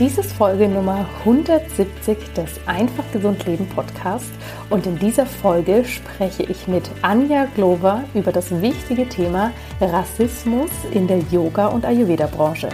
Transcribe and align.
Dies 0.00 0.16
ist 0.16 0.32
Folge 0.32 0.66
Nummer 0.66 1.06
170 1.26 2.32
des 2.34 2.58
Einfach 2.64 3.04
Gesund 3.12 3.44
Leben 3.44 3.68
Podcast 3.68 4.30
und 4.70 4.86
in 4.86 4.98
dieser 4.98 5.26
Folge 5.26 5.84
spreche 5.84 6.42
ich 6.44 6.66
mit 6.66 6.90
Anja 7.02 7.44
Glover 7.54 8.04
über 8.14 8.32
das 8.32 8.62
wichtige 8.62 9.06
Thema 9.06 9.52
Rassismus 9.78 10.70
in 10.90 11.06
der 11.06 11.18
Yoga- 11.30 11.66
und 11.66 11.84
Ayurveda-Branche. 11.84 12.70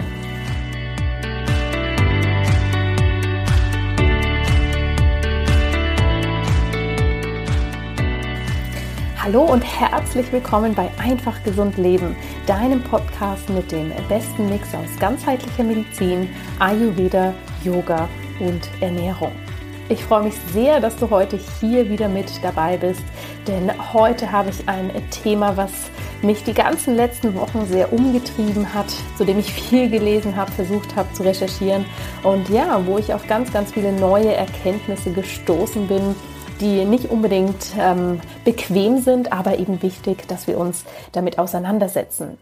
Hallo 9.27 9.43
und 9.43 9.61
herzlich 9.61 10.31
willkommen 10.31 10.73
bei 10.73 10.89
Einfach 10.97 11.43
Gesund 11.43 11.75
Leben, 11.75 12.15
deinem 12.45 12.81
Podcast 12.81 13.49
mit 13.49 13.69
dem 13.73 13.91
besten 14.07 14.47
Mix 14.47 14.73
aus 14.73 14.87
ganzheitlicher 15.01 15.65
Medizin, 15.65 16.29
Ayurveda, 16.59 17.33
Yoga 17.61 18.07
und 18.39 18.69
Ernährung. 18.79 19.33
Ich 19.89 20.01
freue 20.01 20.23
mich 20.23 20.35
sehr, 20.53 20.79
dass 20.79 20.95
du 20.95 21.09
heute 21.09 21.37
hier 21.59 21.89
wieder 21.89 22.07
mit 22.07 22.41
dabei 22.41 22.77
bist, 22.77 23.03
denn 23.47 23.69
heute 23.91 24.31
habe 24.31 24.49
ich 24.49 24.69
ein 24.69 24.89
Thema, 25.09 25.57
was 25.57 25.73
mich 26.21 26.45
die 26.45 26.53
ganzen 26.53 26.95
letzten 26.95 27.35
Wochen 27.35 27.65
sehr 27.65 27.91
umgetrieben 27.91 28.73
hat, 28.73 28.93
zu 29.17 29.25
dem 29.25 29.39
ich 29.39 29.51
viel 29.51 29.89
gelesen 29.89 30.37
habe, 30.37 30.53
versucht 30.53 30.95
habe 30.95 31.11
zu 31.11 31.23
recherchieren 31.23 31.83
und 32.23 32.47
ja, 32.47 32.81
wo 32.85 32.97
ich 32.97 33.13
auf 33.13 33.27
ganz, 33.27 33.51
ganz 33.51 33.73
viele 33.73 33.91
neue 33.91 34.33
Erkenntnisse 34.33 35.11
gestoßen 35.11 35.85
bin 35.85 36.15
die 36.59 36.85
nicht 36.85 37.09
unbedingt 37.09 37.73
ähm, 37.77 38.19
bequem 38.43 38.99
sind, 38.99 39.31
aber 39.31 39.59
eben 39.59 39.81
wichtig, 39.81 40.27
dass 40.27 40.47
wir 40.47 40.57
uns 40.57 40.85
damit 41.11 41.39
auseinandersetzen. 41.39 42.37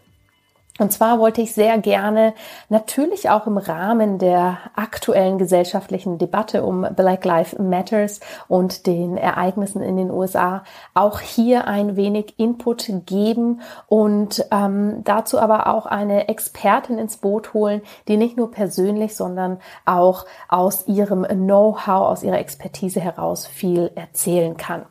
Und 0.78 0.92
zwar 0.92 1.18
wollte 1.18 1.40
ich 1.40 1.54
sehr 1.54 1.78
gerne 1.78 2.34
natürlich 2.68 3.30
auch 3.30 3.46
im 3.46 3.56
Rahmen 3.56 4.18
der 4.18 4.58
aktuellen 4.74 5.38
gesellschaftlichen 5.38 6.18
Debatte 6.18 6.64
um 6.64 6.86
Black 6.94 7.24
Lives 7.24 7.58
Matters 7.58 8.20
und 8.48 8.86
den 8.86 9.16
Ereignissen 9.16 9.82
in 9.82 9.96
den 9.96 10.10
USA 10.10 10.64
auch 10.92 11.20
hier 11.20 11.66
ein 11.66 11.96
wenig 11.96 12.38
Input 12.38 12.90
geben 13.06 13.62
und 13.86 14.44
ähm, 14.50 15.02
dazu 15.04 15.38
aber 15.38 15.68
auch 15.68 15.86
eine 15.86 16.28
Expertin 16.28 16.98
ins 16.98 17.16
Boot 17.16 17.54
holen, 17.54 17.80
die 18.08 18.18
nicht 18.18 18.36
nur 18.36 18.50
persönlich, 18.50 19.16
sondern 19.16 19.58
auch 19.86 20.26
aus 20.48 20.86
ihrem 20.86 21.24
Know-how, 21.24 22.08
aus 22.08 22.22
ihrer 22.22 22.38
Expertise 22.38 23.00
heraus 23.00 23.46
viel 23.46 23.90
erzählen 23.94 24.56
kann. 24.56 24.84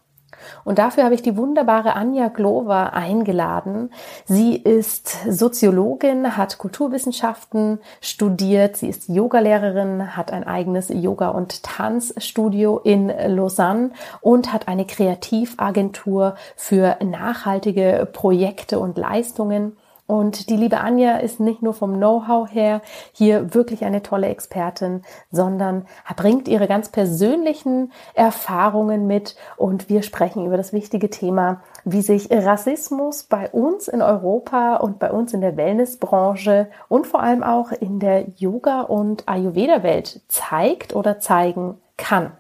Und 0.64 0.80
dafür 0.80 1.04
habe 1.04 1.16
ich 1.16 1.22
die 1.22 1.38
wunderbare 1.38 1.96
Anja 1.96 2.28
Glover 2.28 2.94
eingeladen. 2.94 3.92
Sie 4.26 4.56
ist 4.56 5.18
Soziologin, 5.30 6.38
hat 6.38 6.58
Kulturwissenschaften 6.58 7.80
studiert, 8.02 8.78
sie 8.78 8.90
ist 8.90 9.10
Yogalehrerin, 9.10 10.16
hat 10.16 10.32
ein 10.32 10.44
eigenes 10.44 10.90
Yoga- 10.90 11.30
und 11.30 11.64
Tanzstudio 11.64 12.80
in 12.80 13.08
Lausanne 13.10 13.92
und 14.22 14.54
hat 14.54 14.68
eine 14.68 14.86
Kreativagentur 14.86 16.36
für 16.56 16.98
nachhaltige 17.04 18.08
Projekte 18.12 18.80
und 18.80 18.98
Leistungen. 18.98 19.78
Und 20.08 20.52
die 20.52 20.56
liebe 20.56 20.80
Anja 20.80 21.18
ist 21.18 21.40
nicht 21.40 21.64
nur 21.64 21.74
vom 21.74 21.96
Know-how 21.96 22.48
her 22.52 22.82
hier 23.12 23.56
wirklich 23.56 23.86
eine 23.86 24.04
tolle 24.04 24.28
Expertin, 24.28 25.02
sondern 25.32 25.88
bringt 26.16 26.48
ihre 26.48 26.68
ganz 26.68 26.90
persönlichen 26.90 27.92
Erfahrungen 28.14 29.08
mit 29.08 29.36
und 29.58 29.90
wir 29.90 30.04
sprechen 30.04 30.46
über 30.46 30.58
das 30.58 30.74
wichtige 30.74 31.10
Thema, 31.10 31.62
wie 31.86 32.04
sich 32.04 32.30
Rassismus 32.32 33.24
bei 33.24 33.50
uns 33.50 33.88
in 33.88 34.04
Europa 34.04 34.76
und 34.76 35.00
bei 35.00 35.12
uns 35.12 35.34
in 35.34 35.42
der 35.42 35.58
Wellnessbranche 35.58 36.68
und 36.88 37.08
vor 37.08 37.22
allem 37.22 37.42
auch 37.42 37.72
in 37.72 38.00
der 38.00 38.26
Yoga- 38.38 38.82
und 38.82 39.28
Ayurveda-Welt 39.28 40.22
zeigt 40.28 40.96
oder 40.96 41.20
zeigen 41.20 41.80
kann. 41.98 42.32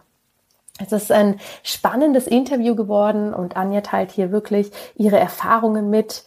Es 0.78 0.92
ist 0.92 1.12
ein 1.12 1.40
spannendes 1.64 2.28
Interview 2.28 2.76
geworden 2.76 3.34
und 3.34 3.56
Anja 3.56 3.82
teilt 3.82 4.12
hier 4.12 4.32
wirklich 4.32 4.72
ihre 4.96 5.18
Erfahrungen 5.18 5.90
mit, 5.90 6.26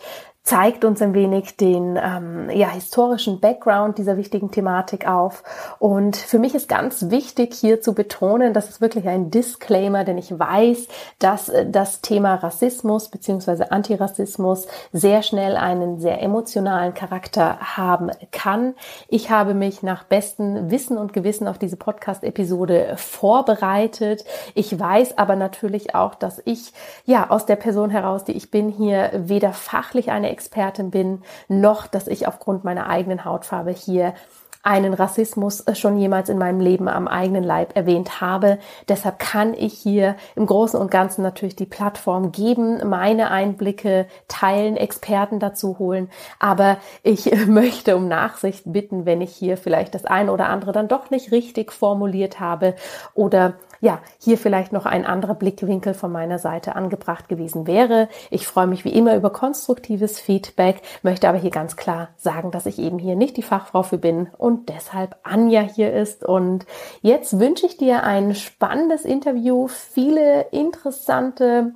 zeigt 0.49 0.87
uns 0.87 1.03
ein 1.03 1.13
wenig 1.13 1.59
den 1.59 1.99
ähm, 2.03 2.49
ja, 2.49 2.71
historischen 2.71 3.39
Background 3.39 3.99
dieser 3.99 4.17
wichtigen 4.17 4.51
Thematik 4.51 5.07
auf. 5.07 5.45
Und 5.79 6.17
für 6.17 6.39
mich 6.39 6.55
ist 6.55 6.71
ganz 6.71 7.11
wichtig 7.11 7.53
hier 7.53 7.83
zu 7.83 7.93
betonen, 7.93 8.55
das 8.55 8.71
ist 8.71 8.81
wirklich 8.81 9.07
ein 9.09 9.31
Disclaimer, 9.31 10.05
denn 10.05 10.17
ich 10.17 10.39
weiß, 10.39 10.89
dass 11.19 11.51
äh, 11.51 11.69
das 11.69 12.01
Thema 12.01 12.37
Rassismus 12.37 13.11
beziehungsweise 13.11 13.71
Antirassismus 13.73 14.69
sehr 14.91 15.23
schnell 15.23 15.55
einen 15.55 16.01
sehr 16.01 16.23
emotionalen 16.23 16.95
Charakter 16.95 17.59
haben 17.77 18.11
kann. 18.33 18.75
Ich 19.09 19.31
habe 19.31 19.53
mich 19.53 19.83
nach 19.83 20.05
bestem 20.05 20.71
Wissen 20.71 20.97
und 20.97 21.13
Gewissen 21.13 21.47
auf 21.47 21.59
diese 21.59 21.77
Podcast-Episode 21.77 22.95
vorbereitet. 22.97 24.25
Ich 24.55 24.81
weiß 24.81 25.19
aber 25.19 25.37
natürlich 25.37 25.95
auch, 25.95 26.15
dass 26.15 26.41
ich 26.47 26.73
ja 27.05 27.29
aus 27.29 27.45
der 27.45 27.57
Person 27.57 27.91
heraus, 27.91 28.25
die 28.25 28.33
ich 28.33 28.51
bin, 28.51 28.71
hier 28.71 29.11
weder 29.15 29.53
fachlich 29.53 30.11
eine 30.11 30.38
Expertin 30.39 30.91
bin, 30.93 31.23
noch 31.49 31.89
dass 31.89 32.07
ich 32.07 32.29
aufgrund 32.29 32.63
meiner 32.63 32.89
eigenen 32.89 33.25
Hautfarbe 33.25 33.73
hier 33.73 34.15
einen 34.63 34.93
Rassismus 34.93 35.65
schon 35.75 35.99
jemals 35.99 36.29
in 36.29 36.37
meinem 36.39 36.61
Leben 36.61 36.89
am 36.89 37.09
eigenen 37.09 37.43
Leib 37.43 37.77
erwähnt 37.77 38.21
habe. 38.21 38.59
Deshalb 38.89 39.19
kann 39.19 39.55
ich 39.55 39.73
hier 39.73 40.17
im 40.37 40.47
Großen 40.47 40.79
und 40.79 40.91
Ganzen 40.91 41.23
natürlich 41.23 41.57
die 41.57 41.67
Plattform 41.67 42.33
geben, 42.33 42.87
meine 42.89 43.31
Einblicke 43.31 44.07
teilen, 44.27 44.77
Experten 44.77 45.41
dazu 45.41 45.79
holen. 45.79 46.11
Aber 46.39 46.77
ich 47.03 47.31
möchte 47.47 47.97
um 47.97 48.09
Nachsicht 48.09 48.65
bitten, 48.67 49.07
wenn 49.07 49.21
ich 49.21 49.35
hier 49.35 49.57
vielleicht 49.57 49.95
das 49.95 50.05
eine 50.05 50.33
oder 50.33 50.49
andere 50.49 50.73
dann 50.73 50.89
doch 50.89 51.11
nicht 51.11 51.33
richtig 51.33 51.73
formuliert 51.73 52.41
habe 52.41 52.75
oder 53.15 53.55
ja, 53.81 54.01
hier 54.19 54.39
vielleicht 54.39 54.73
noch 54.73 54.87
ein 54.87 55.07
anderer 55.07 55.35
Blickwinkel 55.35 55.95
von 55.95 56.11
meiner 56.11 56.39
Seite 56.39 56.77
angebracht 56.77 57.29
gewesen 57.29 57.67
wäre. 57.67 58.09
Ich 58.31 58.47
freue 58.47 58.67
mich 58.67 58.85
wie 58.85 58.93
immer 58.93 59.15
über 59.17 59.31
konstruktives 59.31 60.19
Feedback, 60.19 60.83
möchte 61.03 61.29
aber 61.29 61.39
hier 61.39 61.51
ganz 61.51 61.77
klar 61.77 62.09
sagen, 62.17 62.51
dass 62.51 62.67
ich 62.67 62.79
eben 62.79 62.99
hier 62.99 63.17
nicht 63.17 63.37
die 63.37 63.43
Fachfrau 63.43 63.83
für 63.83 63.99
bin 63.99 64.29
und 64.37 64.69
deshalb 64.69 65.17
Anja 65.23 65.61
hier 65.61 65.93
ist. 65.93 66.25
Und 66.25 66.67
jetzt 67.03 67.39
wünsche 67.39 67.67
ich 67.67 67.77
dir 67.77 68.03
ein 68.03 68.35
spannendes 68.35 69.05
Interview, 69.05 69.69
viele 69.69 70.43
interessante 70.51 71.75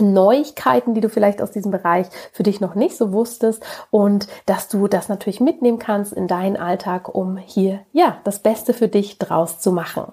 Neuigkeiten, 0.00 0.94
die 0.94 1.00
du 1.00 1.08
vielleicht 1.08 1.42
aus 1.42 1.50
diesem 1.50 1.70
Bereich 1.70 2.06
für 2.32 2.42
dich 2.42 2.60
noch 2.60 2.74
nicht 2.74 2.96
so 2.96 3.12
wusstest 3.12 3.64
und 3.90 4.28
dass 4.46 4.68
du 4.68 4.86
das 4.86 5.08
natürlich 5.08 5.40
mitnehmen 5.40 5.78
kannst 5.78 6.12
in 6.12 6.28
deinen 6.28 6.56
Alltag, 6.56 7.12
um 7.12 7.36
hier 7.36 7.80
ja 7.92 8.18
das 8.24 8.40
Beste 8.40 8.74
für 8.74 8.88
dich 8.88 9.18
draus 9.18 9.60
zu 9.60 9.72
machen. 9.72 10.12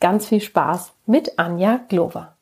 Ganz 0.00 0.28
viel 0.28 0.40
Spaß 0.40 0.94
mit 1.06 1.40
Anja 1.40 1.80
Glover. 1.88 2.36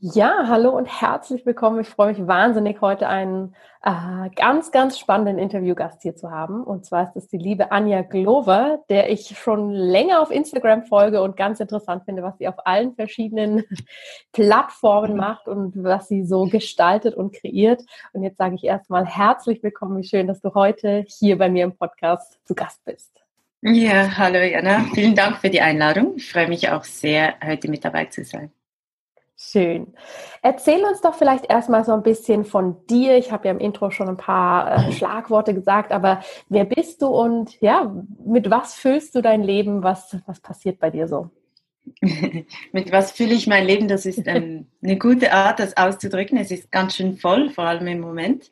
Ja, 0.00 0.48
hallo 0.48 0.70
und 0.70 0.86
herzlich 0.86 1.46
willkommen. 1.46 1.80
Ich 1.80 1.88
freue 1.88 2.12
mich 2.12 2.26
wahnsinnig, 2.26 2.80
heute 2.80 3.06
einen 3.06 3.54
äh, 3.80 4.28
ganz, 4.34 4.72
ganz 4.72 4.98
spannenden 4.98 5.38
Interviewgast 5.38 6.02
hier 6.02 6.16
zu 6.16 6.32
haben. 6.32 6.64
Und 6.64 6.84
zwar 6.84 7.04
ist 7.04 7.14
es 7.14 7.28
die 7.28 7.38
liebe 7.38 7.70
Anja 7.70 8.02
Glover, 8.02 8.80
der 8.88 9.08
ich 9.08 9.38
schon 9.38 9.70
länger 9.70 10.20
auf 10.20 10.32
Instagram 10.32 10.82
folge 10.82 11.22
und 11.22 11.36
ganz 11.36 11.60
interessant 11.60 12.04
finde, 12.06 12.24
was 12.24 12.38
sie 12.38 12.48
auf 12.48 12.66
allen 12.66 12.96
verschiedenen 12.96 13.62
Plattformen 14.32 15.16
macht 15.16 15.46
und 15.46 15.80
was 15.84 16.08
sie 16.08 16.24
so 16.24 16.46
gestaltet 16.46 17.14
und 17.14 17.32
kreiert. 17.32 17.82
Und 18.12 18.24
jetzt 18.24 18.38
sage 18.38 18.56
ich 18.56 18.64
erstmal 18.64 19.06
herzlich 19.06 19.62
willkommen. 19.62 19.96
Wie 19.98 20.04
schön, 20.04 20.26
dass 20.26 20.40
du 20.40 20.54
heute 20.54 21.04
hier 21.06 21.38
bei 21.38 21.48
mir 21.48 21.62
im 21.62 21.76
Podcast 21.76 22.40
zu 22.44 22.56
Gast 22.56 22.84
bist. 22.84 23.23
Ja, 23.66 24.18
hallo 24.18 24.40
Jana. 24.40 24.84
Vielen 24.92 25.14
Dank 25.14 25.38
für 25.38 25.48
die 25.48 25.62
Einladung. 25.62 26.16
Ich 26.16 26.30
freue 26.30 26.48
mich 26.48 26.68
auch 26.68 26.84
sehr, 26.84 27.36
heute 27.42 27.70
mit 27.70 27.82
dabei 27.82 28.04
zu 28.04 28.22
sein. 28.22 28.52
Schön. 29.38 29.94
Erzähl 30.42 30.84
uns 30.84 31.00
doch 31.00 31.14
vielleicht 31.14 31.50
erstmal 31.50 31.82
so 31.82 31.92
ein 31.92 32.02
bisschen 32.02 32.44
von 32.44 32.86
dir. 32.88 33.16
Ich 33.16 33.32
habe 33.32 33.48
ja 33.48 33.54
im 33.54 33.58
Intro 33.58 33.90
schon 33.90 34.10
ein 34.10 34.18
paar 34.18 34.88
äh, 34.88 34.92
Schlagworte 34.92 35.54
gesagt, 35.54 35.92
aber 35.92 36.22
wer 36.50 36.66
bist 36.66 37.00
du 37.00 37.06
und 37.06 37.58
ja, 37.62 37.90
mit 38.22 38.50
was 38.50 38.74
füllst 38.74 39.14
du 39.14 39.22
dein 39.22 39.42
Leben? 39.42 39.82
Was, 39.82 40.14
was 40.26 40.40
passiert 40.40 40.78
bei 40.78 40.90
dir 40.90 41.08
so? 41.08 41.30
Mit 42.72 42.92
was 42.92 43.12
fühle 43.12 43.34
ich 43.34 43.46
mein 43.46 43.66
Leben? 43.66 43.88
Das 43.88 44.06
ist 44.06 44.22
ähm, 44.26 44.66
eine 44.82 44.98
gute 44.98 45.32
Art, 45.32 45.58
das 45.58 45.76
auszudrücken. 45.76 46.38
Es 46.38 46.50
ist 46.50 46.70
ganz 46.70 46.96
schön 46.96 47.16
voll, 47.16 47.50
vor 47.50 47.64
allem 47.64 47.86
im 47.86 48.00
Moment. 48.00 48.50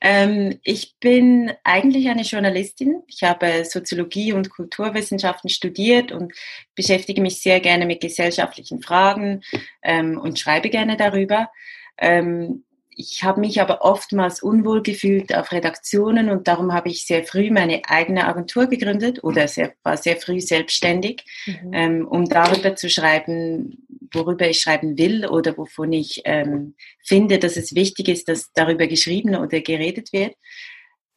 Ähm, 0.00 0.58
ich 0.62 0.96
bin 1.00 1.52
eigentlich 1.64 2.08
eine 2.08 2.22
Journalistin. 2.22 3.02
Ich 3.06 3.22
habe 3.22 3.64
Soziologie 3.64 4.32
und 4.32 4.50
Kulturwissenschaften 4.50 5.50
studiert 5.50 6.12
und 6.12 6.32
beschäftige 6.74 7.20
mich 7.20 7.40
sehr 7.40 7.60
gerne 7.60 7.86
mit 7.86 8.00
gesellschaftlichen 8.00 8.82
Fragen 8.82 9.42
ähm, 9.82 10.18
und 10.18 10.38
schreibe 10.38 10.70
gerne 10.70 10.96
darüber. 10.96 11.50
Ähm, 11.98 12.64
ich 13.00 13.24
habe 13.24 13.40
mich 13.40 13.60
aber 13.60 13.82
oftmals 13.82 14.42
unwohl 14.42 14.82
gefühlt 14.82 15.34
auf 15.34 15.52
Redaktionen 15.52 16.28
und 16.28 16.46
darum 16.46 16.74
habe 16.74 16.90
ich 16.90 17.06
sehr 17.06 17.24
früh 17.24 17.50
meine 17.50 17.80
eigene 17.86 18.26
Agentur 18.26 18.66
gegründet 18.66 19.24
oder 19.24 19.48
sehr, 19.48 19.72
war 19.82 19.96
sehr 19.96 20.16
früh 20.16 20.40
selbstständig, 20.40 21.24
mhm. 21.46 21.70
ähm, 21.72 22.08
um 22.08 22.26
darüber 22.26 22.76
zu 22.76 22.90
schreiben, 22.90 23.86
worüber 24.12 24.48
ich 24.48 24.60
schreiben 24.60 24.98
will 24.98 25.26
oder 25.26 25.56
wovon 25.56 25.92
ich 25.92 26.20
ähm, 26.26 26.74
finde, 27.02 27.38
dass 27.38 27.56
es 27.56 27.74
wichtig 27.74 28.08
ist, 28.08 28.28
dass 28.28 28.52
darüber 28.52 28.86
geschrieben 28.86 29.34
oder 29.34 29.60
geredet 29.60 30.12
wird. 30.12 30.34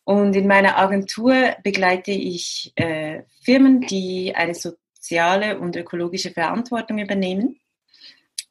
Und 0.05 0.35
in 0.35 0.47
meiner 0.47 0.77
Agentur 0.77 1.55
begleite 1.63 2.11
ich 2.11 2.71
äh, 2.75 3.23
Firmen, 3.43 3.81
die 3.81 4.33
eine 4.35 4.53
soziale 4.53 5.59
und 5.59 5.75
ökologische 5.75 6.31
Verantwortung 6.31 6.99
übernehmen. 6.99 7.59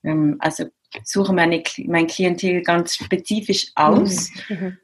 Ähm, 0.04 0.36
also 0.38 0.66
suche 1.04 1.32
meine, 1.32 1.62
mein 1.86 2.06
Klientel 2.06 2.62
ganz 2.62 2.94
spezifisch 2.96 3.72
aus. 3.74 4.30
Mhm. 4.48 4.56
mhm. 4.56 4.78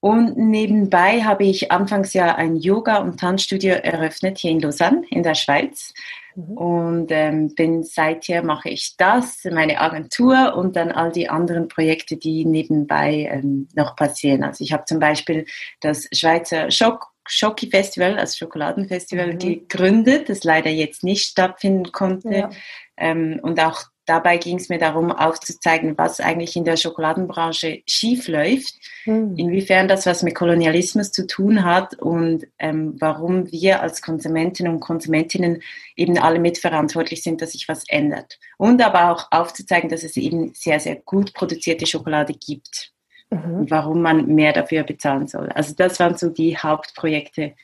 Und 0.00 0.36
nebenbei 0.36 1.22
habe 1.24 1.44
ich 1.44 1.72
anfangs 1.72 2.12
ja 2.12 2.36
ein 2.36 2.54
Yoga- 2.56 2.98
und 2.98 3.18
Tanzstudio 3.18 3.74
eröffnet 3.74 4.38
hier 4.38 4.52
in 4.52 4.60
Lausanne 4.60 5.02
in 5.10 5.24
der 5.24 5.34
Schweiz. 5.34 5.94
Mhm. 6.36 6.56
Und 6.56 7.06
ähm, 7.10 7.54
bin 7.54 7.82
seither 7.82 8.44
mache 8.44 8.68
ich 8.68 8.96
das, 8.98 9.42
meine 9.50 9.80
Agentur 9.80 10.54
und 10.54 10.76
dann 10.76 10.92
all 10.92 11.10
die 11.10 11.28
anderen 11.28 11.66
Projekte, 11.66 12.16
die 12.16 12.44
nebenbei 12.44 13.28
ähm, 13.32 13.68
noch 13.74 13.96
passieren. 13.96 14.44
Also 14.44 14.62
ich 14.62 14.72
habe 14.72 14.84
zum 14.84 15.00
Beispiel 15.00 15.46
das 15.80 16.06
Schweizer 16.12 16.70
Schock 16.70 17.08
Schoki 17.28 17.68
Festival, 17.68 18.18
also 18.18 18.36
Schokoladenfestival, 18.36 19.34
mhm. 19.34 19.38
gegründet, 19.38 20.28
das 20.28 20.44
leider 20.44 20.70
jetzt 20.70 21.02
nicht 21.02 21.26
stattfinden 21.26 21.90
konnte. 21.90 22.30
Ja. 22.30 22.50
Ähm, 22.96 23.40
und 23.42 23.58
auch 23.58 23.86
dabei 24.06 24.38
ging 24.38 24.56
es 24.56 24.68
mir 24.68 24.78
darum, 24.78 25.12
aufzuzeigen, 25.12 25.98
was 25.98 26.20
eigentlich 26.20 26.56
in 26.56 26.64
der 26.64 26.76
Schokoladenbranche 26.76 27.82
schief 27.86 28.28
läuft, 28.28 28.74
mhm. 29.04 29.34
inwiefern 29.36 29.88
das 29.88 30.06
was 30.06 30.22
mit 30.22 30.34
Kolonialismus 30.34 31.12
zu 31.12 31.26
tun 31.26 31.64
hat 31.64 31.94
und 31.94 32.46
ähm, 32.58 32.94
warum 32.98 33.50
wir 33.52 33.82
als 33.82 34.00
Konsumentinnen 34.00 34.72
und 34.72 34.80
Konsumentinnen 34.80 35.62
eben 35.96 36.18
alle 36.18 36.38
mitverantwortlich 36.38 37.22
sind, 37.22 37.42
dass 37.42 37.52
sich 37.52 37.68
was 37.68 37.84
ändert. 37.88 38.38
Und 38.56 38.82
aber 38.82 39.10
auch 39.10 39.26
aufzuzeigen, 39.30 39.90
dass 39.90 40.04
es 40.04 40.16
eben 40.16 40.54
sehr, 40.54 40.80
sehr 40.80 40.96
gut 40.96 41.34
produzierte 41.34 41.86
Schokolade 41.86 42.32
gibt 42.32 42.92
mhm. 43.30 43.54
und 43.54 43.70
warum 43.70 44.00
man 44.00 44.26
mehr 44.26 44.52
dafür 44.52 44.84
bezahlen 44.84 45.26
soll. 45.26 45.48
Also 45.50 45.74
das 45.76 46.00
waren 46.00 46.16
so 46.16 46.30
die 46.30 46.56
Hauptprojekte 46.56 47.54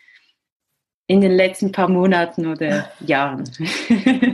in 1.07 1.21
den 1.21 1.33
letzten 1.33 1.73
paar 1.73 1.89
Monaten 1.89 2.47
oder 2.47 2.91
Jahren. 3.01 3.45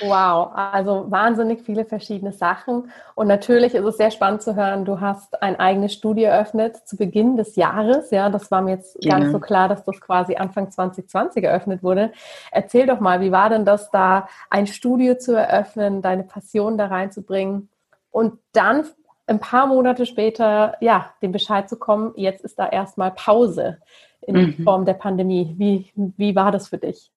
Wow, 0.00 0.50
also 0.54 1.10
wahnsinnig 1.10 1.62
viele 1.62 1.84
verschiedene 1.84 2.32
Sachen. 2.32 2.90
Und 3.14 3.26
natürlich 3.26 3.74
ist 3.74 3.84
es 3.84 3.96
sehr 3.96 4.10
spannend 4.10 4.42
zu 4.42 4.54
hören, 4.54 4.84
du 4.84 5.00
hast 5.00 5.42
ein 5.42 5.58
eigenes 5.58 5.92
Studio 5.92 6.28
eröffnet 6.28 6.76
zu 6.86 6.96
Beginn 6.96 7.36
des 7.36 7.56
Jahres. 7.56 8.10
Ja, 8.10 8.28
das 8.30 8.50
war 8.50 8.62
mir 8.62 8.72
jetzt 8.72 9.00
genau. 9.00 9.14
gar 9.14 9.20
nicht 9.20 9.32
so 9.32 9.40
klar, 9.40 9.68
dass 9.68 9.84
das 9.84 10.00
quasi 10.00 10.36
Anfang 10.36 10.70
2020 10.70 11.44
eröffnet 11.44 11.82
wurde. 11.82 12.12
Erzähl 12.50 12.86
doch 12.86 13.00
mal, 13.00 13.20
wie 13.20 13.32
war 13.32 13.50
denn 13.50 13.64
das 13.64 13.90
da, 13.90 14.28
ein 14.50 14.66
Studio 14.66 15.16
zu 15.16 15.34
eröffnen, 15.34 16.02
deine 16.02 16.24
Passion 16.24 16.78
da 16.78 16.86
reinzubringen 16.86 17.68
und 18.10 18.38
dann 18.52 18.84
ein 19.26 19.40
paar 19.40 19.66
Monate 19.66 20.06
später, 20.06 20.76
ja, 20.80 21.12
den 21.20 21.32
Bescheid 21.32 21.68
zu 21.68 21.76
kommen, 21.76 22.12
jetzt 22.16 22.42
ist 22.44 22.58
da 22.58 22.66
erstmal 22.66 23.10
Pause 23.10 23.78
in 24.22 24.36
mhm. 24.36 24.64
Form 24.64 24.84
der 24.84 24.94
Pandemie. 24.94 25.54
Wie, 25.58 25.90
wie 26.16 26.34
war 26.34 26.50
das 26.50 26.68
für 26.68 26.78
dich? 26.78 27.10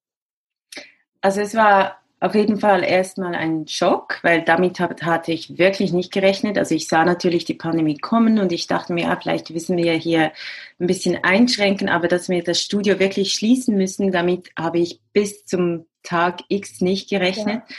Also 1.21 1.41
es 1.41 1.55
war 1.55 2.00
auf 2.21 2.35
jeden 2.35 2.59
Fall 2.59 2.83
erstmal 2.83 3.33
ein 3.33 3.67
Schock, 3.67 4.19
weil 4.21 4.43
damit 4.43 4.79
hatte 4.79 5.31
ich 5.31 5.57
wirklich 5.57 5.91
nicht 5.91 6.13
gerechnet. 6.13 6.55
Also 6.55 6.75
ich 6.75 6.87
sah 6.87 7.03
natürlich 7.03 7.45
die 7.45 7.55
Pandemie 7.55 7.97
kommen 7.97 8.37
und 8.37 8.51
ich 8.51 8.67
dachte 8.67 8.93
mir, 8.93 9.05
ja, 9.05 9.17
vielleicht 9.19 9.49
müssen 9.49 9.75
wir 9.75 9.93
hier 9.93 10.31
ein 10.79 10.85
bisschen 10.85 11.23
einschränken, 11.23 11.89
aber 11.89 12.07
dass 12.07 12.29
wir 12.29 12.43
das 12.43 12.61
Studio 12.61 12.99
wirklich 12.99 13.33
schließen 13.33 13.75
müssen, 13.75 14.11
damit 14.11 14.51
habe 14.57 14.77
ich 14.77 15.01
bis 15.13 15.45
zum 15.45 15.87
Tag 16.03 16.41
X 16.47 16.79
nicht 16.79 17.09
gerechnet. 17.09 17.63
Ja. 17.67 17.75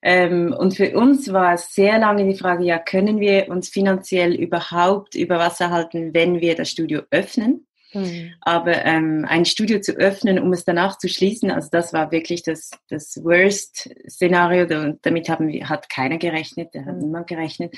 Ähm, 0.00 0.56
und 0.58 0.74
für 0.74 0.96
uns 0.96 1.30
war 1.30 1.52
es 1.52 1.74
sehr 1.74 1.98
lange 1.98 2.26
die 2.26 2.38
Frage, 2.38 2.64
ja, 2.64 2.78
können 2.78 3.20
wir 3.20 3.50
uns 3.50 3.68
finanziell 3.68 4.34
überhaupt 4.34 5.14
über 5.14 5.38
Wasser 5.38 5.68
halten, 5.68 6.14
wenn 6.14 6.40
wir 6.40 6.54
das 6.54 6.70
Studio 6.70 7.02
öffnen? 7.10 7.66
Mhm. 7.92 8.32
Aber 8.40 8.84
ähm, 8.84 9.24
ein 9.28 9.44
Studio 9.44 9.80
zu 9.80 9.92
öffnen, 9.92 10.38
um 10.38 10.52
es 10.52 10.64
danach 10.64 10.98
zu 10.98 11.08
schließen, 11.08 11.50
also 11.50 11.68
das 11.70 11.92
war 11.92 12.10
wirklich 12.10 12.42
das, 12.42 12.70
das 12.88 13.22
Worst-Szenario. 13.22 14.96
Damit 15.02 15.28
haben 15.28 15.48
wir, 15.48 15.68
hat 15.68 15.88
keiner 15.88 16.18
gerechnet, 16.18 16.70
da 16.72 16.84
hat 16.84 16.96
mhm. 16.96 17.02
niemand 17.02 17.26
gerechnet. 17.26 17.74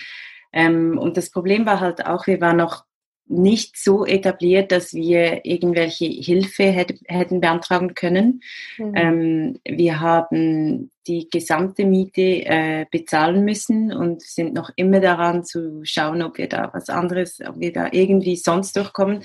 Ähm, 0.52 0.98
und 0.98 1.16
das 1.16 1.30
Problem 1.30 1.66
war 1.66 1.80
halt 1.80 2.06
auch, 2.06 2.26
wir 2.26 2.40
waren 2.40 2.56
noch 2.56 2.84
nicht 3.26 3.78
so 3.78 4.04
etabliert, 4.04 4.70
dass 4.70 4.92
wir 4.92 5.44
irgendwelche 5.44 6.04
Hilfe 6.06 6.64
hätte, 6.64 6.96
hätten 7.06 7.40
beantragen 7.40 7.94
können. 7.94 8.42
Mhm. 8.76 8.92
Ähm, 8.94 9.60
wir 9.64 10.00
haben 10.00 10.90
die 11.06 11.28
gesamte 11.30 11.86
Miete 11.86 12.44
äh, 12.44 12.86
bezahlen 12.90 13.44
müssen 13.44 13.92
und 13.92 14.22
sind 14.22 14.54
noch 14.54 14.70
immer 14.76 15.00
daran 15.00 15.44
zu 15.44 15.80
schauen, 15.84 16.22
ob 16.22 16.38
wir 16.38 16.48
da 16.48 16.70
was 16.72 16.88
anderes, 16.88 17.40
ob 17.46 17.58
wir 17.58 17.72
da 17.72 17.88
irgendwie 17.92 18.36
sonst 18.36 18.76
durchkommen. 18.76 19.24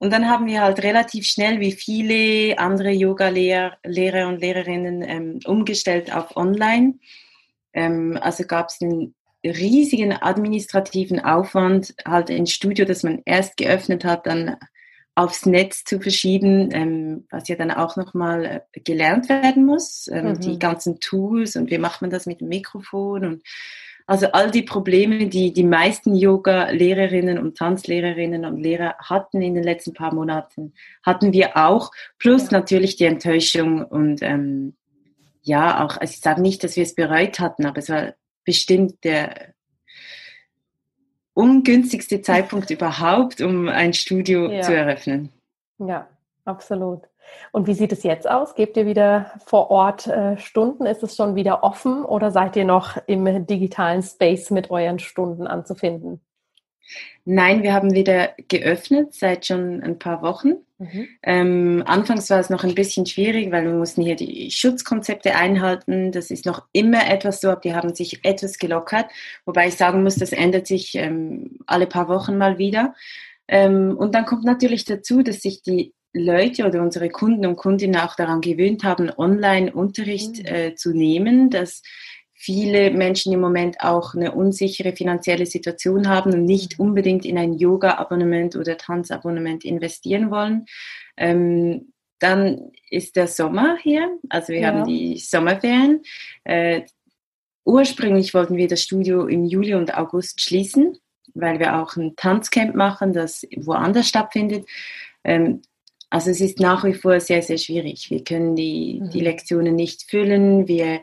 Und 0.00 0.14
dann 0.14 0.30
haben 0.30 0.46
wir 0.46 0.62
halt 0.62 0.82
relativ 0.82 1.26
schnell, 1.26 1.60
wie 1.60 1.72
viele 1.72 2.58
andere 2.58 2.90
Yoga-Lehrer 2.90 3.76
Lehrer 3.84 4.28
und 4.28 4.40
Lehrerinnen, 4.40 5.02
ähm, 5.02 5.40
umgestellt 5.44 6.10
auf 6.10 6.36
Online. 6.36 6.94
Ähm, 7.74 8.18
also 8.20 8.44
gab 8.44 8.68
es 8.70 8.80
einen 8.80 9.14
riesigen 9.44 10.14
administrativen 10.14 11.20
Aufwand, 11.20 11.94
halt 12.06 12.30
ein 12.30 12.46
Studio, 12.46 12.86
das 12.86 13.02
man 13.02 13.20
erst 13.26 13.58
geöffnet 13.58 14.06
hat, 14.06 14.26
dann 14.26 14.56
aufs 15.14 15.44
Netz 15.44 15.84
zu 15.84 16.00
verschieben, 16.00 16.70
ähm, 16.72 17.26
was 17.30 17.48
ja 17.48 17.56
dann 17.56 17.70
auch 17.70 17.96
nochmal 17.96 18.64
äh, 18.72 18.80
gelernt 18.80 19.28
werden 19.28 19.66
muss, 19.66 20.08
ähm, 20.10 20.28
mhm. 20.28 20.40
die 20.40 20.58
ganzen 20.58 20.98
Tools 21.00 21.56
und 21.56 21.70
wie 21.70 21.76
macht 21.78 22.00
man 22.00 22.10
das 22.10 22.24
mit 22.24 22.40
dem 22.40 22.48
Mikrofon 22.48 23.26
und 23.26 23.42
also 24.10 24.26
all 24.32 24.50
die 24.50 24.62
Probleme, 24.62 25.28
die 25.28 25.52
die 25.52 25.62
meisten 25.62 26.16
Yoga-Lehrerinnen 26.16 27.38
und 27.38 27.56
Tanzlehrerinnen 27.56 28.44
und 28.44 28.60
Lehrer 28.60 28.96
hatten 28.98 29.40
in 29.40 29.54
den 29.54 29.62
letzten 29.62 29.92
paar 29.92 30.12
Monaten, 30.12 30.74
hatten 31.04 31.32
wir 31.32 31.56
auch. 31.56 31.92
Plus 32.18 32.50
natürlich 32.50 32.96
die 32.96 33.04
Enttäuschung 33.04 33.84
und 33.84 34.20
ähm, 34.22 34.74
ja, 35.42 35.84
auch, 35.84 35.96
also 35.96 36.12
ich 36.12 36.18
sage 36.18 36.42
nicht, 36.42 36.64
dass 36.64 36.74
wir 36.74 36.82
es 36.82 36.96
bereut 36.96 37.38
hatten, 37.38 37.66
aber 37.66 37.78
es 37.78 37.88
war 37.88 38.14
bestimmt 38.44 39.04
der 39.04 39.54
ungünstigste 41.32 42.20
Zeitpunkt 42.20 42.68
überhaupt, 42.72 43.40
um 43.40 43.68
ein 43.68 43.94
Studio 43.94 44.50
ja. 44.50 44.62
zu 44.62 44.74
eröffnen. 44.74 45.30
Ja, 45.78 46.08
absolut. 46.44 47.09
Und 47.52 47.66
wie 47.66 47.74
sieht 47.74 47.92
es 47.92 48.02
jetzt 48.02 48.28
aus? 48.28 48.54
Gebt 48.54 48.76
ihr 48.76 48.86
wieder 48.86 49.32
vor 49.46 49.70
Ort 49.70 50.06
äh, 50.06 50.38
Stunden? 50.38 50.86
Ist 50.86 51.02
es 51.02 51.16
schon 51.16 51.34
wieder 51.34 51.62
offen 51.62 52.04
oder 52.04 52.30
seid 52.30 52.56
ihr 52.56 52.64
noch 52.64 52.96
im 53.06 53.46
digitalen 53.46 54.02
Space 54.02 54.50
mit 54.50 54.70
euren 54.70 54.98
Stunden 54.98 55.46
anzufinden? 55.46 56.20
Nein, 57.24 57.62
wir 57.62 57.72
haben 57.72 57.94
wieder 57.94 58.30
geöffnet 58.48 59.14
seit 59.14 59.46
schon 59.46 59.82
ein 59.82 59.98
paar 59.98 60.22
Wochen. 60.22 60.54
Mhm. 60.78 61.08
Ähm, 61.22 61.82
anfangs 61.86 62.30
war 62.30 62.40
es 62.40 62.50
noch 62.50 62.64
ein 62.64 62.74
bisschen 62.74 63.06
schwierig, 63.06 63.52
weil 63.52 63.64
wir 63.64 63.72
mussten 63.72 64.02
hier 64.02 64.16
die 64.16 64.50
Schutzkonzepte 64.50 65.34
einhalten. 65.34 66.10
Das 66.12 66.30
ist 66.30 66.46
noch 66.46 66.66
immer 66.72 67.08
etwas 67.08 67.40
so, 67.40 67.50
aber 67.50 67.60
die 67.60 67.74
haben 67.74 67.94
sich 67.94 68.24
etwas 68.24 68.58
gelockert. 68.58 69.06
Wobei 69.44 69.68
ich 69.68 69.76
sagen 69.76 70.02
muss, 70.02 70.16
das 70.16 70.32
ändert 70.32 70.66
sich 70.66 70.94
ähm, 70.94 71.58
alle 71.66 71.86
paar 71.86 72.08
Wochen 72.08 72.38
mal 72.38 72.58
wieder. 72.58 72.94
Ähm, 73.46 73.96
und 73.96 74.14
dann 74.14 74.24
kommt 74.24 74.44
natürlich 74.44 74.84
dazu, 74.84 75.22
dass 75.22 75.42
sich 75.42 75.62
die 75.62 75.92
Leute 76.12 76.66
oder 76.66 76.82
unsere 76.82 77.08
Kunden 77.08 77.46
und 77.46 77.56
Kundinnen 77.56 78.00
auch 78.00 78.16
daran 78.16 78.40
gewöhnt 78.40 78.82
haben, 78.84 79.10
Online-Unterricht 79.16 80.38
mhm. 80.38 80.46
äh, 80.46 80.74
zu 80.74 80.92
nehmen, 80.92 81.50
dass 81.50 81.82
viele 82.34 82.90
Menschen 82.90 83.32
im 83.32 83.40
Moment 83.40 83.80
auch 83.80 84.14
eine 84.14 84.32
unsichere 84.32 84.96
finanzielle 84.96 85.44
Situation 85.44 86.08
haben 86.08 86.32
und 86.32 86.44
nicht 86.44 86.78
mhm. 86.78 86.86
unbedingt 86.86 87.24
in 87.24 87.38
ein 87.38 87.52
Yoga-Abonnement 87.52 88.56
oder 88.56 88.76
Tanzabonnement 88.76 89.64
investieren 89.64 90.30
wollen. 90.30 90.64
Ähm, 91.16 91.92
dann 92.18 92.70
ist 92.90 93.16
der 93.16 93.26
Sommer 93.26 93.78
hier, 93.82 94.18
also 94.28 94.52
wir 94.52 94.60
ja. 94.60 94.68
haben 94.68 94.84
die 94.84 95.18
Sommerferien. 95.18 96.02
Äh, 96.44 96.82
ursprünglich 97.64 98.34
wollten 98.34 98.56
wir 98.56 98.68
das 98.68 98.82
Studio 98.82 99.26
im 99.26 99.44
Juli 99.44 99.74
und 99.74 99.96
August 99.96 100.40
schließen, 100.40 100.96
weil 101.34 101.58
wir 101.58 101.78
auch 101.78 101.96
ein 101.96 102.14
Tanzcamp 102.16 102.74
machen, 102.74 103.12
das 103.12 103.46
woanders 103.56 104.08
stattfindet. 104.08 104.66
Ähm, 105.24 105.62
also 106.10 106.30
es 106.30 106.40
ist 106.40 106.58
nach 106.58 106.84
wie 106.84 106.94
vor 106.94 107.20
sehr, 107.20 107.40
sehr 107.40 107.56
schwierig. 107.56 108.10
Wir 108.10 108.24
können 108.24 108.56
die, 108.56 109.00
mhm. 109.00 109.10
die 109.10 109.20
Lektionen 109.20 109.76
nicht 109.76 110.10
füllen. 110.10 110.66
Wir, 110.66 111.00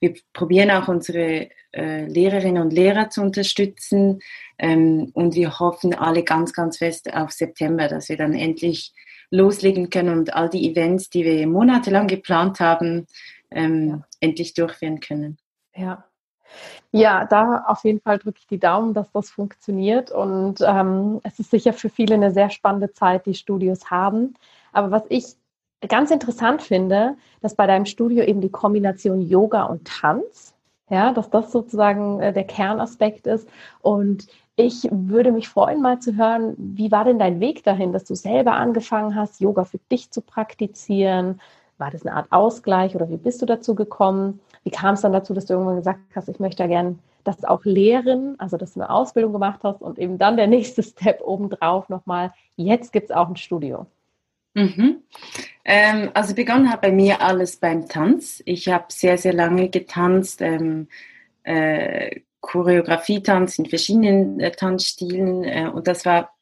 wir 0.00 0.14
probieren 0.32 0.70
auch 0.70 0.88
unsere 0.88 1.50
äh, 1.72 2.06
Lehrerinnen 2.06 2.62
und 2.62 2.72
Lehrer 2.72 3.10
zu 3.10 3.20
unterstützen. 3.20 4.20
Ähm, 4.58 5.10
und 5.12 5.34
wir 5.34 5.58
hoffen 5.58 5.94
alle 5.94 6.24
ganz, 6.24 6.54
ganz 6.54 6.78
fest 6.78 7.12
auf 7.12 7.32
September, 7.32 7.86
dass 7.86 8.08
wir 8.08 8.16
dann 8.16 8.32
endlich 8.32 8.94
loslegen 9.30 9.90
können 9.90 10.18
und 10.18 10.34
all 10.34 10.48
die 10.48 10.70
Events, 10.70 11.10
die 11.10 11.24
wir 11.24 11.46
monatelang 11.46 12.06
geplant 12.06 12.58
haben, 12.60 13.06
ähm, 13.50 13.88
ja. 13.88 14.06
endlich 14.20 14.54
durchführen 14.54 15.00
können. 15.00 15.36
Ja. 15.74 16.06
Ja, 16.92 17.24
da 17.26 17.64
auf 17.66 17.84
jeden 17.84 18.00
Fall 18.00 18.18
drücke 18.18 18.38
ich 18.40 18.46
die 18.46 18.58
Daumen, 18.58 18.94
dass 18.94 19.10
das 19.12 19.30
funktioniert. 19.30 20.10
Und 20.10 20.56
ähm, 20.66 21.20
es 21.24 21.38
ist 21.38 21.50
sicher 21.50 21.72
für 21.72 21.90
viele 21.90 22.14
eine 22.14 22.30
sehr 22.32 22.50
spannende 22.50 22.92
Zeit, 22.92 23.26
die 23.26 23.34
Studios 23.34 23.90
haben. 23.90 24.34
Aber 24.72 24.90
was 24.90 25.02
ich 25.08 25.26
ganz 25.88 26.10
interessant 26.10 26.62
finde, 26.62 27.16
dass 27.42 27.54
bei 27.54 27.66
deinem 27.66 27.86
Studio 27.86 28.24
eben 28.24 28.40
die 28.40 28.50
Kombination 28.50 29.20
Yoga 29.20 29.64
und 29.64 29.86
Tanz 29.86 30.54
Ja, 30.90 31.12
dass 31.12 31.30
das 31.30 31.52
sozusagen 31.52 32.20
äh, 32.20 32.32
der 32.32 32.44
Kernaspekt 32.44 33.26
ist. 33.26 33.48
Und 33.80 34.26
ich 34.56 34.88
würde 34.90 35.32
mich 35.32 35.48
freuen, 35.48 35.82
mal 35.82 35.98
zu 36.00 36.16
hören, 36.16 36.54
wie 36.58 36.90
war 36.92 37.04
denn 37.04 37.18
dein 37.18 37.40
Weg 37.40 37.64
dahin, 37.64 37.92
dass 37.92 38.04
du 38.04 38.14
selber 38.14 38.52
angefangen 38.54 39.14
hast, 39.14 39.40
Yoga 39.40 39.64
für 39.64 39.78
dich 39.90 40.10
zu 40.10 40.22
praktizieren? 40.22 41.40
War 41.78 41.90
das 41.90 42.06
eine 42.06 42.16
Art 42.16 42.32
Ausgleich 42.32 42.94
oder 42.96 43.10
wie 43.10 43.18
bist 43.18 43.42
du 43.42 43.46
dazu 43.46 43.74
gekommen? 43.74 44.40
Wie 44.66 44.70
kam 44.72 44.94
es 44.94 45.02
dann 45.02 45.12
dazu, 45.12 45.32
dass 45.32 45.46
du 45.46 45.52
irgendwann 45.52 45.76
gesagt 45.76 46.00
hast, 46.16 46.28
ich 46.28 46.40
möchte 46.40 46.64
ja 46.64 46.66
gern 46.66 46.98
das 47.22 47.44
auch 47.44 47.64
lehren, 47.64 48.34
also 48.40 48.56
dass 48.56 48.74
du 48.74 48.80
eine 48.80 48.90
Ausbildung 48.90 49.32
gemacht 49.32 49.60
hast 49.62 49.80
und 49.80 49.96
eben 49.96 50.18
dann 50.18 50.36
der 50.36 50.46
nächste 50.48 50.82
Step 50.82 51.20
obendrauf 51.20 51.88
nochmal, 51.88 52.32
jetzt 52.56 52.92
gibt 52.92 53.10
es 53.10 53.16
auch 53.16 53.28
ein 53.28 53.36
Studio. 53.36 53.86
Mhm. 54.54 55.04
Ähm, 55.64 56.10
also 56.14 56.34
begonnen 56.34 56.68
hat 56.68 56.80
bei 56.80 56.90
mir 56.90 57.22
alles 57.22 57.58
beim 57.58 57.88
Tanz. 57.88 58.42
Ich 58.44 58.68
habe 58.68 58.86
sehr, 58.88 59.18
sehr 59.18 59.34
lange 59.34 59.68
getanzt, 59.68 60.42
ähm, 60.42 60.88
äh, 61.44 62.22
Choreografie-Tanz 62.40 63.60
in 63.60 63.66
verschiedenen 63.66 64.40
äh, 64.40 64.50
Tanzstilen 64.50 65.44
äh, 65.44 65.70
und 65.72 65.86
das 65.86 66.04
war 66.04 66.34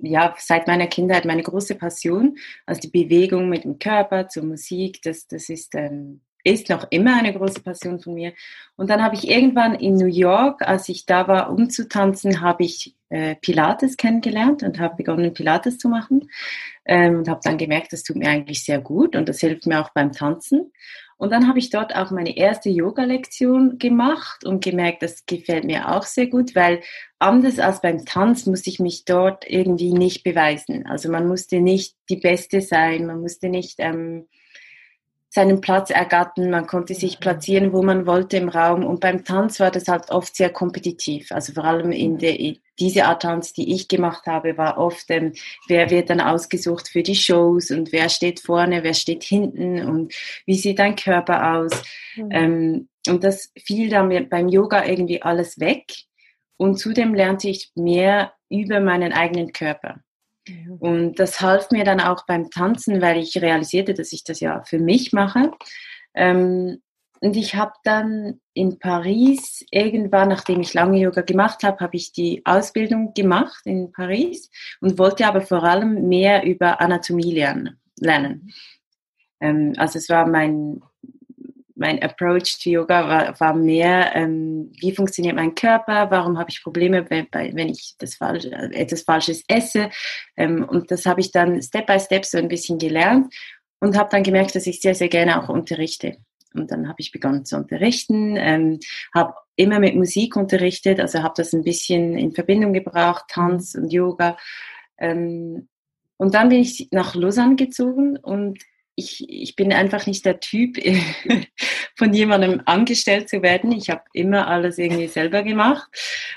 ja 0.00 0.34
seit 0.36 0.66
meiner 0.66 0.86
Kindheit 0.86 1.24
meine 1.24 1.42
große 1.42 1.76
Passion. 1.76 2.36
Also 2.66 2.82
die 2.82 3.04
Bewegung 3.04 3.48
mit 3.48 3.64
dem 3.64 3.78
Körper 3.78 4.28
zur 4.28 4.44
Musik, 4.44 5.00
das, 5.00 5.26
das 5.28 5.48
ist 5.48 5.74
ähm, 5.76 6.20
ist 6.44 6.68
noch 6.68 6.86
immer 6.90 7.16
eine 7.16 7.32
große 7.32 7.60
Passion 7.60 8.00
von 8.00 8.14
mir. 8.14 8.32
Und 8.76 8.90
dann 8.90 9.02
habe 9.02 9.14
ich 9.14 9.28
irgendwann 9.28 9.74
in 9.74 9.94
New 9.94 10.06
York, 10.06 10.62
als 10.62 10.88
ich 10.88 11.06
da 11.06 11.28
war, 11.28 11.50
um 11.50 11.70
zu 11.70 11.88
tanzen, 11.88 12.40
habe 12.40 12.64
ich 12.64 12.94
äh, 13.10 13.34
Pilates 13.36 13.96
kennengelernt 13.96 14.62
und 14.62 14.78
habe 14.78 14.96
begonnen, 14.96 15.34
Pilates 15.34 15.78
zu 15.78 15.88
machen. 15.88 16.30
Ähm, 16.84 17.18
und 17.18 17.28
habe 17.28 17.40
dann 17.44 17.58
gemerkt, 17.58 17.92
das 17.92 18.02
tut 18.02 18.16
mir 18.16 18.28
eigentlich 18.28 18.64
sehr 18.64 18.80
gut 18.80 19.16
und 19.16 19.28
das 19.28 19.40
hilft 19.40 19.66
mir 19.66 19.80
auch 19.80 19.90
beim 19.90 20.12
Tanzen. 20.12 20.72
Und 21.18 21.32
dann 21.32 21.46
habe 21.46 21.58
ich 21.58 21.68
dort 21.68 21.94
auch 21.94 22.10
meine 22.10 22.34
erste 22.34 22.70
Yoga-Lektion 22.70 23.78
gemacht 23.78 24.46
und 24.46 24.64
gemerkt, 24.64 25.02
das 25.02 25.26
gefällt 25.26 25.64
mir 25.64 25.94
auch 25.94 26.04
sehr 26.04 26.28
gut, 26.28 26.54
weil 26.54 26.80
anders 27.18 27.58
als 27.58 27.82
beim 27.82 28.06
Tanz 28.06 28.46
musste 28.46 28.70
ich 28.70 28.80
mich 28.80 29.04
dort 29.04 29.44
irgendwie 29.46 29.92
nicht 29.92 30.22
beweisen. 30.22 30.86
Also 30.86 31.10
man 31.10 31.28
musste 31.28 31.60
nicht 31.60 31.94
die 32.08 32.16
Beste 32.16 32.62
sein, 32.62 33.06
man 33.06 33.20
musste 33.20 33.50
nicht... 33.50 33.74
Ähm, 33.78 34.28
seinen 35.32 35.60
Platz 35.60 35.90
ergattern, 35.90 36.50
man 36.50 36.66
konnte 36.66 36.92
sich 36.94 37.20
platzieren, 37.20 37.72
wo 37.72 37.82
man 37.82 38.04
wollte 38.04 38.36
im 38.36 38.48
Raum. 38.48 38.84
Und 38.84 38.98
beim 38.98 39.24
Tanz 39.24 39.60
war 39.60 39.70
das 39.70 39.86
halt 39.86 40.10
oft 40.10 40.34
sehr 40.34 40.50
kompetitiv. 40.50 41.30
Also 41.30 41.52
vor 41.52 41.64
allem 41.64 41.92
in 41.92 42.18
der, 42.18 42.36
diese 42.80 43.04
Art 43.04 43.22
Tanz, 43.22 43.52
die 43.52 43.72
ich 43.72 43.86
gemacht 43.86 44.26
habe, 44.26 44.58
war 44.58 44.76
oft, 44.76 45.04
ähm, 45.08 45.32
wer 45.68 45.88
wird 45.88 46.10
dann 46.10 46.20
ausgesucht 46.20 46.88
für 46.88 47.04
die 47.04 47.14
Shows 47.14 47.70
und 47.70 47.92
wer 47.92 48.08
steht 48.08 48.40
vorne, 48.40 48.82
wer 48.82 48.94
steht 48.94 49.22
hinten 49.22 49.84
und 49.84 50.12
wie 50.46 50.56
sieht 50.56 50.80
dein 50.80 50.96
Körper 50.96 51.58
aus. 51.58 51.80
Mhm. 52.16 52.28
Ähm, 52.32 52.88
und 53.06 53.22
das 53.22 53.52
fiel 53.56 53.88
dann 53.88 54.28
beim 54.28 54.48
Yoga 54.48 54.84
irgendwie 54.84 55.22
alles 55.22 55.60
weg. 55.60 55.84
Und 56.56 56.78
zudem 56.78 57.14
lernte 57.14 57.48
ich 57.48 57.70
mehr 57.76 58.32
über 58.48 58.80
meinen 58.80 59.12
eigenen 59.12 59.52
Körper. 59.52 60.00
Und 60.78 61.18
das 61.18 61.40
half 61.40 61.70
mir 61.70 61.84
dann 61.84 62.00
auch 62.00 62.26
beim 62.26 62.50
Tanzen, 62.50 63.00
weil 63.00 63.18
ich 63.18 63.40
realisierte, 63.40 63.94
dass 63.94 64.12
ich 64.12 64.24
das 64.24 64.40
ja 64.40 64.62
für 64.64 64.78
mich 64.78 65.12
mache. 65.12 65.52
Ähm, 66.14 66.80
und 67.20 67.36
ich 67.36 67.54
habe 67.54 67.72
dann 67.84 68.40
in 68.54 68.78
Paris 68.78 69.64
irgendwann, 69.70 70.30
nachdem 70.30 70.60
ich 70.60 70.72
lange 70.72 70.98
Yoga 70.98 71.20
gemacht 71.20 71.62
habe, 71.62 71.78
habe 71.80 71.96
ich 71.96 72.12
die 72.12 72.40
Ausbildung 72.46 73.12
gemacht 73.12 73.60
in 73.66 73.92
Paris 73.92 74.50
und 74.80 74.98
wollte 74.98 75.26
aber 75.26 75.42
vor 75.42 75.62
allem 75.62 76.08
mehr 76.08 76.44
über 76.44 76.80
Anatomie 76.80 77.34
lernen. 77.34 78.52
Ähm, 79.40 79.74
also 79.76 79.98
es 79.98 80.08
war 80.08 80.26
mein 80.26 80.80
mein 81.80 82.02
Approach 82.02 82.58
to 82.62 82.70
Yoga 82.70 83.08
war, 83.08 83.40
war 83.40 83.54
mehr, 83.54 84.14
ähm, 84.14 84.70
wie 84.80 84.94
funktioniert 84.94 85.34
mein 85.34 85.54
Körper, 85.54 86.10
warum 86.10 86.38
habe 86.38 86.50
ich 86.50 86.62
Probleme, 86.62 87.08
wenn, 87.08 87.26
wenn 87.32 87.70
ich 87.70 87.94
das 87.98 88.16
Falsche, 88.16 88.52
etwas 88.52 89.02
Falsches 89.02 89.42
esse. 89.48 89.90
Ähm, 90.36 90.64
und 90.68 90.90
das 90.90 91.06
habe 91.06 91.20
ich 91.20 91.32
dann 91.32 91.60
Step 91.62 91.86
by 91.86 91.98
Step 91.98 92.26
so 92.26 92.36
ein 92.36 92.48
bisschen 92.48 92.78
gelernt 92.78 93.34
und 93.80 93.96
habe 93.96 94.10
dann 94.10 94.22
gemerkt, 94.22 94.54
dass 94.54 94.66
ich 94.66 94.80
sehr, 94.80 94.94
sehr 94.94 95.08
gerne 95.08 95.42
auch 95.42 95.48
unterrichte. 95.48 96.18
Und 96.52 96.70
dann 96.70 96.86
habe 96.86 96.96
ich 96.98 97.12
begonnen 97.12 97.46
zu 97.46 97.56
unterrichten, 97.56 98.36
ähm, 98.36 98.80
habe 99.14 99.34
immer 99.56 99.78
mit 99.78 99.96
Musik 99.96 100.36
unterrichtet, 100.36 101.00
also 101.00 101.22
habe 101.22 101.34
das 101.36 101.54
ein 101.54 101.64
bisschen 101.64 102.16
in 102.16 102.32
Verbindung 102.32 102.74
gebracht, 102.74 103.24
Tanz 103.28 103.74
und 103.74 103.90
Yoga. 103.90 104.36
Ähm, 104.98 105.68
und 106.18 106.34
dann 106.34 106.50
bin 106.50 106.60
ich 106.60 106.88
nach 106.90 107.14
Lausanne 107.14 107.56
gezogen 107.56 108.18
und 108.18 108.58
ich, 109.00 109.24
ich 109.28 109.56
bin 109.56 109.72
einfach 109.72 110.06
nicht 110.06 110.24
der 110.24 110.40
Typ, 110.40 110.76
von 111.96 112.12
jemandem 112.12 112.62
angestellt 112.66 113.28
zu 113.28 113.42
werden. 113.42 113.72
Ich 113.72 113.90
habe 113.90 114.02
immer 114.12 114.46
alles 114.46 114.78
irgendwie 114.78 115.08
selber 115.08 115.42
gemacht. 115.42 115.88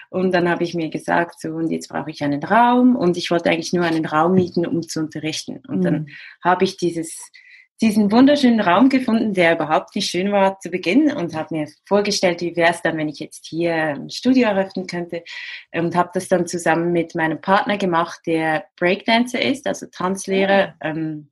Und 0.10 0.34
dann 0.34 0.50
habe 0.50 0.64
ich 0.64 0.74
mir 0.74 0.90
gesagt, 0.90 1.40
so, 1.40 1.50
und 1.50 1.70
jetzt 1.70 1.90
brauche 1.90 2.10
ich 2.10 2.24
einen 2.24 2.44
Raum. 2.44 2.96
Und 2.96 3.18
ich 3.18 3.32
wollte 3.32 3.50
eigentlich 3.50 3.74
nur 3.74 3.86
einen 3.86 4.06
Raum 4.06 4.34
mieten, 4.34 4.66
um 4.66 4.82
zu 4.82 5.00
unterrichten. 5.00 5.62
Und 5.68 5.80
mhm. 5.80 5.84
dann 5.84 6.08
habe 6.44 6.64
ich 6.64 6.78
dieses, 6.78 7.32
diesen 7.82 8.12
wunderschönen 8.12 8.62
Raum 8.62 8.90
gefunden, 8.90 9.34
der 9.34 9.56
überhaupt 9.56 9.96
nicht 9.96 10.10
schön 10.10 10.32
war 10.32 10.60
zu 10.60 10.70
Beginn 10.70 11.12
und 11.12 11.36
habe 11.36 11.56
mir 11.56 11.68
vorgestellt, 11.86 12.42
wie 12.42 12.56
wäre 12.56 12.72
es 12.72 12.82
dann, 12.82 12.98
wenn 12.98 13.10
ich 13.10 13.20
jetzt 13.20 13.46
hier 13.46 13.74
ein 13.74 14.10
Studio 14.10 14.48
eröffnen 14.48 14.88
könnte 14.88 15.24
und 15.74 15.96
habe 15.96 16.12
das 16.14 16.28
dann 16.28 16.48
zusammen 16.48 16.92
mit 16.92 17.16
meinem 17.16 17.42
Partner 17.42 17.78
gemacht, 17.78 18.22
der 18.26 18.66
Breakdancer 18.78 19.42
ist, 19.42 19.68
also 19.68 19.88
Tanzlehrer. 19.88 20.60
Ja. 20.60 20.76
Ähm, 20.82 21.30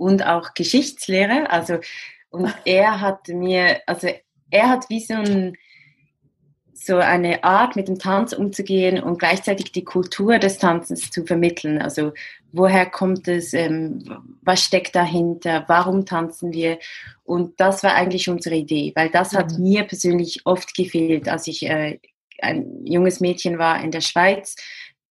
und 0.00 0.24
auch 0.26 0.54
Geschichtslehre. 0.54 1.50
Also, 1.50 1.78
und 2.30 2.52
er 2.64 3.00
hat 3.00 3.28
mir, 3.28 3.82
also 3.86 4.08
er 4.50 4.68
hat 4.70 4.88
wie 4.88 5.00
so, 5.00 5.14
ein, 5.14 5.56
so 6.72 6.96
eine 6.96 7.44
Art, 7.44 7.76
mit 7.76 7.88
dem 7.88 7.98
Tanz 7.98 8.32
umzugehen 8.32 9.02
und 9.02 9.18
gleichzeitig 9.18 9.72
die 9.72 9.84
Kultur 9.84 10.38
des 10.38 10.56
Tanzens 10.56 11.10
zu 11.10 11.26
vermitteln. 11.26 11.82
Also, 11.82 12.12
woher 12.50 12.86
kommt 12.86 13.28
es, 13.28 13.52
ähm, 13.52 14.02
was 14.40 14.64
steckt 14.64 14.96
dahinter, 14.96 15.64
warum 15.68 16.06
tanzen 16.06 16.52
wir? 16.52 16.78
Und 17.22 17.60
das 17.60 17.82
war 17.82 17.94
eigentlich 17.94 18.28
unsere 18.30 18.56
Idee, 18.56 18.92
weil 18.96 19.10
das 19.10 19.34
hat 19.34 19.52
mhm. 19.52 19.62
mir 19.64 19.84
persönlich 19.84 20.46
oft 20.46 20.74
gefehlt, 20.74 21.28
als 21.28 21.46
ich 21.46 21.68
äh, 21.68 21.98
ein 22.40 22.86
junges 22.86 23.20
Mädchen 23.20 23.58
war 23.58 23.84
in 23.84 23.90
der 23.90 24.00
Schweiz 24.00 24.56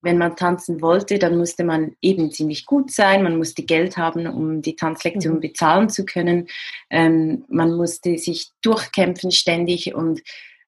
wenn 0.02 0.18
man 0.18 0.36
tanzen 0.36 0.82
wollte, 0.82 1.20
dann 1.20 1.38
musste 1.38 1.64
man 1.64 1.96
eben 2.02 2.32
ziemlich 2.32 2.66
gut 2.66 2.92
sein, 2.92 3.24
man 3.24 3.38
musste 3.38 3.64
Geld 3.64 3.98
haben, 3.98 4.28
um 4.28 4.62
die 4.62 4.76
Tanzlektion 4.76 5.36
mhm. 5.36 5.42
bezahlen 5.42 5.90
zu 5.90 6.06
können, 6.06 6.48
ähm, 6.90 7.46
man 7.50 7.76
musste 7.76 8.18
sich 8.18 8.52
durchkämpfen 8.62 9.32
ständig 9.32 9.94
und, 9.94 10.22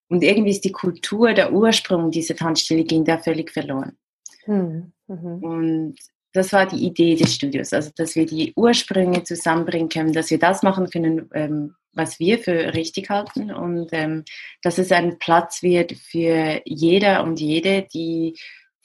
und 0.09 0.23
irgendwie 0.23 0.51
ist 0.51 0.65
die 0.65 0.71
Kultur, 0.71 1.33
der 1.33 1.53
Ursprung 1.53 2.11
dieser 2.11 2.35
Tanzstelle 2.35 2.83
ging 2.83 3.05
da 3.05 3.17
völlig 3.17 3.51
verloren. 3.51 3.97
Mhm. 4.45 4.91
Mhm. 5.07 5.43
Und 5.43 5.95
das 6.33 6.53
war 6.53 6.65
die 6.65 6.85
Idee 6.85 7.15
des 7.15 7.35
Studios, 7.35 7.73
also 7.73 7.91
dass 7.95 8.15
wir 8.15 8.25
die 8.25 8.53
Ursprünge 8.55 9.23
zusammenbringen 9.23 9.89
können, 9.89 10.13
dass 10.13 10.31
wir 10.31 10.39
das 10.39 10.63
machen 10.63 10.89
können, 10.89 11.29
ähm, 11.33 11.75
was 11.93 12.19
wir 12.19 12.39
für 12.39 12.73
richtig 12.73 13.09
halten 13.09 13.51
und 13.51 13.89
ähm, 13.91 14.23
dass 14.61 14.77
es 14.77 14.91
ein 14.93 15.19
Platz 15.19 15.61
wird 15.61 15.91
für 15.91 16.61
jeder 16.65 17.23
und 17.23 17.39
jede, 17.39 17.85
die 17.93 18.37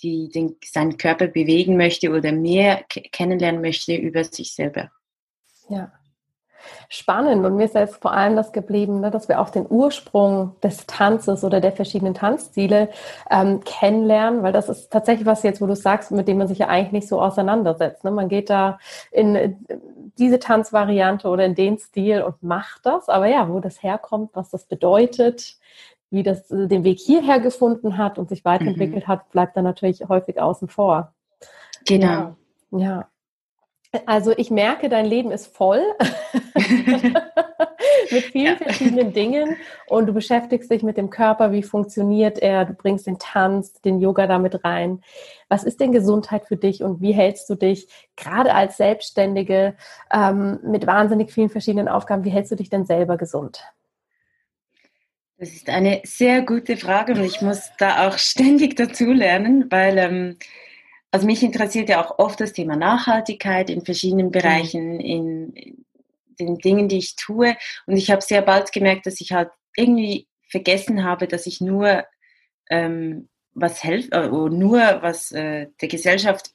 die 0.03 0.29
den, 0.29 0.57
seinen 0.65 0.97
Körper 0.97 1.27
bewegen 1.27 1.77
möchte 1.77 2.11
oder 2.11 2.33
mehr 2.33 2.85
kennenlernen 3.13 3.61
möchte 3.61 3.95
über 3.95 4.25
sich 4.25 4.55
selber. 4.55 4.91
Ja. 5.69 5.93
Spannend 6.89 7.45
und 7.45 7.57
mir 7.57 7.65
ist 7.65 7.75
jetzt 7.75 8.03
vor 8.03 8.13
allem 8.13 8.37
das 8.37 8.53
geblieben, 8.53 9.01
ne, 9.01 9.11
dass 9.11 9.29
wir 9.29 9.41
auch 9.41 9.51
den 9.51 9.67
Ursprung 9.69 10.57
des 10.63 10.87
Tanzes 10.87 11.45
oder 11.45 11.61
der 11.61 11.73
verschiedenen 11.73 12.15
Tanzstile 12.15 12.91
ähm, 13.31 13.63
kennenlernen, 13.65 14.43
weil 14.43 14.53
das 14.53 14.69
ist 14.69 14.91
tatsächlich 14.91 15.27
was 15.27 15.43
jetzt, 15.43 15.61
wo 15.61 15.67
du 15.67 15.77
sagst, 15.77 16.11
mit 16.11 16.29
dem 16.29 16.39
man 16.39 16.49
sich 16.49 16.59
ja 16.59 16.69
eigentlich 16.69 16.93
nicht 16.93 17.09
so 17.09 17.21
auseinandersetzt. 17.21 18.05
Ne? 18.05 18.11
Man 18.11 18.29
geht 18.29 18.51
da 18.51 18.79
in 19.11 19.65
diese 20.19 20.39
Tanzvariante 20.39 21.29
oder 21.29 21.45
in 21.45 21.55
den 21.55 21.79
Stil 21.79 22.23
und 22.23 22.43
macht 22.43 22.87
das, 22.87 23.09
aber 23.09 23.27
ja, 23.27 23.49
wo 23.49 23.61
das 23.61 23.83
herkommt, 23.83 24.31
was 24.35 24.51
das 24.51 24.65
bedeutet, 24.65 25.57
wie 26.11 26.23
das 26.23 26.51
äh, 26.51 26.67
den 26.67 26.85
Weg 26.85 26.99
hierher 26.99 27.41
gefunden 27.41 27.99
hat 27.99 28.19
und 28.19 28.29
sich 28.29 28.45
weiterentwickelt 28.45 29.07
mhm. 29.07 29.09
hat, 29.09 29.31
bleibt 29.31 29.57
dann 29.57 29.65
natürlich 29.65 30.09
häufig 30.09 30.41
außen 30.41 30.69
vor. 30.69 31.13
Genau. 31.87 32.37
Ja. 32.71 32.79
ja. 32.79 33.09
Also 34.05 34.33
ich 34.37 34.51
merke, 34.51 34.89
dein 34.89 35.07
Leben 35.07 35.31
ist 35.31 35.47
voll 35.57 35.81
mit 38.11 38.25
vielen 38.25 38.57
ja. 38.57 38.57
verschiedenen 38.57 39.13
Dingen 39.13 39.57
und 39.89 40.07
du 40.07 40.13
beschäftigst 40.13 40.71
dich 40.71 40.83
mit 40.83 40.97
dem 40.97 41.09
Körper, 41.09 41.53
wie 41.53 41.63
funktioniert 41.63 42.39
er, 42.39 42.65
du 42.65 42.75
bringst 42.75 43.07
den 43.07 43.19
Tanz, 43.19 43.73
den 43.81 44.01
Yoga 44.01 44.27
damit 44.27 44.65
rein. 44.65 45.01
Was 45.49 45.65
ist 45.65 45.81
denn 45.81 45.93
Gesundheit 45.93 46.47
für 46.47 46.57
dich 46.57 46.83
und 46.83 47.01
wie 47.01 47.13
hältst 47.13 47.49
du 47.49 47.55
dich 47.55 47.89
gerade 48.17 48.55
als 48.55 48.77
Selbstständige 48.77 49.77
ähm, 50.13 50.59
mit 50.63 50.87
wahnsinnig 50.87 51.33
vielen 51.33 51.49
verschiedenen 51.49 51.89
Aufgaben, 51.89 52.25
wie 52.25 52.31
hältst 52.31 52.53
du 52.53 52.57
dich 52.57 52.69
denn 52.69 52.85
selber 52.85 53.17
gesund? 53.17 53.63
Das 55.39 55.53
ist 55.53 55.69
eine 55.69 56.01
sehr 56.05 56.41
gute 56.41 56.79
Frage 56.79 57.13
und 57.13 57.23
ich 57.23 57.43
muss 57.43 57.71
da 57.79 58.09
auch 58.09 58.17
ständig 58.19 58.77
dazu 58.77 59.13
lernen, 59.13 59.71
weil 59.71 59.99
ähm, 59.99 60.37
also 61.11 61.27
mich 61.27 61.43
interessiert 61.43 61.89
ja 61.89 62.05
auch 62.05 62.19
oft 62.19 62.41
das 62.41 62.53
Thema 62.53 62.77
Nachhaltigkeit 62.77 63.71
in 63.71 63.85
verschiedenen 63.85 64.31
Bereichen, 64.31 64.99
in, 64.99 65.53
in 65.55 65.85
den 66.39 66.59
Dingen, 66.59 66.89
die 66.89 66.99
ich 66.99 67.17
tue. 67.17 67.57
Und 67.87 67.97
ich 67.97 68.11
habe 68.11 68.23
sehr 68.23 68.43
bald 68.43 68.73
gemerkt, 68.73 69.07
dass 69.07 69.21
ich 69.21 69.33
halt 69.33 69.51
irgendwie 69.77 70.27
vergessen 70.49 71.05
habe, 71.05 71.29
dass 71.29 71.47
ich 71.47 71.61
nur 71.61 72.05
ähm, 72.71 73.29
was 73.55 73.83
helfen, 73.85 74.13
äh, 74.13 74.29
nur 74.29 74.81
was 75.03 75.33
äh, 75.33 75.69
der 75.81 75.89
Gesellschaft 75.89 76.51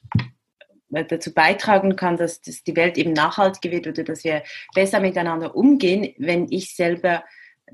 äh, 0.92 1.04
dazu 1.04 1.32
beitragen 1.32 1.94
kann, 1.96 2.16
dass, 2.16 2.40
dass 2.40 2.64
die 2.64 2.76
Welt 2.76 2.98
eben 2.98 3.12
nachhaltiger 3.12 3.70
wird 3.72 3.86
oder 3.86 4.04
dass 4.04 4.24
wir 4.24 4.42
besser 4.74 5.00
miteinander 5.00 5.54
umgehen, 5.54 6.14
wenn 6.18 6.46
ich 6.50 6.74
selber 6.74 7.24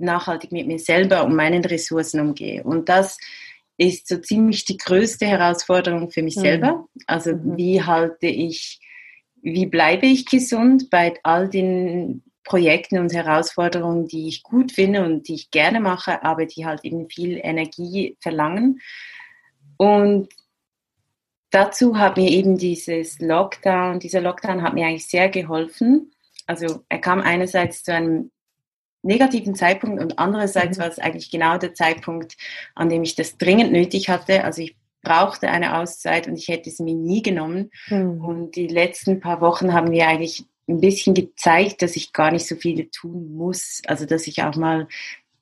nachhaltig 0.00 0.52
mit 0.52 0.66
mir 0.66 0.78
selber 0.78 1.24
und 1.24 1.34
meinen 1.34 1.64
Ressourcen 1.64 2.20
umgehe. 2.20 2.62
Und 2.62 2.88
das 2.88 3.18
ist 3.76 4.08
so 4.08 4.18
ziemlich 4.18 4.64
die 4.64 4.76
größte 4.76 5.26
Herausforderung 5.26 6.10
für 6.10 6.22
mich 6.22 6.36
mhm. 6.36 6.40
selber. 6.40 6.88
Also 7.06 7.34
mhm. 7.34 7.56
wie 7.56 7.82
halte 7.82 8.26
ich, 8.26 8.80
wie 9.40 9.66
bleibe 9.66 10.06
ich 10.06 10.26
gesund 10.26 10.90
bei 10.90 11.14
all 11.22 11.48
den 11.48 12.22
Projekten 12.44 12.98
und 12.98 13.12
Herausforderungen, 13.12 14.08
die 14.08 14.26
ich 14.26 14.42
gut 14.42 14.72
finde 14.72 15.04
und 15.04 15.28
die 15.28 15.34
ich 15.34 15.50
gerne 15.50 15.80
mache, 15.80 16.24
aber 16.24 16.46
die 16.46 16.66
halt 16.66 16.84
eben 16.84 17.08
viel 17.08 17.38
Energie 17.42 18.16
verlangen. 18.20 18.80
Und 19.76 20.28
dazu 21.50 21.98
hat 21.98 22.16
mir 22.16 22.30
eben 22.30 22.56
dieses 22.56 23.20
Lockdown, 23.20 24.00
dieser 24.00 24.22
Lockdown 24.22 24.62
hat 24.62 24.74
mir 24.74 24.86
eigentlich 24.86 25.06
sehr 25.06 25.28
geholfen. 25.28 26.10
Also 26.46 26.84
er 26.88 26.98
kam 26.98 27.20
einerseits 27.20 27.84
zu 27.84 27.92
einem 27.92 28.30
negativen 29.02 29.54
Zeitpunkt 29.54 30.02
und 30.02 30.18
andererseits 30.18 30.78
mhm. 30.78 30.82
war 30.82 30.88
es 30.88 30.98
eigentlich 30.98 31.30
genau 31.30 31.58
der 31.58 31.74
Zeitpunkt, 31.74 32.36
an 32.74 32.88
dem 32.88 33.02
ich 33.02 33.14
das 33.14 33.38
dringend 33.38 33.72
nötig 33.72 34.08
hatte. 34.08 34.44
Also 34.44 34.62
ich 34.62 34.76
brauchte 35.02 35.48
eine 35.48 35.78
Auszeit 35.78 36.26
und 36.26 36.36
ich 36.36 36.48
hätte 36.48 36.68
es 36.70 36.80
mir 36.80 36.94
nie 36.94 37.22
genommen. 37.22 37.70
Mhm. 37.88 38.24
Und 38.24 38.56
die 38.56 38.66
letzten 38.66 39.20
paar 39.20 39.40
Wochen 39.40 39.72
haben 39.72 39.90
mir 39.90 40.08
eigentlich 40.08 40.44
ein 40.68 40.80
bisschen 40.80 41.14
gezeigt, 41.14 41.82
dass 41.82 41.96
ich 41.96 42.12
gar 42.12 42.30
nicht 42.30 42.46
so 42.46 42.56
viel 42.56 42.88
tun 42.90 43.34
muss. 43.34 43.80
Also 43.86 44.04
dass 44.04 44.26
ich 44.26 44.42
auch 44.42 44.56
mal 44.56 44.86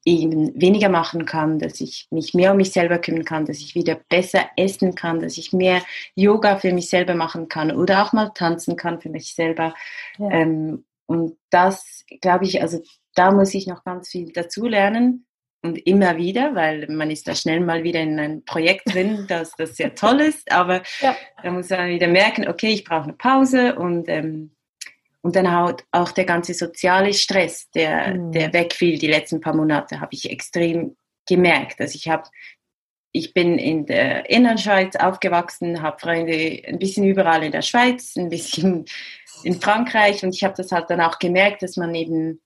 eben 0.04 0.58
weniger 0.58 0.88
machen 0.88 1.26
kann, 1.26 1.58
dass 1.58 1.80
ich 1.80 2.06
mich 2.10 2.32
mehr 2.32 2.52
um 2.52 2.58
mich 2.58 2.70
selber 2.70 2.98
kümmern 2.98 3.24
kann, 3.24 3.44
dass 3.44 3.58
ich 3.58 3.74
wieder 3.74 3.98
besser 4.08 4.46
essen 4.56 4.94
kann, 4.94 5.18
dass 5.18 5.36
ich 5.36 5.52
mehr 5.52 5.82
Yoga 6.14 6.58
für 6.58 6.72
mich 6.72 6.88
selber 6.88 7.16
machen 7.16 7.48
kann 7.48 7.72
oder 7.72 8.04
auch 8.04 8.12
mal 8.12 8.30
tanzen 8.32 8.76
kann 8.76 9.00
für 9.00 9.10
mich 9.10 9.34
selber. 9.34 9.74
Ja. 10.18 10.30
Ähm, 10.30 10.84
und 11.06 11.36
das, 11.50 12.04
glaube 12.20 12.44
ich, 12.44 12.60
also 12.62 12.82
da 13.14 13.30
muss 13.30 13.54
ich 13.54 13.66
noch 13.66 13.84
ganz 13.84 14.10
viel 14.10 14.32
dazu 14.32 14.66
lernen 14.66 15.26
und 15.62 15.78
immer 15.86 16.16
wieder, 16.16 16.54
weil 16.54 16.86
man 16.88 17.10
ist 17.10 17.26
da 17.26 17.34
schnell 17.34 17.60
mal 17.60 17.82
wieder 17.82 18.00
in 18.00 18.18
ein 18.18 18.44
Projekt 18.44 18.92
drin, 18.92 19.24
das, 19.28 19.52
das 19.56 19.76
sehr 19.76 19.94
toll 19.94 20.20
ist, 20.20 20.50
aber 20.50 20.82
ja. 21.00 21.16
da 21.42 21.50
muss 21.50 21.70
man 21.70 21.88
wieder 21.88 22.08
merken, 22.08 22.48
okay, 22.48 22.68
ich 22.68 22.84
brauche 22.84 23.04
eine 23.04 23.14
Pause 23.14 23.76
und 23.76 24.08
ähm, 24.08 24.52
und 25.26 25.34
dann 25.34 25.48
auch, 25.48 25.72
auch 25.90 26.12
der 26.12 26.24
ganze 26.24 26.54
soziale 26.54 27.12
Stress, 27.12 27.68
der, 27.72 28.14
mhm. 28.14 28.30
der 28.30 28.52
wegfiel 28.52 28.96
die 28.96 29.08
letzten 29.08 29.40
paar 29.40 29.56
Monate, 29.56 29.98
habe 29.98 30.14
ich 30.14 30.30
extrem 30.30 30.96
gemerkt. 31.26 31.80
Also 31.80 31.96
ich 31.96 32.08
habe 32.08 32.28
ich 33.16 33.32
bin 33.32 33.58
in 33.58 33.86
der 33.86 34.28
Innerschweiz 34.28 34.94
aufgewachsen, 34.96 35.80
habe 35.80 35.98
Freunde 35.98 36.62
ein 36.66 36.78
bisschen 36.78 37.04
überall 37.04 37.42
in 37.42 37.52
der 37.52 37.62
Schweiz, 37.62 38.14
ein 38.16 38.28
bisschen 38.28 38.84
in 39.42 39.60
Frankreich 39.60 40.22
und 40.22 40.34
ich 40.34 40.44
habe 40.44 40.54
das 40.56 40.70
halt 40.70 40.90
dann 40.90 41.00
auch 41.00 41.18
gemerkt, 41.18 41.62
dass 41.62 41.76
man 41.76 41.94
eben, 41.94 42.42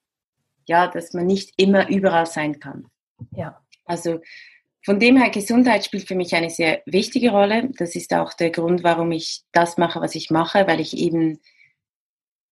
ja, 0.66 0.86
dass 0.86 1.12
man 1.12 1.26
nicht 1.26 1.52
immer 1.56 1.88
überall 1.88 2.26
sein 2.26 2.60
kann. 2.60 2.86
Ja. 3.34 3.60
Also 3.84 4.20
von 4.84 5.00
dem 5.00 5.16
her, 5.16 5.30
Gesundheit 5.30 5.84
spielt 5.84 6.06
für 6.06 6.14
mich 6.14 6.34
eine 6.34 6.50
sehr 6.50 6.82
wichtige 6.86 7.30
Rolle. 7.30 7.70
Das 7.76 7.96
ist 7.96 8.14
auch 8.14 8.32
der 8.32 8.50
Grund, 8.50 8.82
warum 8.82 9.12
ich 9.12 9.42
das 9.52 9.76
mache, 9.76 10.00
was 10.00 10.14
ich 10.14 10.30
mache, 10.30 10.66
weil 10.66 10.80
ich 10.80 10.96
eben 10.96 11.40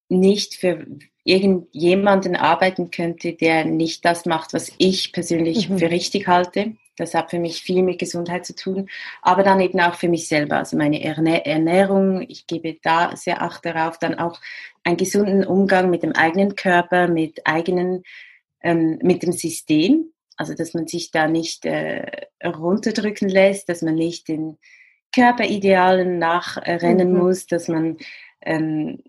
nicht 0.08 0.56
für 0.56 0.86
irgendjemanden 1.24 2.36
arbeiten 2.36 2.90
könnte, 2.90 3.34
der 3.34 3.64
nicht 3.64 4.04
das 4.04 4.26
macht, 4.26 4.54
was 4.54 4.72
ich 4.78 5.12
persönlich 5.12 5.68
mhm. 5.68 5.78
für 5.78 5.90
richtig 5.90 6.26
halte. 6.26 6.74
Das 6.98 7.14
hat 7.14 7.30
für 7.30 7.38
mich 7.38 7.62
viel 7.62 7.82
mit 7.82 7.98
Gesundheit 7.98 8.44
zu 8.44 8.54
tun, 8.54 8.88
aber 9.22 9.42
dann 9.42 9.60
eben 9.60 9.80
auch 9.80 9.94
für 9.94 10.08
mich 10.08 10.28
selber. 10.28 10.56
Also 10.56 10.76
meine 10.76 11.02
Ernährung, 11.02 12.24
ich 12.28 12.46
gebe 12.46 12.78
da 12.82 13.16
sehr 13.16 13.42
Acht 13.42 13.64
darauf, 13.64 13.98
dann 13.98 14.18
auch 14.18 14.40
einen 14.84 14.96
gesunden 14.96 15.44
Umgang 15.44 15.90
mit 15.90 16.02
dem 16.02 16.12
eigenen 16.12 16.54
Körper, 16.54 17.08
mit 17.08 17.46
eigenen, 17.46 18.02
ähm, 18.62 18.98
mit 19.02 19.22
dem 19.22 19.32
System. 19.32 20.12
Also 20.36 20.54
dass 20.54 20.74
man 20.74 20.86
sich 20.86 21.10
da 21.10 21.26
nicht 21.26 21.64
äh, 21.64 22.26
runterdrücken 22.44 23.28
lässt, 23.28 23.68
dass 23.68 23.82
man 23.82 23.94
nicht 23.94 24.28
den 24.28 24.56
Körperidealen 25.12 26.18
nachrennen 26.18 27.12
mhm. 27.12 27.18
muss, 27.18 27.46
dass 27.46 27.68
man 27.68 27.96
ähm, 28.42 29.02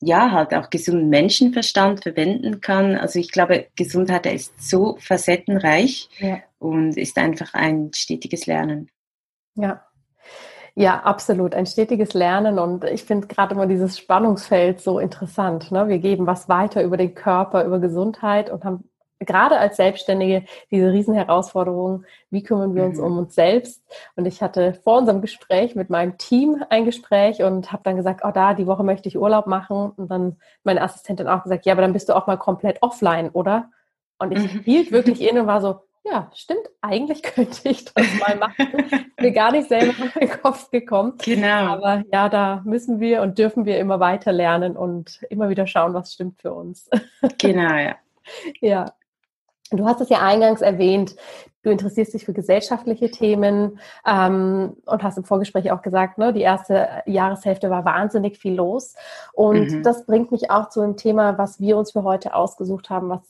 ja, 0.00 0.30
halt 0.32 0.54
auch 0.54 0.70
gesunden 0.70 1.08
Menschenverstand 1.10 2.02
verwenden 2.02 2.60
kann. 2.60 2.96
Also 2.96 3.18
ich 3.18 3.30
glaube, 3.30 3.66
Gesundheit 3.76 4.26
ist 4.26 4.68
so 4.68 4.96
facettenreich 4.98 6.08
ja. 6.18 6.38
und 6.58 6.96
ist 6.96 7.18
einfach 7.18 7.52
ein 7.54 7.90
stetiges 7.94 8.46
Lernen. 8.46 8.90
Ja. 9.54 9.84
Ja, 10.76 11.00
absolut. 11.00 11.54
Ein 11.54 11.66
stetiges 11.66 12.14
Lernen 12.14 12.58
und 12.58 12.84
ich 12.84 13.02
finde 13.02 13.26
gerade 13.26 13.54
immer 13.54 13.66
dieses 13.66 13.98
Spannungsfeld 13.98 14.80
so 14.80 14.98
interessant. 14.98 15.70
Ne? 15.72 15.88
Wir 15.88 15.98
geben 15.98 16.26
was 16.26 16.48
weiter 16.48 16.82
über 16.82 16.96
den 16.96 17.14
Körper, 17.14 17.64
über 17.64 17.80
Gesundheit 17.80 18.50
und 18.50 18.64
haben 18.64 18.89
gerade 19.20 19.58
als 19.58 19.76
Selbstständige 19.76 20.44
diese 20.70 20.92
Riesenherausforderung, 20.92 22.04
wie 22.30 22.42
kümmern 22.42 22.74
wir 22.74 22.84
uns 22.84 22.98
mhm. 22.98 23.04
um 23.04 23.18
uns 23.18 23.34
selbst? 23.34 23.82
Und 24.16 24.26
ich 24.26 24.42
hatte 24.42 24.74
vor 24.74 24.98
unserem 24.98 25.20
Gespräch 25.20 25.74
mit 25.74 25.90
meinem 25.90 26.18
Team 26.18 26.64
ein 26.70 26.84
Gespräch 26.84 27.42
und 27.42 27.72
habe 27.72 27.82
dann 27.84 27.96
gesagt, 27.96 28.22
oh 28.24 28.30
da, 28.32 28.54
die 28.54 28.66
Woche 28.66 28.84
möchte 28.84 29.08
ich 29.08 29.18
Urlaub 29.18 29.46
machen. 29.46 29.92
Und 29.96 30.10
dann 30.10 30.36
meine 30.64 30.82
Assistentin 30.82 31.28
auch 31.28 31.42
gesagt, 31.42 31.66
ja, 31.66 31.72
aber 31.72 31.82
dann 31.82 31.92
bist 31.92 32.08
du 32.08 32.16
auch 32.16 32.26
mal 32.26 32.38
komplett 32.38 32.82
offline, 32.82 33.30
oder? 33.30 33.70
Und 34.18 34.32
ich 34.32 34.54
mhm. 34.54 34.60
hielt 34.60 34.92
wirklich 34.92 35.20
inne 35.28 35.42
und 35.42 35.46
war 35.46 35.60
so, 35.60 35.80
ja, 36.04 36.30
stimmt, 36.34 36.68
eigentlich 36.80 37.22
könnte 37.34 37.68
ich 37.68 37.84
das 37.84 38.06
mal 38.20 38.36
machen. 38.36 39.12
Mir 39.20 39.32
gar 39.32 39.52
nicht 39.52 39.68
selber 39.68 39.94
in 40.14 40.28
den 40.28 40.40
Kopf 40.40 40.70
gekommen. 40.70 41.14
Genau. 41.22 41.66
Aber 41.66 42.02
ja, 42.12 42.28
da 42.28 42.62
müssen 42.64 43.00
wir 43.00 43.22
und 43.22 43.38
dürfen 43.38 43.64
wir 43.64 43.78
immer 43.78 44.00
weiter 44.00 44.32
lernen 44.32 44.76
und 44.76 45.20
immer 45.28 45.48
wieder 45.50 45.66
schauen, 45.66 45.94
was 45.94 46.12
stimmt 46.14 46.40
für 46.40 46.52
uns. 46.52 46.88
Genau, 47.38 47.74
ja. 47.74 47.96
Ja, 48.60 48.92
Du 49.70 49.84
hast 49.86 50.00
es 50.00 50.08
ja 50.08 50.18
eingangs 50.20 50.62
erwähnt, 50.62 51.14
du 51.62 51.70
interessierst 51.70 52.14
dich 52.14 52.24
für 52.24 52.32
gesellschaftliche 52.32 53.10
Themen 53.10 53.78
ähm, 54.06 54.76
und 54.86 55.02
hast 55.02 55.18
im 55.18 55.24
Vorgespräch 55.24 55.70
auch 55.70 55.82
gesagt, 55.82 56.18
ne, 56.18 56.32
die 56.32 56.40
erste 56.40 56.88
Jahreshälfte 57.06 57.70
war 57.70 57.84
wahnsinnig 57.84 58.38
viel 58.38 58.54
los. 58.54 58.94
Und 59.32 59.70
mhm. 59.70 59.82
das 59.82 60.06
bringt 60.06 60.32
mich 60.32 60.50
auch 60.50 60.70
zu 60.70 60.80
einem 60.80 60.96
Thema, 60.96 61.38
was 61.38 61.60
wir 61.60 61.76
uns 61.76 61.92
für 61.92 62.02
heute 62.02 62.34
ausgesucht 62.34 62.90
haben, 62.90 63.10
was 63.10 63.20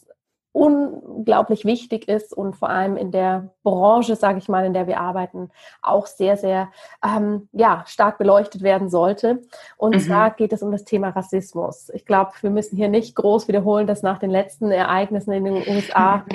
unglaublich 0.53 1.65
wichtig 1.65 2.09
ist 2.09 2.33
und 2.33 2.57
vor 2.57 2.71
allem 2.71 2.97
in 2.97 3.13
der 3.13 3.51
Branche, 3.63 4.17
sage 4.17 4.39
ich 4.39 4.49
mal, 4.49 4.65
in 4.65 4.75
der 4.75 4.87
wir 4.87 5.01
arbeiten, 5.01 5.51
auch 5.81 6.07
sehr, 6.07 6.37
sehr 6.37 6.71
ähm, 7.05 7.49
ja, 7.53 7.85
stark 7.87 8.19
beleuchtet 8.19 8.63
werden 8.63 8.91
sollte. 8.91 9.43
Und 9.77 9.95
mhm. 9.95 10.01
zwar 10.01 10.31
geht 10.33 10.53
es 10.53 10.63
um 10.63 10.73
das 10.73 10.85
Thema 10.85 11.11
Rassismus. 11.11 11.91
Ich 11.95 12.05
glaube, 12.05 12.33
wir 12.41 12.51
müssen 12.51 12.77
hier 12.77 12.89
nicht 12.89 13.15
groß 13.15 13.47
wiederholen, 13.47 13.87
dass 13.87 14.03
nach 14.03 14.19
den 14.19 14.31
letzten 14.31 14.73
Ereignissen 14.73 15.33
in 15.33 15.45
den 15.45 15.57
USA 15.69 16.25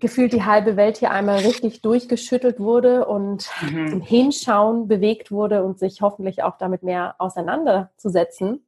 gefühlt 0.00 0.32
die 0.32 0.44
halbe 0.44 0.76
Welt 0.76 0.98
hier 0.98 1.10
einmal 1.10 1.38
richtig 1.38 1.82
durchgeschüttelt 1.82 2.60
wurde 2.60 3.06
und 3.06 3.50
mhm. 3.62 3.88
zum 3.88 4.00
Hinschauen 4.00 4.86
bewegt 4.86 5.32
wurde 5.32 5.64
und 5.64 5.80
sich 5.80 6.00
hoffentlich 6.00 6.44
auch 6.44 6.56
damit 6.58 6.84
mehr 6.84 7.16
auseinanderzusetzen. 7.18 8.64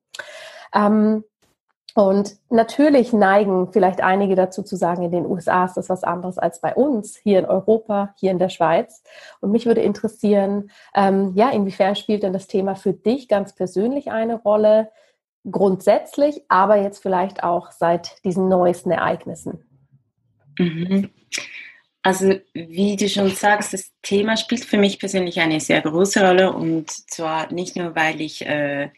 Ähm, 0.74 1.24
und 1.94 2.36
natürlich 2.50 3.12
neigen 3.12 3.72
vielleicht 3.72 4.00
einige 4.00 4.36
dazu 4.36 4.62
zu 4.62 4.76
sagen, 4.76 5.02
in 5.02 5.10
den 5.10 5.26
USA 5.26 5.64
ist 5.64 5.76
das 5.76 5.88
was 5.88 6.04
anderes 6.04 6.38
als 6.38 6.60
bei 6.60 6.74
uns, 6.74 7.16
hier 7.16 7.40
in 7.40 7.46
Europa, 7.46 8.14
hier 8.18 8.30
in 8.30 8.38
der 8.38 8.48
Schweiz. 8.48 9.02
Und 9.40 9.50
mich 9.50 9.66
würde 9.66 9.80
interessieren, 9.80 10.70
ähm, 10.94 11.32
ja, 11.34 11.50
inwiefern 11.50 11.96
spielt 11.96 12.22
denn 12.22 12.32
das 12.32 12.46
Thema 12.46 12.76
für 12.76 12.92
dich 12.92 13.28
ganz 13.28 13.54
persönlich 13.54 14.10
eine 14.10 14.36
Rolle? 14.36 14.90
Grundsätzlich, 15.50 16.42
aber 16.48 16.76
jetzt 16.76 17.02
vielleicht 17.02 17.42
auch 17.42 17.70
seit 17.70 18.22
diesen 18.24 18.48
neuesten 18.48 18.90
Ereignissen. 18.90 19.64
Mhm. 20.58 21.10
Also 22.02 22.34
wie 22.54 22.96
du 22.96 23.08
schon 23.08 23.30
sagst, 23.30 23.72
das 23.74 23.90
Thema 24.02 24.36
spielt 24.36 24.64
für 24.64 24.78
mich 24.78 24.98
persönlich 24.98 25.40
eine 25.40 25.60
sehr 25.60 25.82
große 25.82 26.26
Rolle 26.26 26.52
und 26.52 26.90
zwar 26.90 27.52
nicht 27.52 27.76
nur, 27.76 27.94
weil 27.94 28.20
ich 28.20 28.46
äh, 28.46 28.90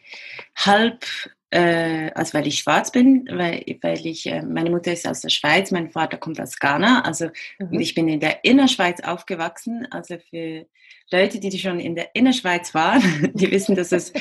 halb 0.55 1.05
äh, 1.53 2.11
also 2.15 2.33
weil 2.35 2.47
ich 2.47 2.61
schwarz 2.61 2.91
bin, 2.91 3.29
weil, 3.31 3.62
weil 3.83 4.07
ich, 4.07 4.27
äh, 4.27 4.43
meine 4.43 4.71
Mutter 4.71 4.93
ist 4.93 5.07
aus 5.07 5.21
der 5.21 5.29
Schweiz, 5.29 5.71
mein 5.71 5.91
Vater 5.91 6.17
kommt 6.17 6.41
aus 6.41 6.59
Ghana, 6.59 7.03
also 7.03 7.27
mhm. 7.59 7.69
und 7.69 7.81
ich 7.81 7.95
bin 7.95 8.09
in 8.09 8.21
der 8.21 8.43
Innerschweiz 8.43 9.01
aufgewachsen, 9.01 9.87
also 9.91 10.17
für 10.31 10.67
Leute, 11.11 11.41
die 11.41 11.59
schon 11.59 11.79
in 11.79 11.95
der 11.95 12.15
Innerschweiz 12.15 12.75
waren, 12.75 13.33
die 13.35 13.51
wissen, 13.51 13.77
dass 13.77 13.93
es 13.93 14.15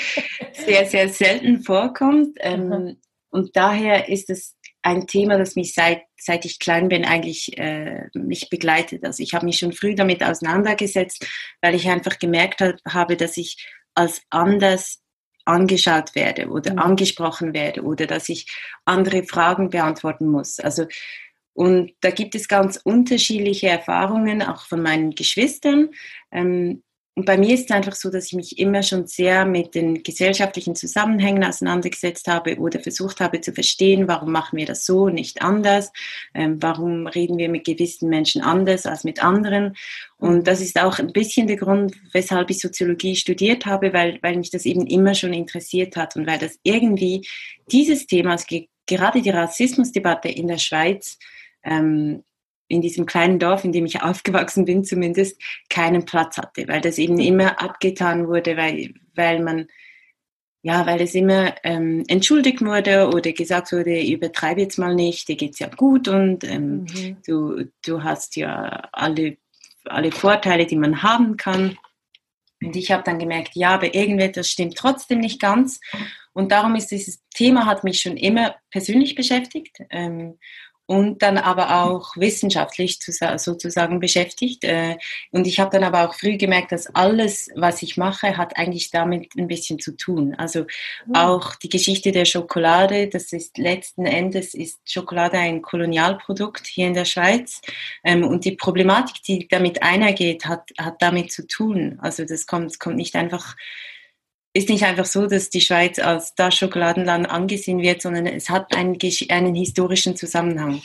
sehr, 0.53 0.85
sehr 0.85 1.07
selten 1.07 1.61
vorkommt 1.63 2.37
ähm, 2.41 2.67
mhm. 2.67 2.97
und 3.29 3.55
daher 3.55 4.09
ist 4.09 4.29
es 4.29 4.57
ein 4.81 5.07
Thema, 5.07 5.37
das 5.37 5.55
mich 5.55 5.73
seit, 5.73 6.01
seit 6.17 6.43
ich 6.43 6.59
klein 6.59 6.89
bin 6.89 7.05
eigentlich 7.05 7.57
äh, 7.57 8.09
mich 8.13 8.49
begleitet. 8.49 9.05
Also 9.05 9.21
ich 9.21 9.35
habe 9.35 9.45
mich 9.45 9.59
schon 9.59 9.73
früh 9.73 9.93
damit 9.93 10.23
auseinandergesetzt, 10.23 11.27
weil 11.61 11.75
ich 11.75 11.87
einfach 11.87 12.17
gemerkt 12.17 12.61
habe, 12.89 13.15
dass 13.15 13.37
ich 13.37 13.63
als 13.93 14.23
anders 14.31 15.01
angeschaut 15.45 16.15
werde 16.15 16.49
oder 16.49 16.73
mhm. 16.73 16.79
angesprochen 16.79 17.53
werde 17.53 17.83
oder 17.83 18.07
dass 18.07 18.29
ich 18.29 18.47
andere 18.85 19.23
Fragen 19.23 19.69
beantworten 19.69 20.27
muss. 20.27 20.59
Also 20.59 20.85
Und 21.53 21.93
da 22.01 22.11
gibt 22.11 22.35
es 22.35 22.47
ganz 22.47 22.79
unterschiedliche 22.83 23.67
Erfahrungen, 23.67 24.41
auch 24.41 24.65
von 24.65 24.81
meinen 24.81 25.11
Geschwistern. 25.11 25.89
Ähm, 26.31 26.83
und 27.21 27.25
bei 27.25 27.37
mir 27.37 27.53
ist 27.53 27.69
es 27.69 27.75
einfach 27.75 27.93
so, 27.93 28.09
dass 28.09 28.25
ich 28.25 28.33
mich 28.33 28.57
immer 28.57 28.81
schon 28.81 29.05
sehr 29.05 29.45
mit 29.45 29.75
den 29.75 30.01
gesellschaftlichen 30.01 30.75
Zusammenhängen 30.75 31.43
auseinandergesetzt 31.43 32.27
habe 32.27 32.57
oder 32.57 32.79
versucht 32.79 33.19
habe 33.19 33.41
zu 33.41 33.53
verstehen, 33.53 34.07
warum 34.07 34.31
machen 34.31 34.57
wir 34.57 34.65
das 34.65 34.87
so, 34.87 35.07
nicht 35.07 35.43
anders, 35.43 35.93
ähm, 36.33 36.57
warum 36.63 37.05
reden 37.05 37.37
wir 37.37 37.47
mit 37.47 37.63
gewissen 37.63 38.09
Menschen 38.09 38.41
anders 38.41 38.87
als 38.87 39.03
mit 39.03 39.23
anderen. 39.23 39.75
Und 40.17 40.47
das 40.47 40.61
ist 40.61 40.81
auch 40.81 40.97
ein 40.97 41.13
bisschen 41.13 41.45
der 41.45 41.57
Grund, 41.57 41.93
weshalb 42.11 42.49
ich 42.49 42.57
Soziologie 42.57 43.15
studiert 43.15 43.67
habe, 43.67 43.93
weil, 43.93 44.17
weil 44.23 44.37
mich 44.37 44.49
das 44.49 44.65
eben 44.65 44.87
immer 44.87 45.13
schon 45.13 45.33
interessiert 45.33 45.95
hat 45.97 46.15
und 46.15 46.25
weil 46.25 46.39
das 46.39 46.57
irgendwie 46.63 47.27
dieses 47.71 48.07
Thema, 48.07 48.31
also 48.31 48.45
gerade 48.87 49.21
die 49.21 49.29
Rassismusdebatte 49.29 50.27
in 50.27 50.47
der 50.47 50.57
Schweiz, 50.57 51.19
ähm, 51.63 52.23
in 52.71 52.81
diesem 52.81 53.05
kleinen 53.05 53.37
Dorf, 53.37 53.63
in 53.65 53.73
dem 53.73 53.85
ich 53.85 54.01
aufgewachsen 54.01 54.65
bin 54.65 54.83
zumindest, 54.83 55.39
keinen 55.69 56.05
Platz 56.05 56.37
hatte, 56.37 56.67
weil 56.67 56.81
das 56.81 56.97
eben 56.97 57.19
immer 57.19 57.61
abgetan 57.61 58.27
wurde, 58.27 58.55
weil, 58.55 58.93
weil 59.13 59.43
man, 59.43 59.67
ja, 60.63 60.85
weil 60.85 61.01
es 61.01 61.13
immer 61.13 61.53
ähm, 61.63 62.03
entschuldigt 62.07 62.61
wurde 62.61 63.09
oder 63.09 63.33
gesagt 63.33 63.73
wurde, 63.73 64.01
übertreibe 64.01 64.61
jetzt 64.61 64.77
mal 64.77 64.95
nicht, 64.95 65.27
dir 65.27 65.35
geht's 65.35 65.59
ja 65.59 65.67
gut 65.67 66.07
und 66.07 66.43
ähm, 66.43 66.85
mhm. 66.85 67.17
du, 67.25 67.65
du 67.85 68.03
hast 68.03 68.35
ja 68.37 68.89
alle, 68.93 69.37
alle 69.85 70.11
Vorteile, 70.11 70.65
die 70.65 70.77
man 70.77 71.03
haben 71.03 71.35
kann. 71.37 71.77
Und 72.63 72.75
ich 72.75 72.91
habe 72.91 73.03
dann 73.03 73.17
gemerkt, 73.17 73.55
ja, 73.55 73.71
aber 73.71 73.95
irgendetwas 73.95 74.47
stimmt 74.47 74.77
trotzdem 74.77 75.19
nicht 75.19 75.41
ganz. 75.41 75.79
Und 76.33 76.51
darum 76.51 76.75
ist 76.75 76.91
dieses 76.91 77.21
Thema 77.33 77.65
hat 77.65 77.83
mich 77.83 77.99
schon 77.99 78.15
immer 78.15 78.55
persönlich 78.69 79.15
beschäftigt. 79.15 79.77
Ähm, 79.89 80.37
und 80.85 81.21
dann 81.21 81.37
aber 81.37 81.83
auch 81.83 82.17
wissenschaftlich 82.17 82.99
sozusagen 83.37 83.99
beschäftigt. 83.99 84.63
Äh, 84.63 84.97
und 85.31 85.47
ich 85.47 85.59
habe 85.59 85.71
dann 85.71 85.83
aber 85.83 86.07
auch 86.07 86.15
früh 86.15 86.37
gemerkt, 86.37 86.71
dass 86.71 86.93
alles, 86.93 87.49
was 87.55 87.81
ich 87.81 87.97
mache, 87.97 88.37
hat 88.37 88.57
eigentlich 88.57 88.91
damit 88.91 89.33
ein 89.37 89.47
bisschen 89.47 89.79
zu 89.79 89.95
tun. 89.95 90.35
Also 90.35 90.65
mhm. 91.05 91.15
auch 91.15 91.55
die 91.55 91.69
Geschichte 91.69 92.11
der 92.11 92.25
Schokolade, 92.25 93.07
das 93.07 93.31
ist 93.31 93.57
letzten 93.57 94.05
Endes 94.05 94.53
ist 94.53 94.79
Schokolade 94.85 95.37
ein 95.37 95.61
Kolonialprodukt 95.61 96.67
hier 96.67 96.87
in 96.87 96.93
der 96.93 97.05
Schweiz. 97.05 97.61
Ähm, 98.03 98.23
und 98.23 98.45
die 98.45 98.55
Problematik, 98.55 99.23
die 99.23 99.47
damit 99.47 99.83
einhergeht, 99.83 100.45
hat, 100.45 100.71
hat 100.77 101.01
damit 101.01 101.31
zu 101.31 101.47
tun. 101.47 101.99
Also 102.01 102.25
das 102.25 102.45
kommt, 102.45 102.79
kommt 102.79 102.97
nicht 102.97 103.15
einfach 103.15 103.55
ist 104.53 104.69
nicht 104.69 104.83
einfach 104.83 105.05
so, 105.05 105.27
dass 105.27 105.49
die 105.49 105.61
Schweiz 105.61 105.99
als 105.99 106.35
das 106.35 106.55
Schokoladenland 106.55 107.29
angesehen 107.29 107.81
wird, 107.81 108.01
sondern 108.01 108.25
es 108.27 108.49
hat 108.49 108.75
einen, 108.75 108.97
einen 109.29 109.55
historischen 109.55 110.15
Zusammenhang. 110.15 110.81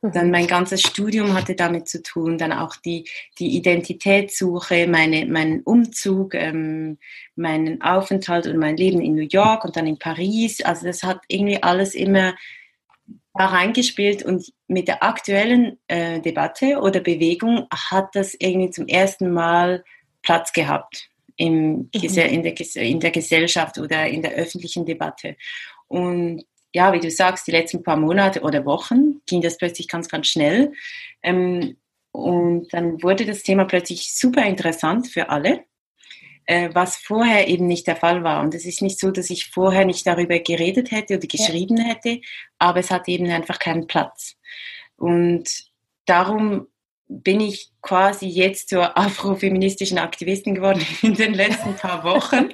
Mhm. 0.00 0.12
Dann 0.12 0.30
mein 0.30 0.46
ganzes 0.46 0.82
Studium 0.82 1.34
hatte 1.34 1.56
damit 1.56 1.88
zu 1.88 2.02
tun, 2.02 2.38
dann 2.38 2.52
auch 2.52 2.76
die, 2.76 3.08
die 3.38 3.56
Identitätssuche, 3.56 4.86
meine, 4.86 5.26
mein 5.26 5.62
Umzug, 5.62 6.34
ähm, 6.34 6.98
meinen 7.34 7.82
Aufenthalt 7.82 8.46
und 8.46 8.58
mein 8.58 8.76
Leben 8.76 9.00
in 9.00 9.16
New 9.16 9.26
York 9.28 9.64
und 9.64 9.76
dann 9.76 9.88
in 9.88 9.98
Paris. 9.98 10.60
Also 10.60 10.86
das 10.86 11.02
hat 11.02 11.22
irgendwie 11.26 11.62
alles 11.62 11.94
immer 11.94 12.36
da 13.34 13.46
reingespielt 13.46 14.22
und 14.22 14.52
mit 14.68 14.86
der 14.86 15.02
aktuellen 15.02 15.78
äh, 15.88 16.20
Debatte 16.20 16.78
oder 16.80 17.00
Bewegung 17.00 17.66
hat 17.72 18.14
das 18.14 18.34
irgendwie 18.38 18.70
zum 18.70 18.86
ersten 18.86 19.32
Mal 19.32 19.82
Platz 20.22 20.52
gehabt 20.52 21.10
im, 21.38 21.70
mhm. 21.70 21.90
in, 21.92 22.14
der, 22.14 22.28
in 22.74 23.00
der 23.00 23.10
Gesellschaft 23.10 23.78
oder 23.78 24.06
in 24.06 24.20
der 24.22 24.32
öffentlichen 24.32 24.84
Debatte. 24.84 25.36
Und 25.86 26.44
ja, 26.74 26.92
wie 26.92 27.00
du 27.00 27.10
sagst, 27.10 27.46
die 27.46 27.52
letzten 27.52 27.82
paar 27.82 27.96
Monate 27.96 28.42
oder 28.42 28.66
Wochen 28.66 29.22
ging 29.26 29.40
das 29.40 29.56
plötzlich 29.56 29.88
ganz, 29.88 30.08
ganz 30.08 30.26
schnell. 30.26 30.72
Ähm, 31.22 31.76
und 32.12 32.72
dann 32.72 33.02
wurde 33.02 33.24
das 33.24 33.42
Thema 33.42 33.64
plötzlich 33.64 34.14
super 34.14 34.44
interessant 34.44 35.08
für 35.08 35.30
alle, 35.30 35.64
äh, 36.46 36.70
was 36.72 36.96
vorher 36.96 37.48
eben 37.48 37.66
nicht 37.66 37.86
der 37.86 37.96
Fall 37.96 38.24
war. 38.24 38.42
Und 38.42 38.54
es 38.54 38.66
ist 38.66 38.82
nicht 38.82 38.98
so, 38.98 39.10
dass 39.10 39.30
ich 39.30 39.46
vorher 39.46 39.84
nicht 39.84 40.06
darüber 40.06 40.38
geredet 40.40 40.90
hätte 40.90 41.16
oder 41.16 41.26
geschrieben 41.26 41.76
ja. 41.78 41.84
hätte, 41.84 42.20
aber 42.58 42.80
es 42.80 42.90
hat 42.90 43.08
eben 43.08 43.30
einfach 43.30 43.58
keinen 43.58 43.86
Platz. 43.86 44.36
Und 44.96 45.48
darum 46.04 46.66
bin 47.08 47.40
ich 47.40 47.70
quasi 47.80 48.26
jetzt 48.26 48.68
zur 48.68 48.96
afrofeministischen 48.98 49.98
Aktivistin 49.98 50.54
geworden 50.54 50.84
in 51.02 51.14
den 51.14 51.34
letzten 51.34 51.74
paar 51.74 52.04
Wochen. 52.04 52.50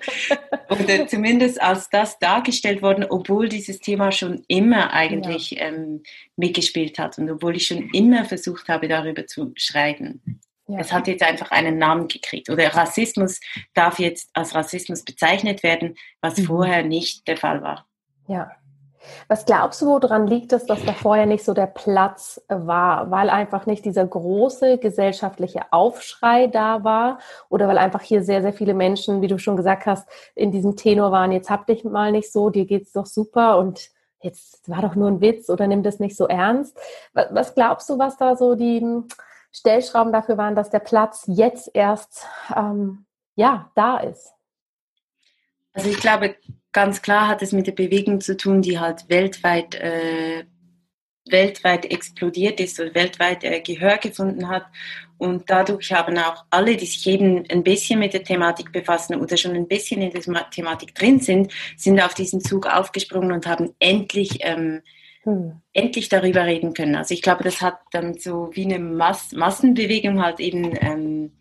Oder 0.71 1.07
zumindest 1.09 1.61
als 1.61 1.91
das 1.91 2.19
dargestellt 2.19 2.81
worden, 2.81 3.05
obwohl 3.09 3.49
dieses 3.49 3.81
Thema 3.81 4.13
schon 4.13 4.45
immer 4.47 4.93
eigentlich 4.93 5.53
ja. 5.53 5.67
ähm, 5.67 6.03
mitgespielt 6.37 6.99
hat 6.99 7.19
und 7.19 7.31
obwohl 7.31 7.57
ich 7.57 7.67
schon 7.67 7.91
immer 7.91 8.25
versucht 8.25 8.69
habe, 8.69 8.89
darüber 8.89 9.27
zu 9.27 9.53
schreiben. 9.57 10.41
Ja. 10.69 10.79
Es 10.79 10.93
hat 10.93 11.09
jetzt 11.09 11.23
einfach 11.23 11.51
einen 11.51 11.77
Namen 11.77 12.09
gekriegt. 12.09 12.49
Oder 12.49 12.75
Rassismus 12.75 13.41
darf 13.75 13.99
jetzt 13.99 14.31
als 14.33 14.55
Rassismus 14.55 15.05
bezeichnet 15.05 15.63
werden, 15.63 15.97
was 16.21 16.39
mhm. 16.39 16.45
vorher 16.45 16.83
nicht 16.83 17.29
der 17.29 17.37
Fall 17.37 17.63
war. 17.63 17.87
Ja, 18.29 18.51
was 19.29 19.47
glaubst 19.47 19.83
du, 19.83 19.87
woran 19.87 20.27
liegt 20.27 20.53
es, 20.53 20.67
dass 20.67 20.85
da 20.85 20.93
vorher 20.95 21.27
nicht 21.27 21.45
so 21.45 21.55
der 21.55 21.67
Platz 21.67 22.41
war? 22.49 23.11
Weil 23.11 23.31
einfach 23.31 23.67
nicht 23.67 23.85
dieser 23.85 24.07
große 24.07 24.79
gesellschaftliche 24.79 25.73
Aufschrei 25.73 26.47
da 26.47 26.85
war 26.85 27.19
oder 27.49 27.69
weil 27.69 27.79
einfach 27.79 28.03
hier 28.03 28.23
sehr, 28.23 28.43
sehr 28.43 28.53
viele 28.53 28.75
Menschen, 28.75 29.23
wie 29.23 29.29
du 29.29 29.39
schon 29.39 29.57
gesagt 29.57 29.87
hast, 29.87 30.09
in 30.35 30.53
diesem 30.53 30.77
Tenor 30.77 31.13
waren, 31.13 31.33
jetzt 31.33 31.51
hab 31.51 31.67
dich 31.67 31.85
mal 31.85 32.13
nicht 32.13 32.33
so, 32.33 32.51
dir 32.51 32.67
geht's 32.67 32.93
doch 32.93 33.07
super 33.07 33.59
und 33.59 33.91
jetzt 34.21 34.69
war 34.69 34.83
doch 34.83 34.95
nur 34.95 35.09
ein 35.09 35.21
Witz 35.21 35.51
oder 35.51 35.67
nimm 35.67 35.83
das 35.83 36.01
nicht 36.01 36.17
so 36.17 36.27
ernst. 36.27 36.77
Was 37.13 37.55
glaubst 37.55 37.89
du, 37.91 37.99
was 37.99 38.17
da 38.17 38.37
so 38.37 38.55
die 38.55 38.85
Stellschrauben 39.53 40.13
dafür 40.13 40.37
waren, 40.39 40.55
dass 40.55 40.71
der 40.71 40.81
Platz 40.81 41.25
jetzt 41.27 41.71
erst 41.75 42.27
ähm, 42.57 43.05
ja 43.37 43.71
da 43.75 43.99
ist? 43.99 44.34
Also 45.75 45.91
ich 45.91 45.99
glaube, 45.99 46.37
ganz 46.73 47.03
klar 47.03 47.29
hat 47.29 47.43
es 47.43 47.53
mit 47.53 47.67
der 47.67 47.73
Bewegung 47.73 48.21
zu 48.21 48.37
tun, 48.37 48.63
die 48.63 48.79
halt 48.79 49.09
weltweit, 49.09 49.75
äh, 49.75 50.45
weltweit 51.29 51.85
explodiert 51.91 52.61
ist 52.61 52.79
und 52.79 52.95
weltweit 52.95 53.43
äh, 53.45 53.61
Gehör 53.61 53.99
gefunden 53.99 54.49
hat. 54.49 54.65
Und 55.19 55.51
dadurch 55.51 55.93
haben 55.93 56.17
auch 56.19 56.45
alle, 56.51 56.77
die 56.77 56.87
sich 56.87 57.07
eben 57.07 57.45
ein 57.51 57.65
bisschen 57.65 57.99
mit 57.99 58.15
der 58.15 58.23
Thematik 58.25 58.73
befassen 58.73 59.17
oder 59.17 59.37
schon 59.37 59.57
ein 59.57 59.67
bisschen 59.67 60.01
in 60.01 60.11
der 60.13 60.51
Thematik 60.51 60.95
drin 60.95 61.19
sind, 61.19 61.53
sind 61.77 62.01
auf 62.01 62.15
diesen 62.15 62.41
Zug 62.41 62.67
aufgesprungen 62.67 63.33
und 63.33 63.47
haben 63.47 63.75
endlich, 63.81 64.39
ähm, 64.43 64.83
hm. 65.23 65.61
endlich 65.73 66.09
darüber 66.09 66.45
reden 66.45 66.73
können. 66.75 66.95
Also 66.95 67.15
ich 67.15 67.23
glaube, 67.23 67.43
das 67.43 67.61
hat 67.63 67.79
dann 67.91 68.19
so 68.19 68.51
wie 68.53 68.65
eine 68.65 68.79
Mass 68.79 69.33
Massenbewegung 69.33 70.23
halt 70.23 70.39
eben 70.39 70.77
ähm, 70.81 71.33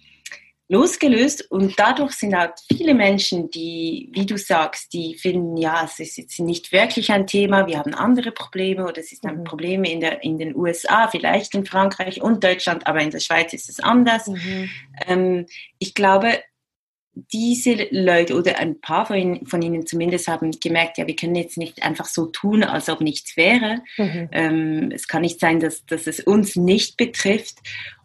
losgelöst 0.70 1.52
und 1.52 1.78
dadurch 1.78 2.14
sind 2.14 2.36
halt 2.36 2.54
viele 2.72 2.94
Menschen, 2.94 3.50
die, 3.50 4.10
wie 4.14 4.26
du 4.26 4.38
sagst, 4.38 4.94
die 4.94 5.18
finden, 5.18 5.58
ja, 5.58 5.84
es 5.84 6.00
ist 6.00 6.18
jetzt 6.18 6.40
nicht 6.40 6.72
wirklich 6.72 7.12
ein 7.12 7.28
Thema, 7.28 7.68
wir 7.68 7.78
haben 7.78 7.94
andere 7.94 8.32
Probleme 8.32 8.84
oder 8.84 9.00
es 9.00 9.12
ist 9.12 9.26
ein 9.26 9.40
mhm. 9.40 9.44
Problem 9.44 9.84
in, 9.84 10.00
der, 10.00 10.24
in 10.24 10.38
den 10.38 10.56
USA, 10.56 11.08
vielleicht 11.08 11.54
in 11.54 11.66
Frankreich 11.66 12.22
und 12.22 12.44
Deutschland, 12.44 12.88
aber 12.88 13.02
in 13.02 13.12
der 13.12 13.20
Schweiz 13.20 13.54
ist 13.54 13.70
es 13.70 13.80
anders. 13.80 14.28
Mhm. 14.28 14.70
Ähm, 15.08 15.46
ich 15.80 15.94
glaube, 15.94 16.40
diese 17.16 17.88
Leute 17.92 18.36
oder 18.36 18.58
ein 18.58 18.82
paar 18.82 19.06
von 19.06 19.16
ihnen, 19.16 19.46
von 19.46 19.62
ihnen, 19.62 19.86
zumindest 19.86 20.28
haben 20.28 20.52
gemerkt, 20.60 20.98
ja, 20.98 21.06
wir 21.06 21.16
können 21.16 21.36
jetzt 21.36 21.58
nicht 21.58 21.84
einfach 21.84 22.06
so 22.06 22.26
tun, 22.26 22.64
als 22.64 22.90
ob 22.90 23.02
nichts 23.02 23.38
wäre. 23.38 23.82
Mhm. 23.98 24.30
Ähm, 24.32 24.92
es 24.92 25.08
kann 25.08 25.22
nicht 25.22 25.40
sein, 25.40 25.60
dass, 25.60 25.86
dass 25.86 26.08
es 26.08 26.20
uns 26.22 26.56
nicht 26.56 26.98
betrifft. 26.98 27.58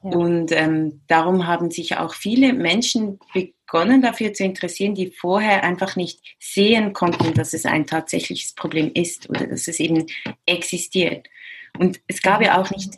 Ja. 0.02 0.10
Und 0.10 0.52
ähm, 0.52 1.00
darum 1.06 1.46
haben 1.46 1.70
sich 1.70 1.96
auch 1.96 2.14
viele 2.14 2.52
Menschen 2.52 3.18
begonnen 3.32 4.02
dafür 4.02 4.34
zu 4.34 4.44
interessieren, 4.44 4.94
die 4.94 5.10
vorher 5.10 5.64
einfach 5.64 5.96
nicht 5.96 6.20
sehen 6.38 6.92
konnten, 6.92 7.32
dass 7.32 7.54
es 7.54 7.64
ein 7.64 7.86
tatsächliches 7.86 8.54
Problem 8.54 8.90
ist 8.92 9.30
oder 9.30 9.46
dass 9.46 9.68
es 9.68 9.80
eben 9.80 10.06
existiert. 10.44 11.28
Und 11.78 12.00
es 12.08 12.20
gab 12.20 12.42
ja 12.42 12.60
auch 12.60 12.70
nicht 12.70 12.94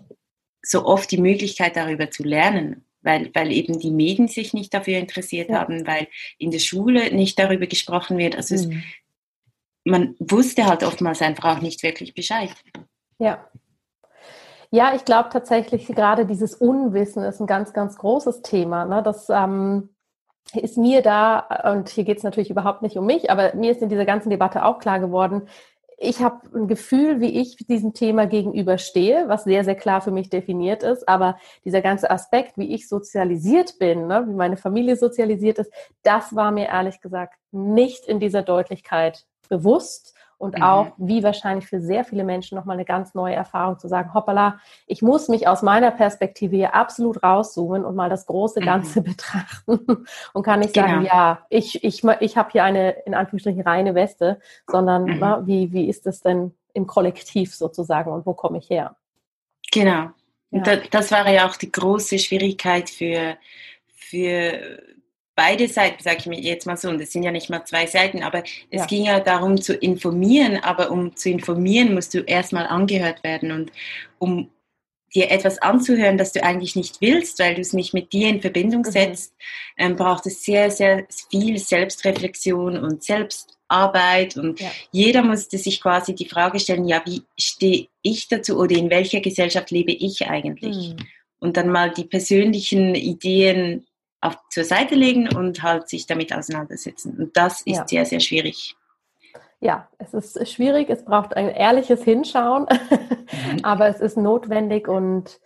so 0.62 0.84
oft 0.84 1.10
die 1.10 1.18
Möglichkeit, 1.18 1.76
darüber 1.76 2.10
zu 2.10 2.24
lernen 2.24 2.84
weil, 3.02 3.30
weil 3.34 3.52
eben 3.52 3.78
die 3.78 3.90
Medien 3.90 4.28
sich 4.28 4.52
nicht 4.54 4.72
dafür 4.74 4.98
interessiert 4.98 5.50
ja. 5.50 5.60
haben, 5.60 5.86
weil 5.86 6.08
in 6.38 6.50
der 6.50 6.58
Schule 6.58 7.14
nicht 7.14 7.38
darüber 7.38 7.66
gesprochen 7.66 8.18
wird. 8.18 8.36
Also 8.36 8.54
mhm. 8.54 8.60
es, 8.60 8.68
man 9.84 10.14
wusste 10.18 10.66
halt 10.66 10.84
oftmals 10.84 11.22
einfach 11.22 11.56
auch 11.56 11.62
nicht 11.62 11.82
wirklich 11.82 12.14
Bescheid. 12.14 12.50
Ja. 13.18 13.44
Ja, 14.72 14.94
ich 14.94 15.04
glaube 15.04 15.30
tatsächlich, 15.32 15.88
gerade 15.88 16.26
dieses 16.26 16.54
Unwissen 16.54 17.24
ist 17.24 17.40
ein 17.40 17.48
ganz, 17.48 17.72
ganz 17.72 17.96
großes 17.96 18.42
Thema. 18.42 18.84
Ne? 18.84 19.02
Das 19.02 19.28
ähm, 19.28 19.88
ist 20.54 20.76
mir 20.76 21.02
da, 21.02 21.72
und 21.72 21.88
hier 21.88 22.04
geht 22.04 22.18
es 22.18 22.22
natürlich 22.22 22.50
überhaupt 22.50 22.82
nicht 22.82 22.96
um 22.96 23.04
mich, 23.04 23.30
aber 23.30 23.54
mir 23.54 23.72
ist 23.72 23.82
in 23.82 23.88
dieser 23.88 24.04
ganzen 24.04 24.30
Debatte 24.30 24.64
auch 24.64 24.78
klar 24.78 25.00
geworden, 25.00 25.48
ich 26.02 26.22
habe 26.22 26.40
ein 26.54 26.66
Gefühl, 26.66 27.20
wie 27.20 27.38
ich 27.40 27.56
diesem 27.56 27.92
Thema 27.92 28.26
gegenüberstehe, 28.26 29.28
was 29.28 29.44
sehr, 29.44 29.64
sehr 29.64 29.74
klar 29.74 30.00
für 30.00 30.10
mich 30.10 30.30
definiert 30.30 30.82
ist. 30.82 31.06
Aber 31.06 31.36
dieser 31.66 31.82
ganze 31.82 32.10
Aspekt, 32.10 32.56
wie 32.56 32.74
ich 32.74 32.88
sozialisiert 32.88 33.78
bin, 33.78 34.06
ne, 34.06 34.24
wie 34.26 34.32
meine 34.32 34.56
Familie 34.56 34.96
sozialisiert 34.96 35.58
ist, 35.58 35.70
das 36.02 36.34
war 36.34 36.52
mir 36.52 36.68
ehrlich 36.68 37.02
gesagt 37.02 37.34
nicht 37.52 38.06
in 38.06 38.18
dieser 38.18 38.40
Deutlichkeit 38.40 39.26
bewusst 39.50 40.14
und 40.40 40.56
mhm. 40.56 40.62
auch, 40.62 40.92
wie 40.96 41.22
wahrscheinlich 41.22 41.66
für 41.66 41.82
sehr 41.82 42.02
viele 42.02 42.24
Menschen 42.24 42.56
nochmal 42.56 42.76
eine 42.76 42.86
ganz 42.86 43.14
neue 43.14 43.34
Erfahrung 43.34 43.78
zu 43.78 43.88
sagen, 43.88 44.14
hoppala, 44.14 44.58
ich 44.86 45.02
muss 45.02 45.28
mich 45.28 45.46
aus 45.46 45.60
meiner 45.60 45.90
Perspektive 45.90 46.56
hier 46.56 46.74
absolut 46.74 47.22
rauszoomen 47.22 47.84
und 47.84 47.94
mal 47.94 48.08
das 48.08 48.24
große 48.24 48.60
mhm. 48.60 48.64
Ganze 48.64 49.00
mhm. 49.00 49.04
betrachten 49.10 50.06
und 50.32 50.42
kann 50.42 50.60
nicht 50.60 50.72
genau. 50.72 50.86
sagen, 50.86 51.04
ja, 51.04 51.46
ich, 51.50 51.84
ich, 51.84 52.02
ich 52.20 52.36
habe 52.38 52.48
hier 52.52 52.64
eine, 52.64 52.92
in 53.04 53.14
Anführungsstrichen, 53.14 53.60
reine 53.60 53.94
Weste, 53.94 54.40
sondern 54.66 55.04
mhm. 55.04 55.18
na, 55.20 55.46
wie, 55.46 55.74
wie 55.74 55.90
ist 55.90 56.06
es 56.06 56.20
denn 56.20 56.54
im 56.72 56.86
Kollektiv 56.86 57.54
sozusagen 57.54 58.10
und 58.10 58.24
wo 58.24 58.32
komme 58.32 58.56
ich 58.56 58.70
her? 58.70 58.96
Genau. 59.70 60.08
Ja. 60.52 60.62
Das, 60.62 60.78
das 60.90 61.10
war 61.10 61.30
ja 61.30 61.46
auch 61.46 61.56
die 61.56 61.70
große 61.70 62.18
Schwierigkeit 62.18 62.88
für, 62.88 63.36
für 63.88 64.80
beide 65.34 65.68
Seiten, 65.68 66.02
sage 66.02 66.18
ich 66.20 66.26
mir 66.26 66.40
jetzt 66.40 66.66
mal 66.66 66.76
so, 66.76 66.88
und 66.88 67.00
es 67.00 67.12
sind 67.12 67.22
ja 67.22 67.30
nicht 67.30 67.50
mal 67.50 67.64
zwei 67.64 67.86
Seiten, 67.86 68.22
aber 68.22 68.42
es 68.70 68.80
ja. 68.80 68.86
ging 68.86 69.04
ja 69.04 69.20
darum 69.20 69.60
zu 69.60 69.74
informieren, 69.74 70.58
aber 70.62 70.90
um 70.90 71.16
zu 71.16 71.30
informieren, 71.30 71.94
musst 71.94 72.14
du 72.14 72.20
erstmal 72.20 72.66
angehört 72.66 73.24
werden 73.24 73.52
und 73.52 73.72
um 74.18 74.50
dir 75.14 75.30
etwas 75.30 75.58
anzuhören, 75.58 76.18
das 76.18 76.32
du 76.32 76.42
eigentlich 76.42 76.76
nicht 76.76 77.00
willst, 77.00 77.38
weil 77.38 77.54
du 77.54 77.60
es 77.60 77.72
nicht 77.72 77.94
mit 77.94 78.12
dir 78.12 78.28
in 78.28 78.40
Verbindung 78.40 78.82
mhm. 78.82 78.90
setzt, 78.90 79.32
mhm. 79.32 79.84
ähm, 79.84 79.96
braucht 79.96 80.26
es 80.26 80.44
sehr, 80.44 80.70
sehr 80.70 81.06
viel 81.30 81.58
Selbstreflexion 81.58 82.76
und 82.76 83.02
Selbstarbeit 83.02 84.36
und 84.36 84.60
ja. 84.60 84.70
jeder 84.92 85.22
musste 85.22 85.58
sich 85.58 85.80
quasi 85.80 86.14
die 86.14 86.28
Frage 86.28 86.60
stellen, 86.60 86.86
ja, 86.86 87.02
wie 87.06 87.22
stehe 87.38 87.88
ich 88.02 88.28
dazu 88.28 88.58
oder 88.58 88.76
in 88.76 88.90
welcher 88.90 89.20
Gesellschaft 89.20 89.70
lebe 89.70 89.92
ich 89.92 90.26
eigentlich? 90.26 90.90
Mhm. 90.90 90.96
Und 91.40 91.56
dann 91.56 91.70
mal 91.70 91.90
die 91.90 92.04
persönlichen 92.04 92.94
Ideen 92.94 93.86
auf, 94.20 94.36
zur 94.50 94.64
Seite 94.64 94.94
legen 94.94 95.34
und 95.34 95.62
halt 95.62 95.88
sich 95.88 96.06
damit 96.06 96.34
auseinandersetzen. 96.34 97.16
Und 97.18 97.36
das 97.36 97.62
ist 97.62 97.76
ja. 97.78 97.86
sehr, 97.86 98.06
sehr 98.06 98.20
schwierig. 98.20 98.76
Ja, 99.60 99.88
es 99.98 100.14
ist 100.14 100.50
schwierig, 100.50 100.88
es 100.88 101.04
braucht 101.04 101.36
ein 101.36 101.48
ehrliches 101.48 102.02
Hinschauen, 102.02 102.66
mhm. 102.70 103.58
aber 103.62 103.88
es 103.88 104.00
ist 104.00 104.16
notwendig 104.16 104.88
und 104.88 105.38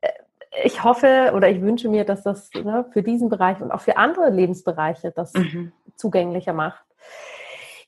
äh, 0.00 0.08
ich 0.64 0.82
hoffe 0.84 1.32
oder 1.34 1.50
ich 1.50 1.60
wünsche 1.60 1.88
mir, 1.88 2.04
dass 2.04 2.22
das 2.22 2.50
ne, 2.54 2.86
für 2.92 3.02
diesen 3.02 3.28
Bereich 3.28 3.60
und 3.60 3.70
auch 3.70 3.82
für 3.82 3.98
andere 3.98 4.30
Lebensbereiche 4.30 5.10
das 5.10 5.34
mhm. 5.34 5.72
zugänglicher 5.96 6.54
macht. 6.54 6.82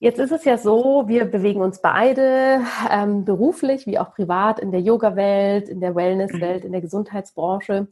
Jetzt 0.03 0.19
ist 0.19 0.33
es 0.33 0.45
ja 0.45 0.57
so, 0.57 1.09
wir 1.09 1.27
bewegen 1.27 1.61
uns 1.61 1.83
beide 1.83 2.63
ähm, 2.91 3.27
beruflich 3.27 3.87
wie 3.87 3.99
auch 3.99 4.15
privat 4.15 4.59
in 4.59 4.73
der 4.73 4.81
Yoga-Welt, 4.81 5.69
in 5.69 5.81
der 5.81 5.95
Wellness-Welt, 5.95 6.61
mhm. 6.61 6.67
in 6.67 6.73
der 6.73 6.81
Gesundheitsbranche. 6.81 7.87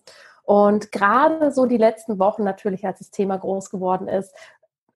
Und 0.49 0.93
gerade 0.93 1.53
so 1.53 1.67
die 1.67 1.77
letzten 1.77 2.19
Wochen 2.19 2.43
natürlich, 2.43 2.87
als 2.87 3.01
das 3.01 3.11
Thema 3.11 3.37
groß 3.37 3.69
geworden 3.69 4.09
ist, 4.09 4.35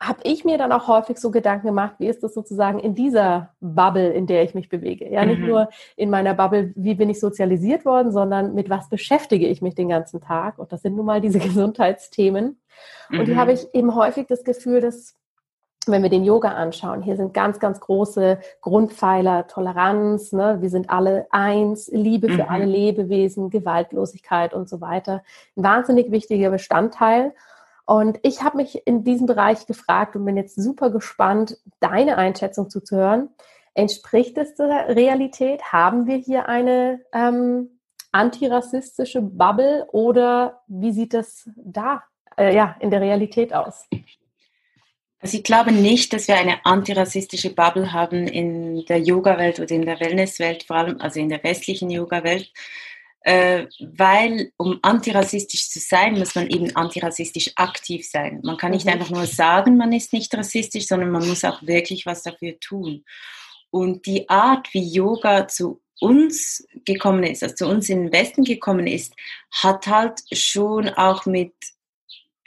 habe 0.01 0.21
ich 0.23 0.47
mir 0.47 0.57
dann 0.57 0.73
auch 0.73 0.89
häufig 0.89 1.19
so 1.19 1.31
Gedanken 1.31 1.67
gemacht, 1.67 1.97
wie 1.99 2.07
ist 2.07 2.23
das 2.23 2.33
sozusagen 2.33 2.79
in 2.79 2.95
dieser 2.95 3.51
Bubble, 3.61 4.15
in 4.15 4.27
der 4.27 4.45
ich 4.45 4.55
mich 4.55 4.71
bewege. 4.71 5.13
Ja, 5.13 5.27
nicht 5.27 5.41
mhm. 5.41 5.49
nur 5.49 5.69
in 5.95 6.09
meiner 6.09 6.33
Bubble, 6.33 6.73
wie 6.75 6.95
bin 6.95 7.11
ich 7.11 7.21
sozialisiert 7.21 7.85
worden, 7.85 8.13
sondern 8.13 8.55
mit 8.55 8.71
was 8.71 8.89
beschäftige 8.89 9.47
ich 9.47 9.61
mich 9.61 9.75
den 9.75 9.91
ganzen 9.91 10.23
Tag. 10.23 10.59
Und 10.59 10.73
das 10.73 10.81
sind 10.81 10.97
nun 10.97 11.05
mal 11.05 11.21
diese 11.21 11.39
Gesundheitsthemen. 11.39 12.59
Und 13.11 13.19
mhm. 13.19 13.25
hier 13.27 13.37
habe 13.37 13.53
ich 13.53 13.75
eben 13.75 13.95
häufig 13.95 14.29
das 14.29 14.45
Gefühl, 14.45 14.81
dass 14.81 15.17
wenn 15.87 16.03
wir 16.03 16.11
den 16.11 16.25
Yoga 16.25 16.51
anschauen, 16.51 17.03
hier 17.03 17.17
sind 17.17 17.35
ganz, 17.35 17.59
ganz 17.59 17.81
große 17.81 18.39
Grundpfeiler, 18.61 19.47
Toleranz, 19.47 20.33
ne? 20.33 20.59
wir 20.61 20.71
sind 20.71 20.91
alle 20.91 21.27
eins, 21.31 21.89
Liebe 21.93 22.29
für 22.29 22.45
mhm. 22.45 22.49
alle 22.49 22.65
Lebewesen, 22.65 23.51
Gewaltlosigkeit 23.51 24.55
und 24.55 24.69
so 24.69 24.81
weiter. 24.81 25.23
Ein 25.57 25.65
wahnsinnig 25.65 26.11
wichtiger 26.11 26.51
Bestandteil. 26.51 27.35
Und 27.85 28.19
ich 28.23 28.43
habe 28.43 28.59
mich 28.59 28.87
in 28.87 29.05
diesem 29.05 29.27
Bereich 29.27 29.67
gefragt 29.67 30.15
und 30.15 30.25
bin 30.25 30.37
jetzt 30.37 30.61
super 30.61 30.91
gespannt, 30.91 31.59
deine 31.81 32.17
Einschätzung 32.17 32.71
zuzuhören. 32.71 33.31
Entspricht 33.75 34.39
es 34.39 34.55
der 34.55 34.95
Realität? 34.95 35.73
Haben 35.73 36.07
wir 36.07 36.17
hier 36.17 36.49
eine 36.49 37.01
ähm, 37.13 37.81
antirassistische 38.13 39.23
Bubble 39.23 39.87
oder 39.91 40.63
wie 40.69 40.93
sieht 40.93 41.15
es 41.15 41.49
da 41.57 42.03
äh, 42.37 42.55
ja, 42.55 42.77
in 42.81 42.91
der 42.91 43.01
Realität 43.01 43.55
aus? 43.55 43.89
Also 45.23 45.37
ich 45.37 45.45
glaube 45.45 45.71
nicht, 45.71 46.13
dass 46.13 46.27
wir 46.27 46.37
eine 46.37 46.67
antirassistische 46.67 47.55
Bubble 47.55 47.93
haben 47.93 48.27
in 48.27 48.85
der 48.87 48.99
Yoga-Welt 48.99 49.61
oder 49.61 49.71
in 49.71 49.87
der 49.87 50.01
Wellness-Welt, 50.01 50.65
vor 50.65 50.77
allem 50.77 51.01
also 51.01 51.21
in 51.21 51.29
der 51.29 51.43
westlichen 51.45 51.91
Yoga-Welt, 51.91 52.51
äh, 53.21 53.67
weil 53.79 54.51
um 54.57 54.81
antirassistisch 54.83 55.71
zu 55.71 55.79
sein, 55.79 56.19
muss 56.19 56.35
man 56.35 56.49
eben 56.49 56.75
antirassistisch 56.75 57.53
aktiv 57.55 58.05
sein. 58.05 58.41
Man 58.43 58.57
kann 58.57 58.73
nicht 58.73 58.87
mhm. 58.87 58.95
einfach 58.95 59.11
nur 59.11 59.27
sagen, 59.27 59.77
man 59.77 59.93
ist 59.93 60.13
nicht 60.13 60.35
rassistisch, 60.35 60.89
sondern 60.89 61.13
man 61.13 61.29
muss 61.29 61.45
auch 61.45 61.63
wirklich 61.63 62.05
was 62.05 62.25
dafür 62.25 62.59
tun. 62.59 63.05
Und 63.71 64.07
die 64.07 64.29
Art, 64.29 64.75
wie 64.75 64.93
Yoga 64.93 65.47
zu 65.47 65.81
uns 66.01 66.67
gekommen 66.85 67.23
ist, 67.23 67.45
also 67.45 67.55
zu 67.55 67.67
uns 67.69 67.89
in 67.89 68.07
den 68.07 68.13
Westen 68.13 68.43
gekommen 68.43 68.89
ist, 68.89 69.15
hat 69.53 69.87
halt 69.87 70.21
schon 70.33 70.89
auch 70.89 71.27
mit 71.27 71.55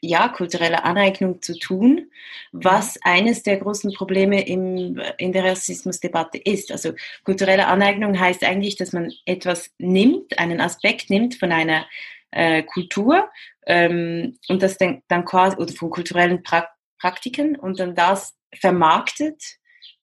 ja, 0.08 0.30
kulturelle 0.30 0.84
Aneignung 0.84 1.42
zu 1.42 1.58
tun, 1.58 2.12
was 2.52 2.98
eines 3.04 3.44
der 3.44 3.58
großen 3.58 3.94
Probleme 3.94 4.46
im, 4.48 5.02
in 5.18 5.32
der 5.32 5.46
Rassismusdebatte 5.46 6.38
ist. 6.38 6.72
Also 6.72 6.94
kulturelle 7.24 7.68
Aneignung 7.68 8.20
heißt 8.20 8.44
eigentlich, 8.44 8.76
dass 8.76 8.94
man 8.94 9.12
etwas 9.26 9.72
nimmt, 9.78 10.38
einen 10.40 10.62
Aspekt 10.62 11.10
nimmt 11.10 11.36
von 11.36 11.52
einer 11.52 11.86
äh, 12.32 12.64
Kultur 12.64 13.30
ähm, 13.66 14.38
und 14.48 14.62
das 14.62 14.78
dann, 14.78 15.02
dann 15.08 15.26
quasi, 15.26 15.58
oder 15.58 15.74
von 15.74 15.90
kulturellen 15.90 16.44
pra 16.44 16.68
Praktiken 16.98 17.56
und 17.58 17.80
dann 17.80 17.94
das 17.94 18.36
vermarktet 18.54 19.58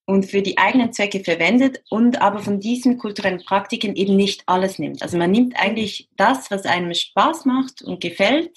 und 0.04 0.26
für 0.26 0.42
die 0.42 0.58
eigenen 0.58 0.92
Zwecke 0.92 1.20
verwendet 1.20 1.82
und 1.88 2.20
aber 2.20 2.40
von 2.40 2.60
diesen 2.60 2.98
kulturellen 2.98 3.42
Praktiken 3.44 3.94
eben 3.94 4.16
nicht 4.16 4.42
alles 4.46 4.78
nimmt. 4.78 5.02
Also 5.02 5.16
man 5.16 5.30
nimmt 5.30 5.56
eigentlich 5.56 6.08
das, 6.16 6.50
was 6.50 6.66
einem 6.66 6.92
Spaß 6.92 7.44
macht 7.44 7.82
und 7.82 8.00
gefällt, 8.00 8.50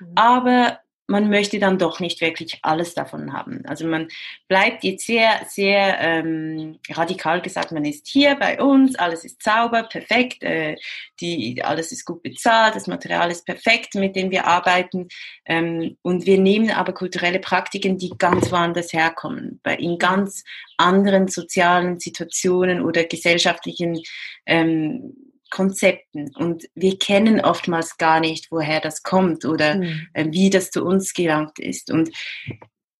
mhm. 0.00 0.12
aber 0.14 0.80
man 1.06 1.30
möchte 1.30 1.58
dann 1.58 1.78
doch 1.78 2.00
nicht 2.00 2.20
wirklich 2.20 2.58
alles 2.62 2.94
davon 2.94 3.32
haben. 3.32 3.62
Also 3.66 3.86
man 3.86 4.08
bleibt 4.48 4.82
jetzt 4.82 5.06
sehr, 5.06 5.40
sehr 5.48 5.98
ähm, 6.00 6.78
radikal 6.90 7.40
gesagt, 7.40 7.70
man 7.72 7.84
ist 7.84 8.08
hier 8.08 8.34
bei 8.34 8.60
uns, 8.60 8.96
alles 8.96 9.24
ist 9.24 9.42
sauber, 9.42 9.84
perfekt, 9.84 10.42
äh, 10.42 10.76
die, 11.20 11.62
alles 11.62 11.92
ist 11.92 12.04
gut 12.04 12.22
bezahlt, 12.22 12.74
das 12.74 12.88
Material 12.88 13.30
ist 13.30 13.46
perfekt, 13.46 13.94
mit 13.94 14.16
dem 14.16 14.30
wir 14.30 14.46
arbeiten. 14.46 15.08
Ähm, 15.44 15.96
und 16.02 16.26
wir 16.26 16.38
nehmen 16.38 16.70
aber 16.70 16.92
kulturelle 16.92 17.38
Praktiken, 17.38 17.98
die 17.98 18.12
ganz 18.18 18.50
woanders 18.50 18.92
herkommen, 18.92 19.60
bei 19.62 19.76
in 19.76 19.98
ganz 19.98 20.42
anderen 20.76 21.28
sozialen 21.28 22.00
Situationen 22.00 22.82
oder 22.82 23.04
gesellschaftlichen 23.04 24.02
ähm, 24.44 25.14
Konzepten 25.50 26.34
und 26.36 26.68
wir 26.74 26.98
kennen 26.98 27.40
oftmals 27.40 27.96
gar 27.98 28.20
nicht, 28.20 28.50
woher 28.50 28.80
das 28.80 29.02
kommt 29.02 29.44
oder 29.44 29.76
mhm. 29.76 30.08
äh, 30.12 30.26
wie 30.30 30.50
das 30.50 30.70
zu 30.70 30.84
uns 30.84 31.14
gelangt 31.14 31.58
ist. 31.58 31.90
Und 31.90 32.10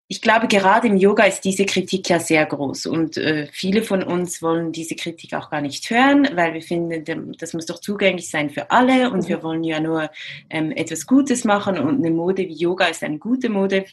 ich 0.09 0.23
glaube, 0.23 0.47
gerade 0.47 0.87
im 0.87 0.97
Yoga 0.97 1.25
ist 1.25 1.41
diese 1.41 1.67
Kritik 1.67 2.09
ja 2.09 2.21
sehr 2.21 2.47
groß 2.47 2.87
und 2.87 3.17
äh, 3.17 3.49
viele 3.51 3.83
von 3.83 4.05
uns 4.05 4.41
wollen 4.41 4.71
diese 4.71 4.95
Kritik 4.95 5.35
auch 5.35 5.51
gar 5.51 5.61
nicht 5.61 5.91
hören, 5.91 6.29
weil 6.35 6.55
wir 6.55 6.63
finden, 6.63 7.35
das 7.39 7.55
muss 7.55 7.67
doch 7.67 7.81
zugänglich 7.81 8.31
sein 8.31 8.51
für 8.51 8.71
alle 8.71 9.11
und 9.11 9.25
mhm. 9.25 9.29
wir 9.29 9.43
wollen 9.43 9.65
ja 9.65 9.81
nur 9.81 10.09
ähm, 10.49 10.71
etwas 10.71 11.07
Gutes 11.07 11.45
machen 11.45 11.79
und 11.79 11.97
eine 11.97 12.11
Mode 12.11 12.43
wie 12.47 12.55
Yoga 12.55 12.87
ist 12.87 13.03
eine 13.03 13.19
gute 13.19 13.49
Mode. 13.49 13.85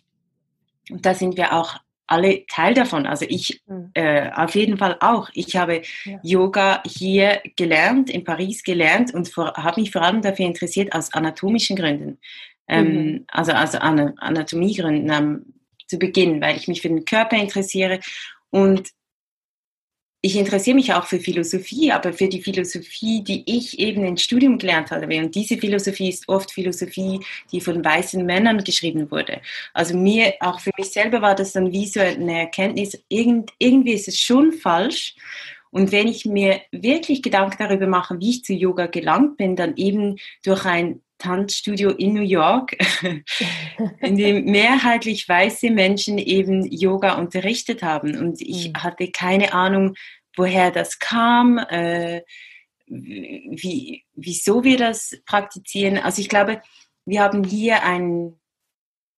Und 0.91 1.05
da 1.05 1.15
sind 1.15 1.37
wir 1.37 1.53
auch 1.53 1.77
alle 2.07 2.45
Teil 2.47 2.73
davon. 2.73 3.05
Also 3.05 3.25
ich 3.27 3.61
mhm. 3.65 3.91
äh, 3.93 4.29
auf 4.31 4.55
jeden 4.55 4.77
Fall 4.77 4.97
auch. 4.99 5.29
Ich 5.33 5.55
habe 5.55 5.81
ja. 6.05 6.19
Yoga 6.23 6.83
hier 6.85 7.41
gelernt, 7.55 8.09
in 8.09 8.23
Paris 8.23 8.63
gelernt 8.63 9.13
und 9.13 9.35
habe 9.37 9.81
mich 9.81 9.91
vor 9.91 10.01
allem 10.01 10.21
dafür 10.21 10.45
interessiert 10.45 10.93
aus 10.93 11.13
anatomischen 11.13 11.75
Gründen. 11.75 12.19
Ähm, 12.67 12.87
mhm. 12.87 13.25
Also 13.27 13.51
aus 13.53 13.75
Ana 13.75 14.13
Anatomiegründen 14.17 15.11
ähm, 15.11 15.53
zu 15.87 15.97
Beginn, 15.97 16.41
weil 16.41 16.57
ich 16.57 16.67
mich 16.67 16.81
für 16.81 16.89
den 16.89 17.05
Körper 17.05 17.37
interessiere. 17.37 17.99
Und 18.49 18.89
ich 20.25 20.37
interessiere 20.37 20.75
mich 20.75 20.93
auch 20.93 21.05
für 21.05 21.19
Philosophie, 21.19 21.91
aber 21.91 22.13
für 22.13 22.29
die 22.29 22.41
Philosophie, 22.41 23.21
die 23.25 23.43
ich 23.45 23.77
eben 23.77 24.05
im 24.05 24.15
Studium 24.15 24.57
gelernt 24.57 24.89
habe. 24.89 25.05
Und 25.19 25.35
diese 25.35 25.57
Philosophie 25.57 26.07
ist 26.07 26.29
oft 26.29 26.49
Philosophie, 26.49 27.19
die 27.51 27.59
von 27.59 27.83
weißen 27.83 28.25
Männern 28.25 28.63
geschrieben 28.63 29.11
wurde. 29.11 29.41
Also 29.73 29.97
mir, 29.97 30.33
auch 30.39 30.61
für 30.61 30.71
mich 30.77 30.91
selber 30.91 31.21
war 31.21 31.35
das 31.35 31.51
dann 31.51 31.73
wie 31.73 31.87
so 31.87 31.99
eine 31.99 32.39
Erkenntnis, 32.39 33.03
irgend, 33.09 33.51
irgendwie 33.59 33.91
ist 33.91 34.07
es 34.07 34.17
schon 34.17 34.53
falsch. 34.53 35.15
Und 35.71 35.91
wenn 35.91 36.07
ich 36.07 36.25
mir 36.25 36.61
wirklich 36.71 37.21
Gedanken 37.21 37.57
darüber 37.59 37.87
mache, 37.87 38.17
wie 38.21 38.29
ich 38.29 38.45
zu 38.45 38.53
Yoga 38.53 38.85
gelangt 38.85 39.35
bin, 39.35 39.57
dann 39.57 39.75
eben 39.75 40.15
durch 40.45 40.63
ein 40.63 41.01
Tanzstudio 41.23 41.91
in 41.91 42.13
New 42.13 42.21
York, 42.21 42.75
in 44.01 44.17
dem 44.17 44.45
mehrheitlich 44.45 45.27
weiße 45.27 45.69
Menschen 45.71 46.17
eben 46.17 46.65
Yoga 46.65 47.13
unterrichtet 47.13 47.81
haben. 47.81 48.17
Und 48.17 48.41
ich 48.41 48.69
mhm. 48.69 48.83
hatte 48.83 49.09
keine 49.11 49.53
Ahnung, 49.53 49.95
woher 50.35 50.71
das 50.71 50.99
kam, 50.99 51.57
äh, 51.57 52.21
wie, 52.87 54.03
wieso 54.13 54.63
wir 54.63 54.77
das 54.77 55.17
praktizieren. 55.25 55.97
Also 55.97 56.21
ich 56.21 56.29
glaube, 56.29 56.61
wir 57.05 57.21
haben 57.21 57.43
hier 57.43 57.83
ein, 57.83 58.39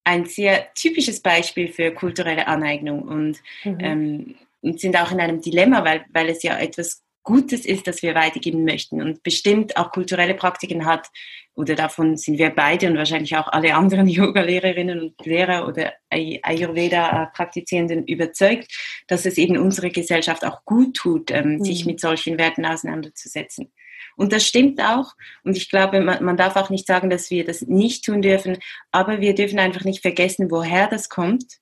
ein 0.04 0.26
sehr 0.26 0.72
typisches 0.74 1.20
Beispiel 1.20 1.68
für 1.68 1.92
kulturelle 1.92 2.46
Aneignung. 2.46 3.02
Und 3.02 3.42
mhm. 3.64 3.78
ähm, 3.80 4.34
und 4.66 4.80
sind 4.80 4.96
auch 4.96 5.12
in 5.12 5.20
einem 5.20 5.40
Dilemma, 5.40 5.84
weil, 5.84 6.04
weil 6.12 6.28
es 6.28 6.42
ja 6.42 6.58
etwas 6.58 7.04
Gutes 7.22 7.66
ist, 7.66 7.86
das 7.86 8.02
wir 8.02 8.14
weitergeben 8.14 8.64
möchten 8.64 9.02
und 9.02 9.22
bestimmt 9.22 9.76
auch 9.76 9.90
kulturelle 9.90 10.34
Praktiken 10.34 10.86
hat, 10.86 11.08
oder 11.56 11.74
davon 11.74 12.16
sind 12.18 12.38
wir 12.38 12.50
beide 12.50 12.86
und 12.86 12.98
wahrscheinlich 12.98 13.34
auch 13.36 13.48
alle 13.48 13.74
anderen 13.74 14.06
Yoga-Lehrerinnen 14.08 15.00
und 15.00 15.26
Lehrer 15.26 15.66
oder 15.66 15.94
Ayurveda-Praktizierenden 16.10 18.06
überzeugt, 18.06 18.70
dass 19.08 19.24
es 19.24 19.38
eben 19.38 19.56
unserer 19.56 19.88
Gesellschaft 19.88 20.44
auch 20.44 20.64
gut 20.64 20.94
tut, 20.94 21.30
ähm, 21.30 21.54
mhm. 21.54 21.64
sich 21.64 21.86
mit 21.86 21.98
solchen 21.98 22.38
Werten 22.38 22.66
auseinanderzusetzen. 22.66 23.72
Und 24.16 24.32
das 24.32 24.46
stimmt 24.46 24.80
auch. 24.80 25.14
Und 25.44 25.56
ich 25.56 25.70
glaube, 25.70 26.00
man, 26.00 26.22
man 26.22 26.36
darf 26.36 26.56
auch 26.56 26.70
nicht 26.70 26.86
sagen, 26.86 27.08
dass 27.10 27.30
wir 27.30 27.44
das 27.44 27.62
nicht 27.62 28.04
tun 28.04 28.20
dürfen, 28.22 28.58
aber 28.92 29.20
wir 29.20 29.34
dürfen 29.34 29.58
einfach 29.58 29.84
nicht 29.84 30.02
vergessen, 30.02 30.50
woher 30.50 30.88
das 30.88 31.08
kommt 31.08 31.58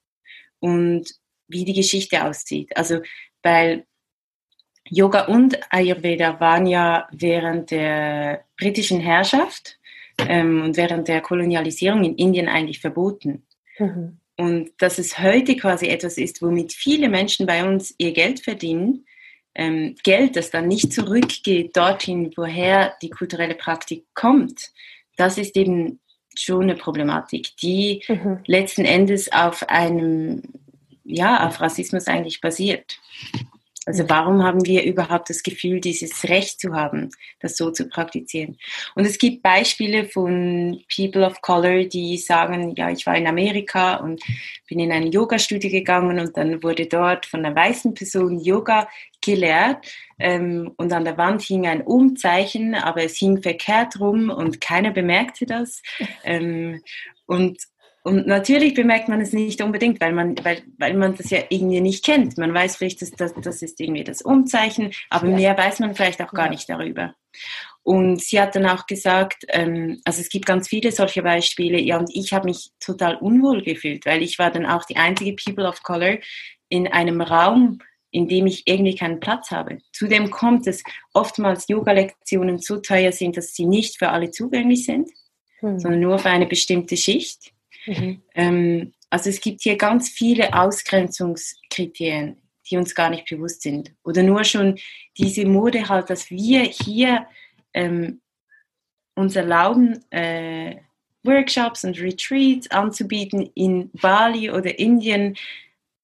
und 0.59 1.09
wie 1.46 1.64
die 1.64 1.72
Geschichte 1.72 2.24
aussieht. 2.24 2.76
Also, 2.76 3.00
weil 3.42 3.87
Yoga 4.88 5.26
und 5.26 5.59
Ayurveda 5.72 6.40
waren 6.40 6.66
ja 6.66 7.09
während 7.12 7.70
der 7.70 8.44
britischen 8.57 9.00
Herrschaft 9.00 9.78
ähm, 10.18 10.62
und 10.62 10.77
während 10.77 11.09
der 11.09 11.20
Kolonialisierung 11.20 12.05
in 12.05 12.16
Indien 12.16 12.48
eigentlich 12.48 12.81
verboten. 12.81 13.46
Mhm. 13.79 14.18
Und 14.37 14.70
dass 14.79 14.98
es 14.98 15.18
heute 15.18 15.57
quasi 15.57 15.87
etwas 15.87 16.18
ist, 16.18 16.42
womit 16.42 16.72
viele 16.72 17.09
Menschen 17.09 17.46
bei 17.46 17.68
uns 17.68 17.94
ihr 17.98 18.12
Geld 18.12 18.40
verdienen, 18.40 19.07
ähm, 19.55 19.94
Geld, 20.03 20.37
das 20.37 20.50
dann 20.50 20.66
nicht 20.66 20.92
zurückgeht 20.92 21.77
dorthin, 21.77 22.33
woher 22.37 22.94
die 23.00 23.11
kulturelle 23.11 23.55
Praktik 23.55 24.05
kommt, 24.14 24.72
das 25.16 25.38
ist 25.38 25.57
eben 25.57 26.00
schon 26.35 26.64
eine 26.64 26.74
Problematik, 26.74 27.57
die 27.62 28.03
mhm. 28.09 28.40
letzten 28.46 28.85
Endes 28.85 29.31
auf 29.33 29.68
einem, 29.68 30.42
ja, 31.05 31.46
auf 31.46 31.61
Rassismus 31.61 32.09
eigentlich 32.09 32.40
basiert. 32.40 32.98
Also 33.87 34.09
warum 34.09 34.42
haben 34.42 34.64
wir 34.64 34.85
überhaupt 34.85 35.29
das 35.31 35.42
Gefühl, 35.42 35.81
dieses 35.81 36.25
Recht 36.25 36.61
zu 36.61 36.75
haben, 36.75 37.11
das 37.40 37.57
so 37.57 37.70
zu 37.70 37.88
praktizieren? 37.88 38.59
Und 38.94 39.05
es 39.05 39.18
gibt 39.18 39.42
Beispiele 39.42 40.07
von 40.07 40.83
People 40.94 41.27
of 41.27 41.40
Color, 41.42 41.85
die 41.85 42.16
sagen, 42.16 42.75
ja, 42.77 42.90
ich 42.90 43.05
war 43.07 43.16
in 43.16 43.27
Amerika 43.27 43.97
und 43.97 44.23
bin 44.68 44.81
in 44.81 44.92
ein 44.92 45.12
Yoga-Studio 45.12 45.70
gegangen 45.70 46.18
und 46.18 46.37
dann 46.37 46.62
wurde 46.62 46.87
dort 46.87 47.27
von 47.27 47.44
einer 47.44 47.55
weißen 47.55 47.94
Person 47.94 48.40
Yoga 48.40 48.88
gelehrt 49.20 49.87
ähm, 50.18 50.73
und 50.77 50.92
an 50.92 51.05
der 51.05 51.18
Wand 51.18 51.42
hing 51.42 51.66
ein 51.66 51.83
Umzeichen, 51.83 52.75
aber 52.75 53.05
es 53.05 53.16
hing 53.16 53.42
verkehrt 53.42 53.99
rum 54.01 54.31
und 54.31 54.61
keiner 54.61 54.90
bemerkte 54.90 55.47
das. 55.47 55.83
Ähm, 56.27 56.81
und 57.27 57.59
und 58.06 58.26
natürlich 58.26 58.74
bemerkt 58.74 59.08
man 59.08 59.22
es 59.22 59.32
nicht 59.32 59.62
unbedingt, 59.62 59.98
weil 59.98 60.12
man, 60.12 60.36
weil, 60.44 60.62
weil 60.76 60.92
man 60.92 61.16
das 61.16 61.30
ja 61.30 61.38
irgendwie 61.48 61.80
nicht 61.80 62.04
kennt. 62.04 62.36
Man 62.36 62.52
weiß 62.52 62.76
vielleicht, 62.76 63.00
dass 63.00 63.10
das, 63.12 63.32
das 63.32 63.62
ist 63.62 63.80
irgendwie 63.80 64.04
das 64.04 64.20
Umzeichen, 64.20 64.92
aber 65.08 65.28
ja. 65.28 65.36
mehr 65.36 65.58
weiß 65.58 65.80
man 65.80 65.94
vielleicht 65.94 66.20
auch 66.20 66.32
gar 66.32 66.46
ja. 66.46 66.50
nicht 66.50 66.68
darüber. 66.68 67.14
Und 67.82 68.20
sie 68.20 68.38
hat 68.38 68.54
dann 68.56 68.66
auch 68.66 68.86
gesagt, 68.86 69.46
ähm, 69.48 70.02
also 70.04 70.20
es 70.20 70.28
gibt 70.28 70.44
ganz 70.44 70.68
viele 70.68 70.92
solche 70.92 71.22
Beispiele, 71.22 71.80
ja, 71.80 71.96
und 71.96 72.10
ich 72.12 72.34
habe 72.34 72.44
mich 72.44 72.72
total 72.78 73.16
unwohl 73.16 73.62
gefühlt, 73.62 74.04
weil 74.04 74.22
ich 74.22 74.38
war 74.38 74.50
dann 74.50 74.66
auch 74.66 74.84
die 74.84 74.96
einzige 74.96 75.34
People 75.34 75.66
of 75.66 75.82
Color 75.82 76.18
in 76.68 76.86
einem 76.86 77.22
Raum, 77.22 77.78
in 78.10 78.28
dem 78.28 78.46
ich 78.46 78.66
irgendwie 78.66 78.96
keinen 78.96 79.18
Platz 79.18 79.50
habe. 79.50 79.78
Zudem 79.94 80.30
kommt 80.30 80.66
es 80.66 80.82
oftmals 81.14 81.68
Yoga-Lektionen 81.68 82.58
so 82.58 82.76
teuer 82.76 83.12
sind, 83.12 83.38
dass 83.38 83.54
sie 83.54 83.64
nicht 83.64 83.98
für 83.98 84.10
alle 84.10 84.30
zugänglich 84.30 84.84
sind, 84.84 85.08
hm. 85.60 85.80
sondern 85.80 86.00
nur 86.00 86.18
für 86.18 86.28
eine 86.28 86.46
bestimmte 86.46 86.98
Schicht. 86.98 87.53
Mhm. 87.87 88.23
Ähm, 88.35 88.92
also 89.11 89.31
es 89.31 89.40
gibt 89.40 89.62
hier 89.62 89.77
ganz 89.77 90.09
viele 90.09 90.55
Ausgrenzungskriterien, 90.55 92.37
die 92.68 92.77
uns 92.77 92.94
gar 92.94 93.11
nicht 93.11 93.29
bewusst 93.29 93.62
sind. 93.62 93.94
Oder 94.03 94.23
nur 94.23 94.44
schon 94.44 94.79
diese 95.16 95.47
Mode 95.47 95.88
halt, 95.88 96.11
dass 96.11 96.31
wir 96.31 96.62
hier 96.62 97.27
ähm, 97.73 98.20
uns 99.14 99.37
erlauben, 99.37 100.05
äh, 100.11 100.77
Workshops 101.23 101.85
und 101.85 102.01
Retreats 102.01 102.70
anzubieten 102.70 103.51
in 103.55 103.90
Bali 103.92 104.51
oder 104.51 104.79
Indien, 104.79 105.37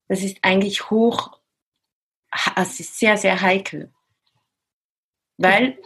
das 0.08 0.22
ist 0.22 0.38
eigentlich 0.42 0.90
hoch, 0.90 1.38
also 2.30 2.82
sehr, 2.82 3.16
sehr 3.16 3.40
heikel. 3.40 3.92
Weil 5.36 5.78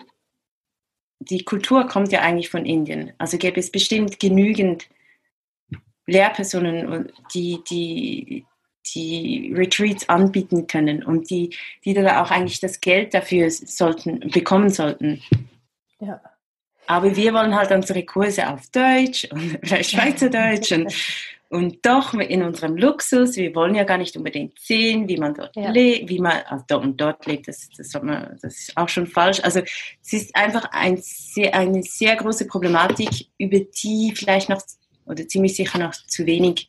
die 1.19 1.45
Kultur 1.45 1.87
kommt 1.87 2.13
ja 2.13 2.21
eigentlich 2.21 2.49
von 2.49 2.67
Indien. 2.67 3.13
Also 3.19 3.39
gäbe 3.39 3.61
es 3.61 3.71
bestimmt 3.71 4.21
genügend 4.21 4.89
Lehrpersonen, 6.07 7.13
die, 7.35 7.61
die, 7.69 8.47
die 8.95 9.53
Retreats 9.57 10.09
anbieten 10.09 10.67
können 10.67 11.03
und 11.03 11.31
die, 11.31 11.57
die 11.85 11.95
dann 11.95 12.09
auch 12.09 12.31
eigentlich 12.31 12.61
das 12.61 12.81
Geld 12.81 13.15
dafür 13.15 13.51
sollten, 13.51 14.21
bekommen 14.31 14.71
sollten. 14.71 15.23
Ja. 16.01 16.21
Aber 16.87 17.17
wir 17.17 17.33
wollen 17.33 17.55
halt 17.55 17.71
unsere 17.71 18.05
Kurse 18.05 18.49
auf 18.49 18.69
Deutsch 18.71 19.27
und 19.31 19.59
Schweizerdeutsch 19.85 20.73
und, 20.73 20.95
und 21.49 21.87
doch 21.87 22.13
in 22.13 22.43
unserem 22.43 22.77
Luxus. 22.77 23.37
Wir 23.37 23.55
wollen 23.55 23.75
ja 23.75 23.85
gar 23.85 23.97
nicht 23.97 24.17
unbedingt 24.17 24.59
sehen, 24.59 25.09
wie 25.09 25.17
man 25.17 25.35
dort 25.35 25.57
ja. 25.57 25.71
lebt, 25.71 26.11
wie 26.11 26.19
man 26.19 26.43
also 26.47 26.65
dort 26.69 26.85
und 26.85 27.01
dort 27.01 27.25
lebt. 27.25 27.49
Das, 27.49 27.71
das, 27.75 27.93
man, 28.03 28.39
das 28.43 28.59
ist 28.59 28.77
auch 28.77 28.89
schon 28.89 29.07
falsch. 29.07 29.41
Also 29.43 29.61
es 29.61 30.13
ist 30.13 30.37
einfach 30.37 30.69
ein 30.73 30.99
sehr, 31.01 31.55
eine 31.55 31.83
sehr 31.83 32.17
große 32.17 32.47
Problematik, 32.47 33.29
über 33.39 33.61
die 33.61 34.13
vielleicht 34.15 34.51
noch 34.51 34.61
oder 35.07 35.27
ziemlich 35.27 35.57
sicher 35.57 35.79
noch 35.79 35.93
zu 35.93 36.27
wenig 36.27 36.69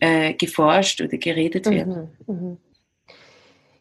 äh, 0.00 0.34
geforscht 0.34 1.00
oder 1.00 1.16
geredet 1.16 1.66
wird. 1.70 1.86
Mhm, 1.86 2.08
mh. 2.26 2.56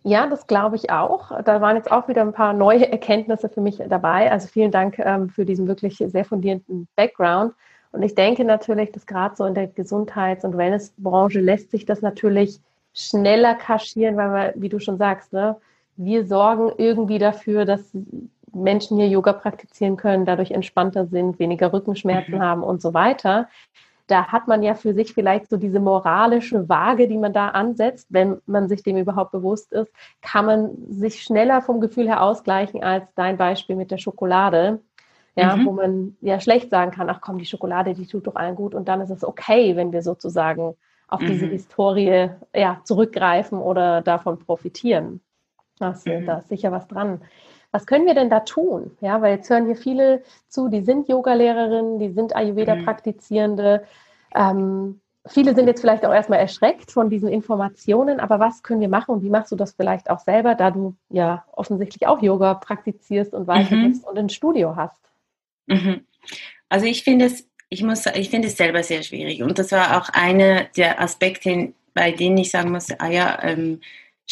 Ja, 0.03 0.27
das 0.27 0.47
glaube 0.47 0.77
ich 0.77 0.89
auch. 0.89 1.31
Da 1.43 1.61
waren 1.61 1.75
jetzt 1.75 1.91
auch 1.91 2.07
wieder 2.07 2.21
ein 2.21 2.33
paar 2.33 2.53
neue 2.53 2.91
Erkenntnisse 2.91 3.49
für 3.49 3.61
mich 3.61 3.77
dabei. 3.87 4.31
Also 4.31 4.47
vielen 4.47 4.71
Dank 4.71 4.97
ähm, 4.97 5.29
für 5.29 5.45
diesen 5.45 5.67
wirklich 5.67 5.97
sehr 5.97 6.25
fundierten 6.25 6.87
Background. 6.95 7.53
Und 7.91 8.01
ich 8.01 8.15
denke 8.15 8.43
natürlich, 8.43 8.91
dass 8.91 9.05
gerade 9.05 9.35
so 9.35 9.45
in 9.45 9.53
der 9.53 9.67
Gesundheits- 9.67 10.43
und 10.43 10.57
Wellnessbranche 10.57 11.39
lässt 11.39 11.71
sich 11.71 11.85
das 11.85 12.01
natürlich 12.01 12.59
schneller 12.93 13.53
kaschieren, 13.55 14.17
weil 14.17 14.33
wir, 14.33 14.53
wie 14.55 14.69
du 14.69 14.79
schon 14.79 14.97
sagst, 14.97 15.33
ne, 15.33 15.57
wir 15.97 16.25
sorgen 16.25 16.71
irgendwie 16.77 17.19
dafür, 17.19 17.65
dass 17.65 17.91
Menschen 18.53 18.97
hier 18.97 19.07
Yoga 19.07 19.33
praktizieren 19.33 19.97
können, 19.97 20.25
dadurch 20.25 20.51
entspannter 20.51 21.05
sind, 21.05 21.39
weniger 21.39 21.73
Rückenschmerzen 21.73 22.35
mhm. 22.35 22.41
haben 22.41 22.63
und 22.63 22.81
so 22.81 22.93
weiter. 22.93 23.47
Da 24.07 24.27
hat 24.27 24.47
man 24.47 24.61
ja 24.61 24.73
für 24.73 24.93
sich 24.93 25.13
vielleicht 25.13 25.49
so 25.49 25.57
diese 25.57 25.79
moralische 25.79 26.67
Waage, 26.67 27.07
die 27.07 27.17
man 27.17 27.31
da 27.31 27.49
ansetzt, 27.49 28.07
wenn 28.09 28.41
man 28.45 28.67
sich 28.67 28.83
dem 28.83 28.97
überhaupt 28.97 29.31
bewusst 29.31 29.71
ist, 29.71 29.91
kann 30.21 30.45
man 30.45 30.71
sich 30.89 31.23
schneller 31.23 31.61
vom 31.61 31.79
Gefühl 31.79 32.07
her 32.07 32.21
ausgleichen 32.21 32.83
als 32.83 33.05
dein 33.15 33.37
Beispiel 33.37 33.75
mit 33.75 33.91
der 33.91 33.97
Schokolade. 33.97 34.81
Ja, 35.33 35.55
mhm. 35.55 35.65
wo 35.65 35.71
man 35.71 36.17
ja 36.19 36.41
schlecht 36.41 36.71
sagen 36.71 36.91
kann, 36.91 37.09
ach 37.09 37.21
komm, 37.21 37.37
die 37.37 37.45
Schokolade, 37.45 37.93
die 37.93 38.05
tut 38.05 38.27
doch 38.27 38.35
allen 38.35 38.53
gut 38.53 38.75
und 38.75 38.89
dann 38.89 38.99
ist 38.99 39.11
es 39.11 39.23
okay, 39.23 39.77
wenn 39.77 39.93
wir 39.93 40.01
sozusagen 40.01 40.75
auf 41.07 41.21
mhm. 41.21 41.27
diese 41.27 41.45
Historie 41.45 42.31
ja, 42.53 42.81
zurückgreifen 42.83 43.57
oder 43.57 44.01
davon 44.01 44.39
profitieren. 44.39 45.21
Also, 45.79 46.09
mhm. 46.09 46.25
Da 46.25 46.39
ist 46.39 46.49
sicher 46.49 46.73
was 46.73 46.85
dran 46.89 47.21
was 47.71 47.85
können 47.85 48.05
wir 48.05 48.13
denn 48.13 48.29
da 48.29 48.41
tun? 48.41 48.91
Ja, 49.01 49.21
weil 49.21 49.35
jetzt 49.35 49.49
hören 49.49 49.65
hier 49.65 49.75
viele 49.75 50.23
zu, 50.49 50.67
die 50.67 50.81
sind 50.81 51.07
Yogalehrerinnen, 51.07 51.99
die 51.99 52.11
sind 52.11 52.35
Ayurveda-Praktizierende. 52.35 53.85
Ähm, 54.35 54.99
viele 55.25 55.55
sind 55.55 55.67
jetzt 55.67 55.81
vielleicht 55.81 56.05
auch 56.05 56.13
erstmal 56.13 56.39
erschreckt 56.39 56.91
von 56.91 57.09
diesen 57.09 57.29
Informationen, 57.29 58.19
aber 58.19 58.39
was 58.39 58.63
können 58.63 58.81
wir 58.81 58.89
machen 58.89 59.11
und 59.11 59.23
wie 59.23 59.29
machst 59.29 59.51
du 59.51 59.55
das 59.55 59.73
vielleicht 59.73 60.09
auch 60.09 60.19
selber, 60.19 60.55
da 60.55 60.71
du 60.71 60.95
ja 61.09 61.45
offensichtlich 61.53 62.07
auch 62.07 62.21
Yoga 62.21 62.55
praktizierst 62.55 63.33
und 63.33 63.47
weitergibst 63.47 64.03
mhm. 64.03 64.09
und 64.09 64.17
ein 64.17 64.29
Studio 64.29 64.75
hast? 64.75 64.99
Mhm. 65.67 66.05
Also 66.69 66.85
ich 66.85 67.03
finde 67.03 67.25
es, 67.25 67.47
ich 67.69 67.83
muss, 67.83 68.05
ich 68.05 68.29
finde 68.29 68.47
es 68.47 68.57
selber 68.57 68.83
sehr 68.83 69.03
schwierig 69.03 69.43
und 69.43 69.59
das 69.59 69.71
war 69.71 69.97
auch 69.97 70.09
einer 70.09 70.65
der 70.75 70.99
Aspekte, 71.01 71.73
bei 71.93 72.11
denen 72.11 72.37
ich 72.37 72.51
sagen 72.51 72.71
muss, 72.71 72.87
ah 72.99 73.09
ja, 73.09 73.39
ähm, 73.43 73.81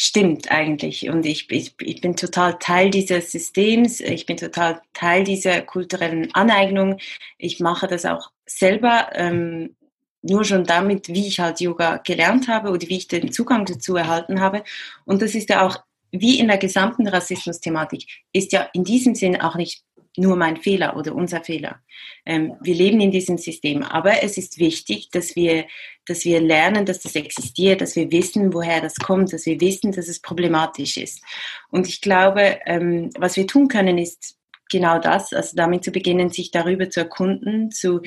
stimmt 0.02 0.50
eigentlich. 0.50 1.10
Und 1.10 1.26
ich, 1.26 1.50
ich, 1.50 1.74
ich 1.78 2.00
bin 2.00 2.16
total 2.16 2.58
Teil 2.58 2.88
dieses 2.88 3.32
Systems, 3.32 4.00
ich 4.00 4.24
bin 4.24 4.38
total 4.38 4.80
Teil 4.94 5.24
dieser 5.24 5.60
kulturellen 5.60 6.34
Aneignung. 6.34 6.96
Ich 7.36 7.60
mache 7.60 7.86
das 7.86 8.06
auch 8.06 8.30
selber, 8.46 9.10
ähm, 9.12 9.76
nur 10.22 10.44
schon 10.44 10.64
damit, 10.64 11.08
wie 11.08 11.26
ich 11.26 11.38
halt 11.38 11.60
Yoga 11.60 11.98
gelernt 11.98 12.48
habe 12.48 12.70
oder 12.70 12.88
wie 12.88 12.96
ich 12.96 13.08
den 13.08 13.30
Zugang 13.30 13.66
dazu 13.66 13.94
erhalten 13.94 14.40
habe. 14.40 14.64
Und 15.04 15.20
das 15.20 15.34
ist 15.34 15.50
ja 15.50 15.66
auch, 15.66 15.76
wie 16.12 16.38
in 16.38 16.48
der 16.48 16.56
gesamten 16.56 17.06
Rassismus-Thematik, 17.06 18.06
ist 18.32 18.52
ja 18.52 18.70
in 18.72 18.84
diesem 18.84 19.14
Sinn 19.14 19.38
auch 19.38 19.56
nicht 19.56 19.82
nur 20.16 20.36
mein 20.36 20.56
Fehler 20.56 20.96
oder 20.96 21.14
unser 21.14 21.42
Fehler. 21.42 21.80
Ähm, 22.26 22.54
wir 22.60 22.74
leben 22.74 23.00
in 23.00 23.10
diesem 23.10 23.38
System, 23.38 23.82
aber 23.82 24.22
es 24.22 24.36
ist 24.36 24.58
wichtig, 24.58 25.10
dass 25.10 25.36
wir, 25.36 25.66
dass 26.06 26.24
wir 26.24 26.40
lernen, 26.40 26.84
dass 26.84 27.00
das 27.00 27.14
existiert, 27.14 27.80
dass 27.80 27.96
wir 27.96 28.10
wissen, 28.10 28.52
woher 28.52 28.80
das 28.80 28.96
kommt, 28.96 29.32
dass 29.32 29.46
wir 29.46 29.60
wissen, 29.60 29.92
dass 29.92 30.08
es 30.08 30.20
problematisch 30.20 30.96
ist. 30.96 31.22
Und 31.70 31.88
ich 31.88 32.00
glaube, 32.00 32.58
ähm, 32.66 33.10
was 33.18 33.36
wir 33.36 33.46
tun 33.46 33.68
können, 33.68 33.98
ist 33.98 34.36
genau 34.70 34.98
das, 34.98 35.32
also 35.32 35.56
damit 35.56 35.84
zu 35.84 35.90
beginnen, 35.90 36.30
sich 36.30 36.50
darüber 36.50 36.88
zu 36.90 37.00
erkunden, 37.00 37.70
zu, 37.70 38.00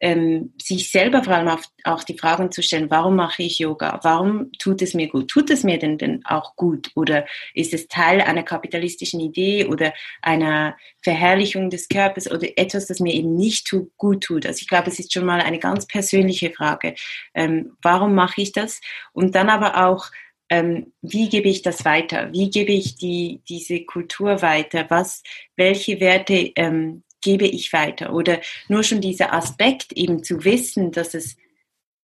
ähm, 0.00 0.52
sich 0.60 0.90
selber 0.90 1.24
vor 1.24 1.34
allem 1.34 1.58
auch 1.84 2.04
die 2.04 2.18
Fragen 2.18 2.52
zu 2.52 2.62
stellen, 2.62 2.90
warum 2.90 3.16
mache 3.16 3.42
ich 3.42 3.58
Yoga? 3.58 4.00
Warum 4.02 4.52
tut 4.58 4.82
es 4.82 4.92
mir 4.92 5.08
gut? 5.08 5.28
Tut 5.28 5.50
es 5.50 5.64
mir 5.64 5.78
denn, 5.78 5.96
denn 5.96 6.24
auch 6.26 6.54
gut? 6.56 6.90
Oder 6.94 7.26
ist 7.54 7.72
es 7.72 7.88
Teil 7.88 8.20
einer 8.20 8.42
kapitalistischen 8.42 9.20
Idee 9.20 9.64
oder 9.66 9.94
einer 10.20 10.76
Verherrlichung 11.02 11.70
des 11.70 11.88
Körpers 11.88 12.30
oder 12.30 12.46
etwas, 12.58 12.86
das 12.86 13.00
mir 13.00 13.14
eben 13.14 13.36
nicht 13.36 13.66
tu 13.66 13.90
gut 13.96 14.24
tut? 14.24 14.44
Also 14.44 14.58
ich 14.60 14.68
glaube, 14.68 14.90
es 14.90 14.98
ist 14.98 15.12
schon 15.12 15.24
mal 15.24 15.40
eine 15.40 15.58
ganz 15.58 15.86
persönliche 15.86 16.50
Frage. 16.50 16.94
Ähm, 17.34 17.76
warum 17.80 18.14
mache 18.14 18.42
ich 18.42 18.52
das? 18.52 18.80
Und 19.12 19.34
dann 19.34 19.48
aber 19.48 19.86
auch, 19.86 20.10
ähm, 20.50 20.92
wie 21.00 21.28
gebe 21.28 21.48
ich 21.48 21.62
das 21.62 21.84
weiter? 21.84 22.32
Wie 22.32 22.50
gebe 22.50 22.72
ich 22.72 22.96
die, 22.96 23.40
diese 23.48 23.84
Kultur 23.84 24.42
weiter? 24.42 24.86
Was, 24.88 25.22
welche 25.56 26.00
Werte 26.00 26.52
ähm, 26.54 27.02
gebe 27.26 27.44
ich 27.44 27.72
weiter. 27.72 28.14
Oder 28.14 28.40
nur 28.68 28.84
schon 28.84 29.00
dieser 29.00 29.32
Aspekt 29.32 29.92
eben 29.94 30.22
zu 30.22 30.44
wissen, 30.44 30.92
dass 30.92 31.12
es, 31.12 31.36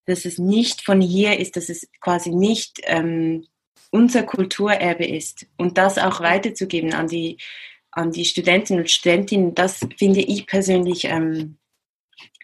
dass 0.05 0.25
es 0.25 0.39
nicht 0.39 0.83
von 0.83 1.01
hier 1.01 1.39
ist, 1.39 1.55
dass 1.55 1.69
es 1.69 1.89
quasi 2.01 2.31
nicht 2.31 2.81
ähm, 2.87 3.47
unser 3.93 4.25
Kulturerbe 4.25 5.07
ist 5.07 5.47
und 5.57 5.79
das 5.79 5.97
auch 5.97 6.21
weiterzugeben 6.21 6.93
an 6.93 7.07
die, 7.07 7.39
an 7.93 8.11
die 8.11 8.25
Studentinnen 8.25 8.83
und 8.83 8.91
Studentinnen, 8.91 9.55
das 9.55 9.87
finde 9.97 10.23
ich 10.23 10.49
persönlich 10.49 11.05
ähm, 11.05 11.59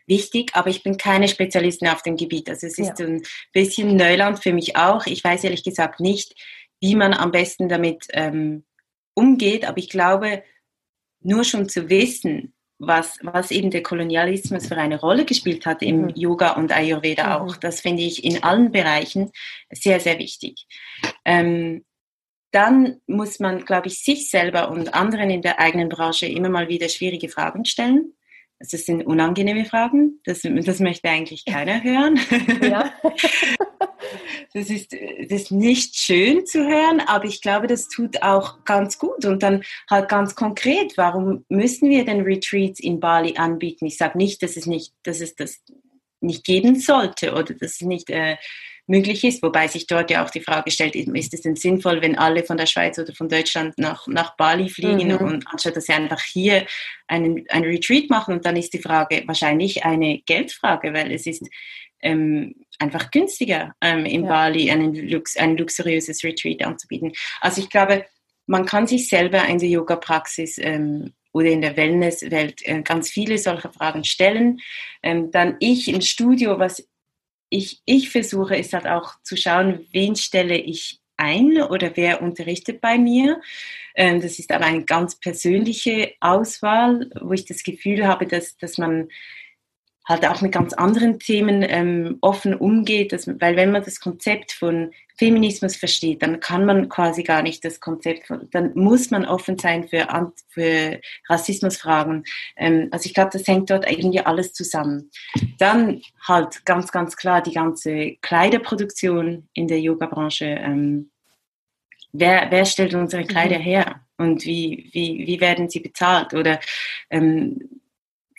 wichtig, 0.07 0.53
aber 0.55 0.71
ich 0.71 0.85
bin 0.85 0.97
keine 0.99 1.27
Spezialistin 1.27 1.89
auf 1.89 2.03
dem 2.03 2.17
Gebiet. 2.17 2.49
Also 2.49 2.69
es 2.69 2.79
ist 2.79 3.01
ja. 3.01 3.07
ein 3.07 3.23
bisschen 3.53 3.97
Neuland 3.97 4.41
für 4.41 4.53
mich 4.53 4.77
auch. 4.77 5.07
Ich 5.07 5.25
weiß 5.25 5.43
ehrlich 5.43 5.65
gesagt 5.65 5.99
nicht, 5.99 6.37
wie 6.81 6.95
man 6.95 7.13
am 7.13 7.33
besten 7.33 7.69
damit 7.69 8.07
ähm, 8.13 8.65
umgeht, 9.15 9.67
aber 9.67 9.79
ich 9.79 9.89
glaube, 9.89 10.45
nur 11.21 11.43
schon 11.43 11.69
zu 11.69 11.91
wissen, 11.91 12.55
was, 12.79 13.19
was 13.23 13.51
eben 13.51 13.71
der 13.71 13.83
Kolonialismus 13.83 14.69
für 14.69 14.77
eine 14.77 15.01
Rolle 15.01 15.25
gespielt 15.25 15.67
hat 15.67 15.83
im 15.83 16.03
mhm. 16.03 16.13
Yoga 16.15 16.53
und 16.53 16.73
Ayurveda 16.73 17.25
mhm. 17.25 17.33
auch. 17.33 17.57
Das 17.57 17.81
finde 17.81 18.03
ich 18.03 18.25
in 18.25 18.43
allen 18.43 18.71
Bereichen 18.71 19.31
sehr, 19.71 20.01
sehr 20.01 20.19
wichtig. 20.19 20.67
Ähm, 21.25 21.85
dann 22.51 23.01
muss 23.07 23.41
man, 23.41 23.65
glaube 23.65 23.89
ich, 23.89 24.03
sich 24.03 24.31
selber 24.31 24.71
und 24.71 24.95
anderen 24.95 25.29
in 25.31 25.43
der 25.43 25.61
eigenen 25.61 25.89
Branche 25.89 26.27
immer 26.27 26.49
mal 26.49 26.69
wieder 26.69 26.89
schwierige 26.89 27.29
Fragen 27.29 27.65
stellen. 27.65 28.15
Das 28.61 28.71
sind 28.71 29.07
unangenehme 29.07 29.65
Fragen. 29.65 30.21
Das, 30.25 30.43
das 30.43 30.81
möchte 30.81 31.09
eigentlich 31.09 31.45
keiner 31.45 31.83
hören. 31.83 32.19
Ja. 32.63 32.93
Das 34.55 34.71
ist, 34.71 34.93
das 34.93 35.43
ist 35.43 35.51
nicht 35.51 35.97
schön 35.97 36.47
zu 36.47 36.67
hören, 36.67 37.01
aber 37.01 37.27
ich 37.27 37.43
glaube, 37.43 37.67
das 37.67 37.89
tut 37.89 38.23
auch 38.23 38.65
ganz 38.65 38.99
gut. 38.99 39.25
Und 39.25 39.43
dann 39.43 39.63
halt 39.91 40.09
ganz 40.09 40.35
konkret, 40.35 40.97
warum 40.97 41.45
müssen 41.49 41.91
wir 41.91 42.05
denn 42.05 42.23
Retreats 42.23 42.81
in 42.81 43.01
Bali 43.01 43.37
anbieten? 43.37 43.87
Ich 43.87 43.99
sage 43.99 44.17
nicht, 44.17 44.43
dass 44.43 44.57
es 44.57 44.67
nicht, 44.67 44.95
dass 45.03 45.21
es 45.21 45.35
das 45.35 45.63
nicht 46.21 46.45
geben 46.45 46.77
sollte 46.77 47.33
oder 47.33 47.55
dass 47.55 47.73
es 47.73 47.81
nicht 47.83 48.11
äh, 48.11 48.37
möglich 48.89 49.23
ist, 49.23 49.43
wobei 49.43 49.69
sich 49.69 49.87
dort 49.87 50.11
ja 50.11 50.25
auch 50.25 50.31
die 50.31 50.41
Frage 50.41 50.71
stellt, 50.71 50.97
ist 50.97 51.35
es 51.35 51.43
denn 51.43 51.57
sinnvoll, 51.57 52.01
wenn 52.03 52.19
alle 52.19 52.43
von 52.43 52.57
der 52.57 52.67
Schweiz 52.67 52.99
oder 52.99 53.15
von 53.15 53.29
Deutschland 53.29 53.79
nach, 53.79 54.07
nach 54.07 54.37
Bali 54.37 54.69
fliegen 54.69 55.09
mhm. 55.09 55.19
und 55.19 55.47
anstatt 55.47 55.77
dass 55.77 55.87
sie 55.87 55.93
einfach 55.93 56.23
hier 56.23 56.67
einen, 57.07 57.45
einen 57.51 57.67
Retreat 57.67 58.09
machen 58.11 58.35
und 58.35 58.47
dann 58.47 58.57
ist 58.57 58.73
die 58.73 58.81
Frage 58.81 59.23
wahrscheinlich 59.27 59.85
eine 59.85 60.21
Geldfrage, 60.21 60.93
weil 60.95 61.13
es 61.13 61.27
ist 61.27 61.47
ähm, 62.01 62.55
einfach 62.79 63.11
günstiger, 63.11 63.75
ähm, 63.81 64.07
in 64.07 64.25
ja. 64.25 64.29
Bali 64.29 64.71
einen 64.71 64.95
Lux, 64.95 65.37
ein 65.37 65.57
luxuriöses 65.57 66.25
Retreat 66.25 66.63
anzubieten. 66.63 67.13
Also 67.41 67.61
ich 67.61 67.69
glaube, 67.69 68.07
man 68.47 68.65
kann 68.65 68.87
sich 68.87 69.09
selber 69.09 69.45
in 69.47 69.59
der 69.59 69.69
Yoga-Praxis 69.69 70.59
ähm, 70.59 71.13
oder 71.33 71.49
in 71.49 71.61
der 71.61 71.77
Wellness-Welt 71.77 72.63
äh, 72.65 72.83
ganz 72.83 73.11
viele 73.11 73.37
solcher 73.37 73.73
Fragen 73.73 74.05
stellen. 74.05 74.61
Ähm, 75.03 75.31
dann 75.31 75.57
ich 75.61 75.89
im 75.89 76.01
Studio, 76.01 76.59
was 76.59 76.89
ich, 77.51 77.83
ich 77.85 78.11
versuche, 78.11 78.57
ist 78.57 78.73
halt 78.73 78.87
auch 78.87 79.15
zu 79.23 79.37
schauen, 79.37 79.87
wen 79.93 80.17
stelle 80.17 80.57
ich 80.57 81.01
ein 81.17 81.61
oder 81.63 81.97
wer 81.97 82.23
unterrichtet 82.23 82.81
bei 82.81 82.97
mir. 82.99 83.41
Ähm, 83.95 84.21
das 84.21 84.39
ist 84.39 84.53
aber 84.53 84.67
eine 84.67 84.85
ganz 84.85 85.17
persönliche 85.17 86.15
Auswahl, 86.21 87.11
wo 87.21 87.33
ich 87.33 87.45
das 87.45 87.63
Gefühl 87.63 88.07
habe, 88.07 88.27
dass, 88.27 88.57
dass 88.57 88.79
man 88.79 89.09
halt 90.09 90.27
auch 90.27 90.41
mit 90.41 90.53
ganz 90.53 90.73
anderen 90.73 91.19
Themen 91.19 91.63
ähm, 91.69 92.17
offen 92.23 92.55
umgeht, 92.55 93.13
dass, 93.13 93.29
weil 93.29 93.57
wenn 93.57 93.71
man 93.71 93.85
das 93.85 94.01
Konzept 94.01 94.53
von 94.53 94.91
Feminismus 95.19 95.77
versteht, 95.77 96.23
dann 96.23 96.41
kann 96.41 96.65
man 96.65 96.89
quasi 96.89 97.23
gar 97.23 97.43
nicht 97.43 97.63
das 97.65 97.81
Konzept 97.81 98.27
von, 98.27 98.49
dann 98.51 98.73
muss 98.75 99.11
man 99.11 99.27
offen 99.27 99.59
sein 99.59 99.87
für, 99.87 100.07
für 100.49 101.01
Rassismusfragen. 101.29 102.25
Ähm, 102.57 102.89
also 102.91 103.07
ich 103.07 103.15
glaube, 103.15 103.31
das 103.33 103.47
hängt 103.47 103.69
dort 103.69 103.89
irgendwie 103.91 104.21
alles 104.21 104.55
zusammen. 104.55 105.11
Dann 105.59 106.01
halt 106.27 106.65
ganz, 106.65 106.91
ganz 106.91 107.17
klar 107.17 107.43
die 107.43 107.53
ganze 107.53 108.17
Kleiderproduktion 108.23 109.49
in 109.53 109.69
der 109.69 109.81
Yoga-Branche. 109.81 110.47
Ähm, 110.47 111.11
wer, 112.13 112.47
wer 112.51 112.65
stellt 112.65 112.95
unsere 112.95 113.25
Kleider 113.25 113.59
mhm. 113.59 113.63
her? 113.63 114.01
Und 114.17 114.47
wie, 114.47 114.89
wie, 114.93 115.27
wie 115.27 115.41
werden 115.41 115.69
sie 115.69 115.81
bezahlt? 115.81 116.33
Oder 116.33 116.61
ähm, 117.11 117.83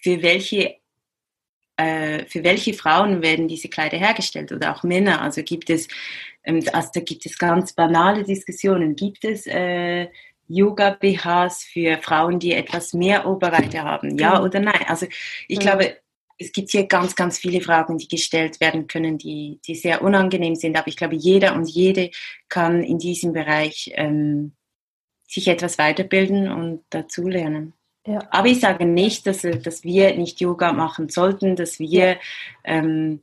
für 0.01 0.21
welche 0.23 0.78
äh, 1.79 2.25
für 2.25 2.43
welche 2.43 2.73
Frauen 2.73 3.21
werden 3.21 3.47
diese 3.47 3.69
Kleider 3.69 3.97
hergestellt 3.97 4.51
oder 4.51 4.75
auch 4.75 4.83
Männer? 4.83 5.21
Also 5.21 5.43
gibt 5.43 5.69
es, 5.69 5.87
ähm, 6.43 6.61
also 6.73 6.89
da 6.93 6.99
gibt 6.99 7.25
es 7.25 7.37
ganz 7.37 7.71
banale 7.71 8.23
Diskussionen. 8.23 8.97
Gibt 8.97 9.23
es 9.23 9.47
äh, 9.47 10.07
Yoga-BHs 10.49 11.63
für 11.63 11.97
Frauen, 12.01 12.37
die 12.39 12.53
etwas 12.53 12.93
mehr 12.93 13.25
Oberweite 13.25 13.81
haben? 13.81 14.17
Ja 14.17 14.39
mhm. 14.39 14.45
oder 14.45 14.59
nein? 14.59 14.83
Also 14.87 15.07
ich 15.47 15.59
mhm. 15.59 15.61
glaube, 15.61 15.97
es 16.37 16.51
gibt 16.51 16.71
hier 16.71 16.85
ganz, 16.85 17.15
ganz 17.15 17.37
viele 17.37 17.61
Fragen, 17.61 17.97
die 17.97 18.09
gestellt 18.09 18.59
werden 18.59 18.87
können, 18.87 19.17
die, 19.17 19.61
die 19.65 19.75
sehr 19.75 20.01
unangenehm 20.01 20.55
sind. 20.55 20.77
Aber 20.77 20.87
ich 20.89 20.97
glaube, 20.97 21.15
jeder 21.15 21.55
und 21.55 21.69
jede 21.69 22.11
kann 22.49 22.83
in 22.83 22.97
diesem 22.97 23.31
Bereich 23.31 23.91
ähm, 23.95 24.53
sich 25.27 25.47
etwas 25.47 25.77
weiterbilden 25.77 26.51
und 26.51 26.83
dazulernen. 26.89 27.73
Ja. 28.05 28.27
Aber 28.31 28.47
ich 28.47 28.59
sage 28.59 28.85
nicht, 28.85 29.27
dass, 29.27 29.41
dass 29.41 29.83
wir 29.83 30.15
nicht 30.15 30.39
Yoga 30.39 30.73
machen 30.73 31.09
sollten, 31.09 31.55
dass 31.55 31.79
wir 31.79 32.17
ähm, 32.63 33.21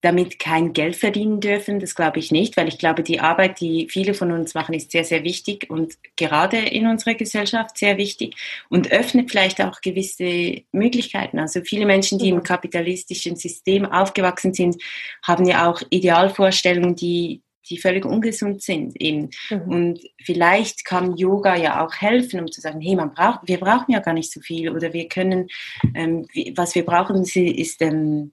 damit 0.00 0.38
kein 0.38 0.72
Geld 0.72 0.94
verdienen 0.96 1.40
dürfen. 1.40 1.80
Das 1.80 1.94
glaube 1.94 2.20
ich 2.20 2.30
nicht, 2.30 2.56
weil 2.56 2.68
ich 2.68 2.78
glaube, 2.78 3.02
die 3.02 3.18
Arbeit, 3.20 3.60
die 3.60 3.88
viele 3.90 4.14
von 4.14 4.30
uns 4.30 4.54
machen, 4.54 4.74
ist 4.74 4.92
sehr, 4.92 5.04
sehr 5.04 5.24
wichtig 5.24 5.68
und 5.70 5.94
gerade 6.16 6.58
in 6.58 6.86
unserer 6.86 7.14
Gesellschaft 7.14 7.76
sehr 7.76 7.96
wichtig 7.98 8.36
und 8.68 8.92
öffnet 8.92 9.30
vielleicht 9.30 9.60
auch 9.60 9.80
gewisse 9.80 10.62
Möglichkeiten. 10.70 11.40
Also 11.40 11.62
viele 11.62 11.84
Menschen, 11.84 12.18
die 12.18 12.28
im 12.28 12.44
kapitalistischen 12.44 13.34
System 13.34 13.86
aufgewachsen 13.86 14.54
sind, 14.54 14.80
haben 15.22 15.46
ja 15.46 15.68
auch 15.68 15.82
Idealvorstellungen, 15.90 16.94
die 16.94 17.42
die 17.70 17.78
völlig 17.78 18.04
ungesund 18.04 18.62
sind 18.62 19.00
eben. 19.00 19.30
Mhm. 19.50 19.60
Und 19.68 20.00
vielleicht 20.22 20.84
kann 20.84 21.16
Yoga 21.16 21.56
ja 21.56 21.84
auch 21.84 21.94
helfen, 21.94 22.40
um 22.40 22.50
zu 22.50 22.60
sagen, 22.60 22.80
hey, 22.80 22.96
man 22.96 23.12
braucht, 23.12 23.40
wir 23.44 23.58
brauchen 23.58 23.92
ja 23.92 24.00
gar 24.00 24.14
nicht 24.14 24.32
so 24.32 24.40
viel 24.40 24.70
oder 24.70 24.92
wir 24.92 25.08
können, 25.08 25.48
ähm, 25.94 26.26
was 26.56 26.74
wir 26.74 26.84
brauchen, 26.84 27.22
ist 27.22 27.82
ähm, 27.82 28.32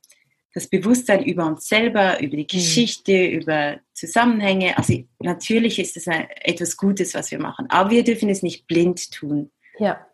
das 0.54 0.68
Bewusstsein 0.68 1.24
über 1.24 1.46
uns 1.46 1.68
selber, 1.68 2.22
über 2.22 2.38
die 2.38 2.44
mhm. 2.44 2.48
Geschichte, 2.48 3.12
mhm. 3.12 3.42
über 3.42 3.80
Zusammenhänge. 3.94 4.78
Also 4.78 5.04
natürlich 5.20 5.80
ist 5.80 5.98
es 5.98 6.08
etwas 6.08 6.78
Gutes, 6.78 7.14
was 7.14 7.30
wir 7.32 7.40
machen, 7.40 7.68
aber 7.70 7.92
wir 7.92 8.04
dürfen 8.04 8.30
es 8.30 8.42
nicht 8.42 8.66
blind 8.68 9.12
tun. 9.12 9.52
Ja, 9.78 10.08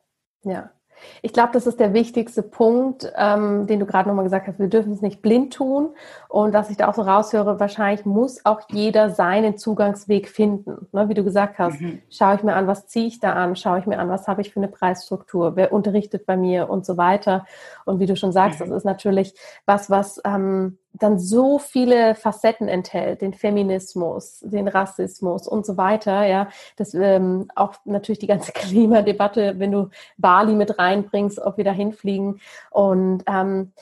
ja. 0.44 0.72
Ich 1.22 1.34
glaube, 1.34 1.52
das 1.54 1.68
ist 1.68 1.80
der 1.80 1.94
wichtigste 1.94 2.44
Punkt, 2.44 3.12
ähm, 3.16 3.68
den 3.68 3.80
du 3.80 3.86
gerade 3.86 4.10
nochmal 4.10 4.24
gesagt 4.24 4.48
hast. 4.48 4.60
Wir 4.60 4.68
dürfen 4.68 4.94
es 4.94 5.02
nicht 5.02 5.22
blind 5.22 5.54
tun. 5.54 5.90
Und 6.28 6.54
was 6.54 6.70
ich 6.70 6.78
da 6.78 6.88
auch 6.88 6.94
so 6.94 7.02
raushöre, 7.02 7.60
wahrscheinlich 7.60 8.06
muss 8.06 8.46
auch 8.46 8.62
jeder 8.70 9.10
seinen 9.10 9.58
Zugangsweg 9.58 10.30
finden. 10.30 10.88
Ne, 10.92 11.10
wie 11.10 11.14
du 11.14 11.24
gesagt 11.24 11.60
hast, 11.60 11.80
mhm. 11.80 12.02
schaue 12.10 12.36
ich 12.36 12.44
mir 12.44 12.56
an, 12.56 12.68
was 12.68 12.88
ziehe 12.88 13.08
ich 13.08 13.20
da 13.20 13.34
an, 13.34 13.56
schaue 13.56 13.80
ich 13.80 13.86
mir 13.86 14.00
an, 14.00 14.10
was 14.10 14.28
habe 14.28 14.42
ich 14.42 14.52
für 14.52 14.60
eine 14.60 14.68
Preisstruktur, 14.68 15.56
wer 15.56 15.74
unterrichtet 15.74 16.26
bei 16.26 16.38
mir 16.38 16.70
und 16.70 16.86
so 16.86 16.98
weiter. 16.98 17.46
Und 17.86 18.00
wie 18.00 18.06
du 18.06 18.16
schon 18.16 18.32
sagst, 18.32 18.60
mhm. 18.60 18.66
das 18.66 18.78
ist 18.78 18.86
natürlich 18.86 19.34
was, 19.66 19.90
was 19.90 20.22
ähm, 20.26 20.78
dann 20.94 21.20
so 21.20 21.58
viele 21.58 22.16
Facetten 22.16 22.68
enthält, 22.68 23.22
den 23.22 23.34
Feminismus, 23.34 24.40
den 24.42 24.68
Rassismus 24.68 25.48
und 25.48 25.66
so 25.66 25.78
weiter, 25.78 26.26
ja, 26.26 26.50
das 26.76 26.94
ähm, 26.94 27.48
auch 27.56 27.76
natürlich 27.86 28.20
die 28.20 28.28
ganze 28.28 28.52
Klimadebatte, 28.54 29.58
wenn 29.58 29.72
du 29.72 29.90
Bali 30.18 30.54
mit 30.54 30.78
reinbringst, 30.78 31.40
ob 31.40 31.58
wir 31.58 31.64
da 31.64 31.72
hinfliegen 31.72 32.40
und 32.72 33.24
ähm, 33.28 33.74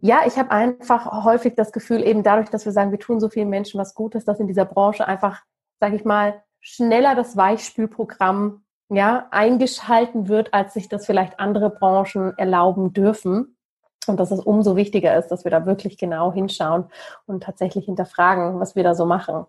ja, 0.00 0.20
ich 0.26 0.38
habe 0.38 0.50
einfach 0.50 1.24
häufig 1.24 1.54
das 1.56 1.72
Gefühl, 1.72 2.06
eben 2.06 2.22
dadurch, 2.22 2.50
dass 2.50 2.64
wir 2.64 2.72
sagen, 2.72 2.90
wir 2.90 2.98
tun 2.98 3.18
so 3.18 3.28
vielen 3.28 3.48
Menschen 3.48 3.80
was 3.80 3.94
Gutes, 3.94 4.24
dass 4.24 4.40
in 4.40 4.46
dieser 4.46 4.66
Branche 4.66 5.08
einfach, 5.08 5.42
sage 5.80 5.96
ich 5.96 6.04
mal, 6.04 6.42
schneller 6.60 7.14
das 7.14 7.36
Weichspülprogramm 7.36 8.62
ja 8.88 9.26
eingeschalten 9.30 10.28
wird, 10.28 10.54
als 10.54 10.74
sich 10.74 10.88
das 10.88 11.06
vielleicht 11.06 11.40
andere 11.40 11.70
Branchen 11.70 12.36
erlauben 12.36 12.92
dürfen. 12.92 13.55
Und 14.08 14.20
dass 14.20 14.30
es 14.30 14.40
umso 14.40 14.76
wichtiger 14.76 15.16
ist, 15.16 15.28
dass 15.28 15.44
wir 15.44 15.50
da 15.50 15.66
wirklich 15.66 15.98
genau 15.98 16.32
hinschauen 16.32 16.84
und 17.26 17.42
tatsächlich 17.42 17.86
hinterfragen, 17.86 18.60
was 18.60 18.76
wir 18.76 18.84
da 18.84 18.94
so 18.94 19.06
machen. 19.06 19.46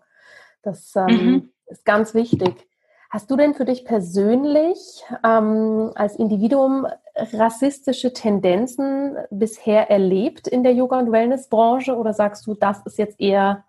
Das 0.62 0.94
ähm, 0.96 1.06
mhm. 1.06 1.50
ist 1.66 1.84
ganz 1.84 2.14
wichtig. 2.14 2.68
Hast 3.10 3.30
du 3.30 3.36
denn 3.36 3.54
für 3.54 3.64
dich 3.64 3.86
persönlich 3.86 5.02
ähm, 5.24 5.92
als 5.94 6.16
Individuum 6.16 6.86
rassistische 7.14 8.12
Tendenzen 8.12 9.16
bisher 9.30 9.90
erlebt 9.90 10.46
in 10.46 10.62
der 10.62 10.74
Yoga- 10.74 10.98
und 10.98 11.10
Wellnessbranche 11.10 11.96
oder 11.96 12.12
sagst 12.12 12.46
du, 12.46 12.54
das 12.54 12.84
ist 12.84 12.98
jetzt 12.98 13.18
eher 13.18 13.64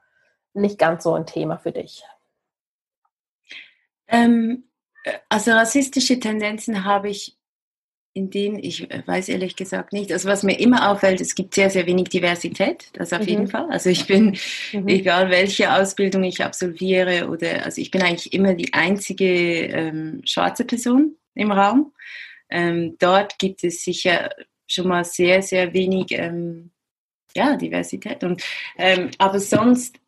nicht 0.53 0.77
ganz 0.77 1.03
so 1.03 1.13
ein 1.13 1.25
Thema 1.25 1.57
für 1.57 1.71
dich? 1.71 2.03
Ähm, 4.07 4.65
also 5.29 5.51
rassistische 5.51 6.19
Tendenzen 6.19 6.83
habe 6.83 7.09
ich 7.09 7.38
in 8.13 8.29
denen, 8.29 8.57
ich 8.59 8.87
weiß 9.05 9.29
ehrlich 9.29 9.55
gesagt 9.55 9.93
nicht, 9.93 10.11
also 10.11 10.27
was 10.27 10.43
mir 10.43 10.59
immer 10.59 10.89
auffällt, 10.89 11.21
es 11.21 11.35
gibt 11.35 11.53
sehr, 11.53 11.69
sehr 11.69 11.85
wenig 11.85 12.09
Diversität, 12.09 12.89
das 12.93 13.13
auf 13.13 13.21
mhm. 13.21 13.27
jeden 13.27 13.47
Fall. 13.47 13.67
Also 13.69 13.89
ich 13.89 14.07
bin, 14.07 14.37
mhm. 14.73 14.87
egal 14.87 15.29
welche 15.29 15.73
Ausbildung 15.73 16.23
ich 16.23 16.43
absolviere 16.43 17.29
oder, 17.29 17.65
also 17.65 17.79
ich 17.79 17.91
bin 17.91 18.01
eigentlich 18.01 18.33
immer 18.33 18.55
die 18.55 18.73
einzige 18.73 19.25
ähm, 19.25 20.21
schwarze 20.25 20.65
Person 20.65 21.15
im 21.35 21.51
Raum. 21.51 21.93
Ähm, 22.49 22.95
dort 22.99 23.37
gibt 23.37 23.63
es 23.63 23.83
sicher 23.83 24.29
schon 24.65 24.87
mal 24.87 25.03
sehr, 25.03 25.41
sehr 25.41 25.73
wenig 25.73 26.07
ähm, 26.11 26.71
ja, 27.35 27.55
Diversität. 27.55 28.23
Und, 28.23 28.41
ähm, 28.77 29.11
aber 29.17 29.39
sonst 29.39 29.99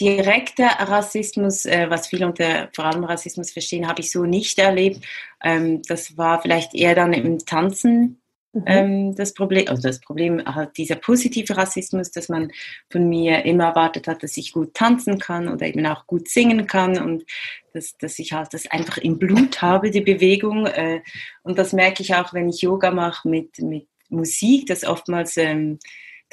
direkter 0.00 0.66
Rassismus, 0.66 1.66
äh, 1.66 1.86
was 1.88 2.08
viele 2.08 2.26
unter 2.26 2.68
vor 2.74 2.86
allem 2.86 3.04
Rassismus 3.04 3.52
verstehen, 3.52 3.86
habe 3.86 4.00
ich 4.00 4.10
so 4.10 4.24
nicht 4.24 4.58
erlebt. 4.58 5.04
Ähm, 5.42 5.82
das 5.82 6.16
war 6.16 6.42
vielleicht 6.42 6.74
eher 6.74 6.94
dann 6.94 7.12
im 7.12 7.38
Tanzen 7.38 8.20
mhm. 8.52 8.62
ähm, 8.66 9.14
das 9.14 9.34
Problem, 9.34 9.68
also 9.68 9.82
das 9.82 10.00
Problem 10.00 10.44
halt 10.44 10.76
dieser 10.76 10.96
positive 10.96 11.56
Rassismus, 11.56 12.10
dass 12.10 12.28
man 12.28 12.50
von 12.90 13.08
mir 13.08 13.44
immer 13.44 13.64
erwartet 13.64 14.08
hat, 14.08 14.22
dass 14.22 14.36
ich 14.36 14.52
gut 14.52 14.74
tanzen 14.74 15.18
kann 15.18 15.48
oder 15.48 15.66
eben 15.66 15.86
auch 15.86 16.06
gut 16.06 16.28
singen 16.28 16.66
kann 16.66 16.98
und 17.00 17.24
dass, 17.72 17.96
dass 17.98 18.18
ich 18.18 18.32
halt 18.32 18.52
das 18.52 18.66
einfach 18.66 18.98
im 18.98 19.18
Blut 19.18 19.62
habe, 19.62 19.90
die 19.90 20.00
Bewegung. 20.00 20.66
Äh, 20.66 21.02
und 21.42 21.58
das 21.58 21.72
merke 21.72 22.02
ich 22.02 22.14
auch, 22.14 22.32
wenn 22.32 22.48
ich 22.48 22.62
Yoga 22.62 22.90
mache 22.90 23.28
mit, 23.28 23.58
mit 23.58 23.86
Musik, 24.08 24.66
dass 24.66 24.84
oftmals 24.84 25.36
ähm, 25.36 25.78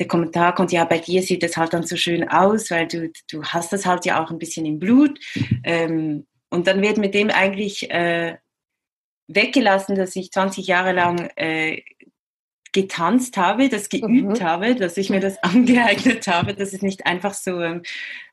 der 0.01 0.07
Kommentar 0.07 0.55
kommt, 0.55 0.71
ja, 0.71 0.83
bei 0.83 0.97
dir 0.97 1.21
sieht 1.21 1.43
es 1.43 1.57
halt 1.57 1.73
dann 1.73 1.83
so 1.83 1.95
schön 1.95 2.27
aus, 2.27 2.71
weil 2.71 2.87
du, 2.87 3.11
du 3.29 3.43
hast 3.43 3.71
das 3.71 3.85
halt 3.85 4.03
ja 4.03 4.23
auch 4.23 4.31
ein 4.31 4.39
bisschen 4.39 4.65
im 4.65 4.79
Blut. 4.79 5.19
Ähm, 5.63 6.25
und 6.49 6.65
dann 6.65 6.81
wird 6.81 6.97
mit 6.97 7.13
dem 7.13 7.29
eigentlich 7.29 7.91
äh, 7.91 8.37
weggelassen, 9.27 9.95
dass 9.95 10.15
ich 10.15 10.31
20 10.31 10.65
Jahre 10.65 10.91
lang 10.93 11.29
äh, 11.35 11.83
getanzt 12.71 13.37
habe, 13.37 13.69
das 13.69 13.89
geübt 13.89 14.39
mhm. 14.39 14.43
habe, 14.43 14.73
dass 14.73 14.97
ich 14.97 15.11
mir 15.11 15.19
das 15.19 15.37
angeeignet 15.43 16.25
habe, 16.25 16.55
dass 16.55 16.73
es 16.73 16.81
nicht 16.81 17.05
einfach 17.05 17.35
so 17.35 17.61
ähm, 17.61 17.83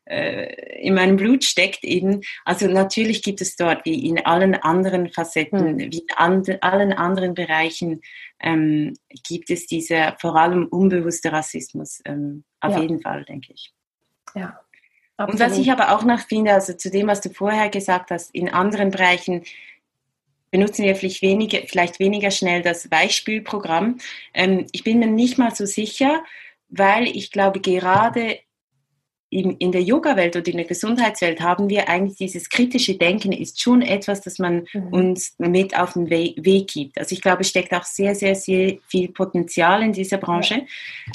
äh, 0.08 0.80
in 0.80 0.94
meinem 0.94 1.16
Blut 1.16 1.44
steckt 1.44 1.84
eben. 1.84 2.22
Also 2.44 2.66
natürlich 2.66 3.22
gibt 3.22 3.40
es 3.40 3.56
dort, 3.56 3.84
wie 3.84 4.06
in 4.06 4.24
allen 4.24 4.54
anderen 4.54 5.08
Facetten, 5.10 5.74
mhm. 5.74 5.78
wie 5.78 5.98
in 5.98 6.16
an, 6.16 6.44
allen 6.60 6.92
anderen 6.92 7.34
Bereichen, 7.34 8.00
ähm, 8.40 8.94
gibt 9.28 9.50
es 9.50 9.66
diese 9.66 10.14
vor 10.18 10.36
allem 10.36 10.66
unbewusste 10.66 11.32
Rassismus. 11.32 12.00
Ähm, 12.04 12.44
auf 12.60 12.74
ja. 12.74 12.82
jeden 12.82 13.00
Fall, 13.00 13.24
denke 13.24 13.52
ich. 13.52 13.72
Ja. 14.34 14.58
Absolut. 15.16 15.40
Und 15.40 15.50
was 15.50 15.58
ich 15.58 15.72
aber 15.72 15.96
auch 15.96 16.04
noch 16.04 16.20
finde, 16.20 16.52
also 16.54 16.74
zu 16.74 16.90
dem, 16.90 17.08
was 17.08 17.20
du 17.20 17.30
vorher 17.30 17.68
gesagt 17.70 18.12
hast, 18.12 18.32
in 18.32 18.48
anderen 18.48 18.92
Bereichen 18.92 19.42
benutzen 20.50 20.84
wir 20.84 20.94
vielleicht 20.94 21.22
weniger, 21.22 21.58
vielleicht 21.66 21.98
weniger 21.98 22.30
schnell 22.30 22.62
das 22.62 22.90
Weichspülprogramm. 22.90 23.98
Ähm, 24.32 24.66
ich 24.72 24.84
bin 24.84 25.00
mir 25.00 25.08
nicht 25.08 25.36
mal 25.36 25.54
so 25.54 25.66
sicher, 25.66 26.22
weil 26.68 27.08
ich 27.08 27.32
glaube, 27.32 27.60
gerade 27.60 28.38
in, 29.30 29.56
in 29.58 29.72
der 29.72 29.82
Yoga-Welt 29.82 30.36
oder 30.36 30.48
in 30.48 30.56
der 30.56 30.66
Gesundheitswelt 30.66 31.40
haben 31.40 31.68
wir 31.68 31.88
eigentlich 31.88 32.16
dieses 32.16 32.48
kritische 32.48 32.96
Denken 32.96 33.32
ist 33.32 33.60
schon 33.60 33.82
etwas, 33.82 34.22
das 34.22 34.38
man 34.38 34.66
mhm. 34.72 34.88
uns 34.92 35.34
mit 35.38 35.78
auf 35.78 35.92
den 35.92 36.08
We 36.08 36.34
Weg 36.36 36.68
gibt. 36.68 36.98
Also 36.98 37.14
ich 37.14 37.20
glaube, 37.20 37.42
es 37.42 37.50
steckt 37.50 37.74
auch 37.74 37.84
sehr, 37.84 38.14
sehr, 38.14 38.34
sehr 38.34 38.78
viel 38.88 39.08
Potenzial 39.08 39.82
in 39.82 39.92
dieser 39.92 40.16
Branche, 40.16 40.66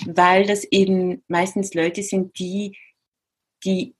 ja. 0.05 0.15
weil 0.15 0.45
das 0.45 0.63
eben 0.65 1.23
meistens 1.27 1.73
Leute 1.73 2.03
sind, 2.03 2.37
die, 2.37 2.77
die 3.63 3.95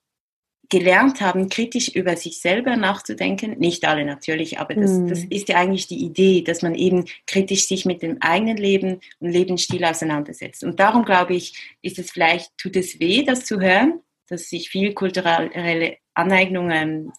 gelernt 0.70 1.22
haben, 1.22 1.50
kritisch 1.50 1.90
über 1.90 2.16
sich 2.16 2.40
selber 2.40 2.76
nachzudenken. 2.76 3.58
Nicht 3.60 3.86
alle 3.86 4.06
natürlich, 4.06 4.60
aber 4.60 4.76
das, 4.76 4.92
mm. 4.92 5.08
das 5.08 5.24
ist 5.24 5.50
ja 5.50 5.58
eigentlich 5.58 5.88
die 5.88 6.04
Idee, 6.04 6.42
dass 6.42 6.62
man 6.62 6.74
eben 6.74 7.06
kritisch 7.28 7.68
sich 7.68 7.86
mit 7.86 8.02
dem 8.02 8.18
eigenen 8.22 8.58
Leben 8.58 9.00
und 9.20 9.30
Lebensstil 9.30 9.84
auseinandersetzt. 9.86 10.64
Und 10.64 10.80
darum 10.80 11.04
glaube 11.04 11.36
ich, 11.36 11.76
ist 11.82 12.00
es 12.00 12.12
vielleicht, 12.12 12.58
tut 12.58 12.76
es 12.76 13.00
weh, 13.00 13.24
das 13.24 13.46
zu 13.46 13.60
hören, 13.60 14.00
dass 14.30 14.50
sich 14.50 14.70
viel 14.70 14.94
kulturelle 14.94 15.98
Aneignung, 16.14 17.12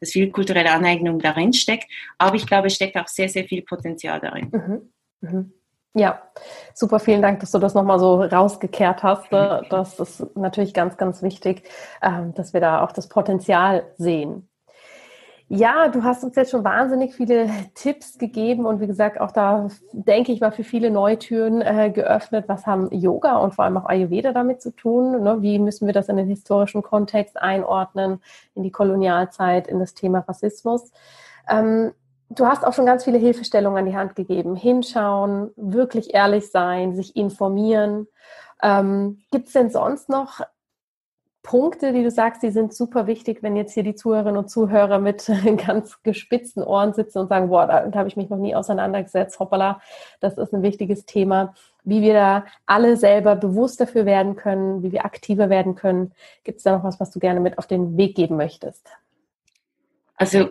dass 0.00 0.10
viel 0.10 0.30
kulturelle 0.30 0.72
Aneignung 0.72 1.18
darin 1.18 1.52
steckt. 1.52 1.90
Aber 2.18 2.36
ich 2.36 2.46
glaube, 2.46 2.68
es 2.68 2.74
steckt 2.74 2.96
auch 2.96 3.08
sehr, 3.08 3.28
sehr 3.28 3.44
viel 3.44 3.62
Potenzial 3.62 4.20
darin. 4.20 4.50
Mhm. 4.52 4.92
Mhm. 5.20 5.52
Ja, 5.94 6.22
super, 6.74 7.00
vielen 7.00 7.22
Dank, 7.22 7.40
dass 7.40 7.50
du 7.50 7.58
das 7.58 7.74
nochmal 7.74 7.98
so 7.98 8.22
rausgekehrt 8.22 9.02
hast. 9.02 9.32
Ne? 9.32 9.66
Das 9.70 9.98
ist 9.98 10.36
natürlich 10.36 10.74
ganz, 10.74 10.96
ganz 10.96 11.22
wichtig, 11.22 11.62
ähm, 12.02 12.34
dass 12.34 12.52
wir 12.52 12.60
da 12.60 12.84
auch 12.84 12.92
das 12.92 13.08
Potenzial 13.08 13.90
sehen. 13.96 14.48
Ja, 15.50 15.88
du 15.88 16.04
hast 16.04 16.22
uns 16.24 16.36
jetzt 16.36 16.50
schon 16.50 16.62
wahnsinnig 16.62 17.14
viele 17.14 17.48
Tipps 17.74 18.18
gegeben 18.18 18.66
und 18.66 18.80
wie 18.80 18.86
gesagt, 18.86 19.18
auch 19.18 19.30
da 19.30 19.68
denke 19.92 20.30
ich, 20.32 20.42
war 20.42 20.52
für 20.52 20.64
viele 20.64 20.90
Neutüren 20.90 21.62
äh, 21.62 21.90
geöffnet. 21.90 22.44
Was 22.48 22.66
haben 22.66 22.92
Yoga 22.92 23.38
und 23.38 23.54
vor 23.54 23.64
allem 23.64 23.78
auch 23.78 23.86
Ayurveda 23.86 24.32
damit 24.32 24.60
zu 24.60 24.72
tun? 24.72 25.22
Ne? 25.22 25.40
Wie 25.40 25.58
müssen 25.58 25.86
wir 25.86 25.94
das 25.94 26.10
in 26.10 26.18
den 26.18 26.28
historischen 26.28 26.82
Kontext 26.82 27.38
einordnen, 27.38 28.20
in 28.54 28.62
die 28.62 28.70
Kolonialzeit, 28.70 29.68
in 29.68 29.78
das 29.78 29.94
Thema 29.94 30.20
Rassismus? 30.20 30.92
Ähm, 31.48 31.92
Du 32.30 32.46
hast 32.46 32.62
auch 32.62 32.74
schon 32.74 32.84
ganz 32.84 33.04
viele 33.04 33.16
Hilfestellungen 33.16 33.78
an 33.78 33.86
die 33.86 33.96
Hand 33.96 34.14
gegeben. 34.14 34.54
Hinschauen, 34.54 35.50
wirklich 35.56 36.12
ehrlich 36.12 36.50
sein, 36.50 36.94
sich 36.94 37.16
informieren. 37.16 38.06
Ähm, 38.62 39.22
Gibt 39.30 39.46
es 39.46 39.54
denn 39.54 39.70
sonst 39.70 40.10
noch 40.10 40.42
Punkte, 41.42 41.92
die 41.92 42.02
du 42.02 42.10
sagst, 42.10 42.42
die 42.42 42.50
sind 42.50 42.74
super 42.74 43.06
wichtig, 43.06 43.42
wenn 43.42 43.56
jetzt 43.56 43.72
hier 43.72 43.82
die 43.82 43.94
Zuhörerinnen 43.94 44.36
und 44.36 44.50
Zuhörer 44.50 44.98
mit 44.98 45.30
ganz 45.66 46.02
gespitzten 46.02 46.62
Ohren 46.62 46.94
sitzen 46.94 47.18
und 47.18 47.28
sagen, 47.28 47.48
boah, 47.48 47.66
da, 47.66 47.98
habe 47.98 48.08
ich 48.08 48.16
mich 48.16 48.28
noch 48.28 48.38
nie 48.38 48.54
auseinandergesetzt, 48.54 49.38
hoppala, 49.38 49.80
das 50.20 50.36
ist 50.36 50.52
ein 50.52 50.62
wichtiges 50.62 51.06
Thema. 51.06 51.54
Wie 51.84 52.02
wir 52.02 52.12
da 52.12 52.44
alle 52.66 52.96
selber 52.96 53.34
bewusst 53.34 53.80
dafür 53.80 54.04
werden 54.04 54.36
können, 54.36 54.82
wie 54.82 54.92
wir 54.92 55.06
aktiver 55.06 55.48
werden 55.48 55.74
können. 55.74 56.12
Gibt 56.44 56.58
es 56.58 56.64
da 56.64 56.76
noch 56.76 56.84
was, 56.84 57.00
was 57.00 57.10
du 57.10 57.18
gerne 57.18 57.40
mit 57.40 57.56
auf 57.56 57.66
den 57.66 57.96
Weg 57.96 58.14
geben 58.14 58.36
möchtest? 58.36 58.86
Also 60.16 60.50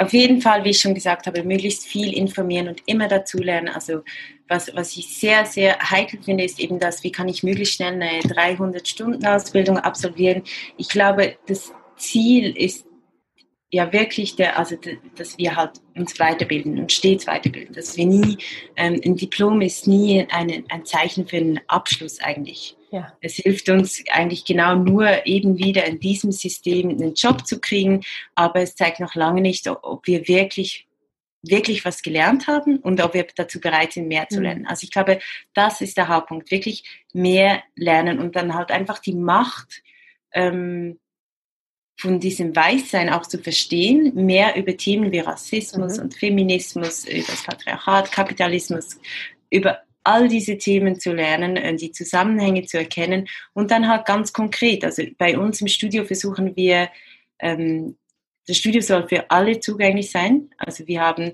auf 0.00 0.14
jeden 0.14 0.40
Fall, 0.40 0.64
wie 0.64 0.70
ich 0.70 0.80
schon 0.80 0.94
gesagt 0.94 1.26
habe, 1.26 1.42
möglichst 1.44 1.86
viel 1.86 2.14
informieren 2.14 2.68
und 2.68 2.82
immer 2.86 3.06
dazulernen. 3.06 3.68
Also 3.68 4.00
was, 4.48 4.74
was 4.74 4.96
ich 4.96 5.14
sehr, 5.14 5.44
sehr 5.44 5.78
heikel 5.78 6.22
finde, 6.22 6.42
ist 6.42 6.58
eben 6.58 6.78
das, 6.78 7.04
wie 7.04 7.12
kann 7.12 7.28
ich 7.28 7.42
möglichst 7.42 7.74
schnell 7.74 7.92
eine 7.92 8.20
300-Stunden-Ausbildung 8.20 9.76
absolvieren. 9.76 10.42
Ich 10.78 10.88
glaube, 10.88 11.36
das 11.46 11.72
Ziel 11.96 12.56
ist 12.56 12.86
ja 13.70 13.92
wirklich 13.92 14.36
der, 14.36 14.58
also 14.58 14.76
dass 15.16 15.36
wir 15.36 15.54
halt 15.54 15.72
uns 15.94 16.18
weiterbilden 16.18 16.78
und 16.78 16.90
stets 16.90 17.26
weiterbilden. 17.26 17.74
Dass 17.74 17.98
wir 17.98 18.06
nie, 18.06 18.38
ähm, 18.76 18.98
ein 19.04 19.16
Diplom 19.16 19.60
ist 19.60 19.86
nie 19.86 20.26
eine, 20.30 20.64
ein 20.70 20.86
Zeichen 20.86 21.26
für 21.26 21.36
einen 21.36 21.60
Abschluss 21.68 22.20
eigentlich. 22.20 22.74
Ja. 22.90 23.12
Es 23.20 23.36
hilft 23.36 23.68
uns 23.68 24.02
eigentlich 24.10 24.44
genau 24.44 24.74
nur 24.74 25.26
eben 25.26 25.58
wieder 25.58 25.84
in 25.84 26.00
diesem 26.00 26.32
System 26.32 26.90
einen 26.90 27.14
Job 27.14 27.46
zu 27.46 27.60
kriegen, 27.60 28.02
aber 28.34 28.60
es 28.60 28.74
zeigt 28.74 29.00
noch 29.00 29.14
lange 29.14 29.40
nicht, 29.40 29.68
ob 29.68 30.06
wir 30.06 30.26
wirklich 30.26 30.86
wirklich 31.42 31.84
was 31.84 32.02
gelernt 32.02 32.46
haben 32.46 32.78
und 32.78 33.02
ob 33.02 33.14
wir 33.14 33.26
dazu 33.34 33.60
bereit 33.60 33.94
sind, 33.94 34.08
mehr 34.08 34.28
zu 34.28 34.38
mhm. 34.38 34.42
lernen. 34.42 34.66
Also 34.66 34.84
ich 34.84 34.90
glaube, 34.90 35.20
das 35.54 35.80
ist 35.80 35.96
der 35.96 36.08
Hauptpunkt, 36.08 36.50
wirklich 36.50 36.84
mehr 37.12 37.62
lernen 37.76 38.18
und 38.18 38.36
dann 38.36 38.54
halt 38.54 38.70
einfach 38.70 38.98
die 38.98 39.14
Macht 39.14 39.82
ähm, 40.32 40.98
von 41.98 42.20
diesem 42.20 42.54
Weißsein 42.54 43.10
auch 43.10 43.22
zu 43.22 43.38
verstehen, 43.38 44.14
mehr 44.14 44.56
über 44.56 44.76
Themen 44.76 45.12
wie 45.12 45.20
Rassismus 45.20 45.96
mhm. 45.96 46.04
und 46.04 46.14
Feminismus, 46.14 47.06
über 47.06 47.26
das 47.26 47.44
Patriarchat, 47.44 48.12
Kapitalismus, 48.12 48.98
über 49.50 49.80
all 50.04 50.28
diese 50.28 50.58
Themen 50.58 50.98
zu 50.98 51.12
lernen, 51.12 51.56
äh, 51.56 51.74
die 51.76 51.92
Zusammenhänge 51.92 52.64
zu 52.64 52.78
erkennen 52.78 53.28
und 53.52 53.70
dann 53.70 53.88
halt 53.88 54.06
ganz 54.06 54.32
konkret. 54.32 54.84
Also 54.84 55.02
bei 55.18 55.38
uns 55.38 55.60
im 55.60 55.68
Studio 55.68 56.04
versuchen 56.04 56.56
wir, 56.56 56.88
ähm, 57.38 57.96
das 58.46 58.56
Studio 58.56 58.80
soll 58.80 59.08
für 59.08 59.30
alle 59.30 59.60
zugänglich 59.60 60.10
sein. 60.10 60.50
Also 60.56 60.86
wir 60.86 61.00
haben 61.00 61.32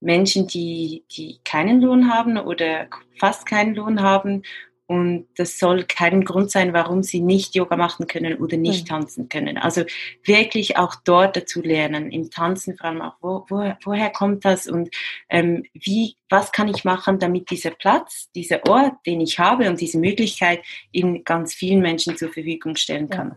Menschen, 0.00 0.46
die, 0.46 1.04
die 1.10 1.38
keinen 1.44 1.80
Lohn 1.80 2.12
haben 2.12 2.36
oder 2.36 2.88
fast 3.18 3.46
keinen 3.46 3.74
Lohn 3.74 4.02
haben 4.02 4.42
und 4.86 5.28
das 5.36 5.58
soll 5.58 5.84
kein 5.84 6.24
Grund 6.24 6.50
sein, 6.50 6.72
warum 6.72 7.02
sie 7.02 7.20
nicht 7.20 7.54
Yoga 7.54 7.76
machen 7.76 8.06
können 8.06 8.38
oder 8.38 8.56
nicht 8.56 8.84
mhm. 8.84 8.88
tanzen 8.88 9.28
können. 9.28 9.56
Also 9.56 9.84
wirklich 10.24 10.76
auch 10.76 10.94
dort 11.04 11.36
dazu 11.36 11.62
lernen, 11.62 12.10
im 12.10 12.30
Tanzen 12.30 12.76
vor 12.76 12.86
allem 12.86 13.00
auch, 13.00 13.14
wo, 13.20 13.46
wo, 13.48 13.72
woher 13.84 14.10
kommt 14.10 14.44
das 14.44 14.66
und 14.66 14.90
ähm, 15.30 15.64
wie, 15.72 16.16
was 16.28 16.52
kann 16.52 16.68
ich 16.68 16.84
machen, 16.84 17.18
damit 17.18 17.50
dieser 17.50 17.70
Platz, 17.70 18.30
dieser 18.34 18.66
Ort, 18.68 18.94
den 19.06 19.20
ich 19.20 19.38
habe 19.38 19.68
und 19.70 19.80
diese 19.80 19.98
Möglichkeit 19.98 20.60
in 20.90 21.24
ganz 21.24 21.54
vielen 21.54 21.80
Menschen 21.80 22.16
zur 22.16 22.32
Verfügung 22.32 22.76
stellen 22.76 23.08
kann. 23.08 23.28
Ja. 23.28 23.36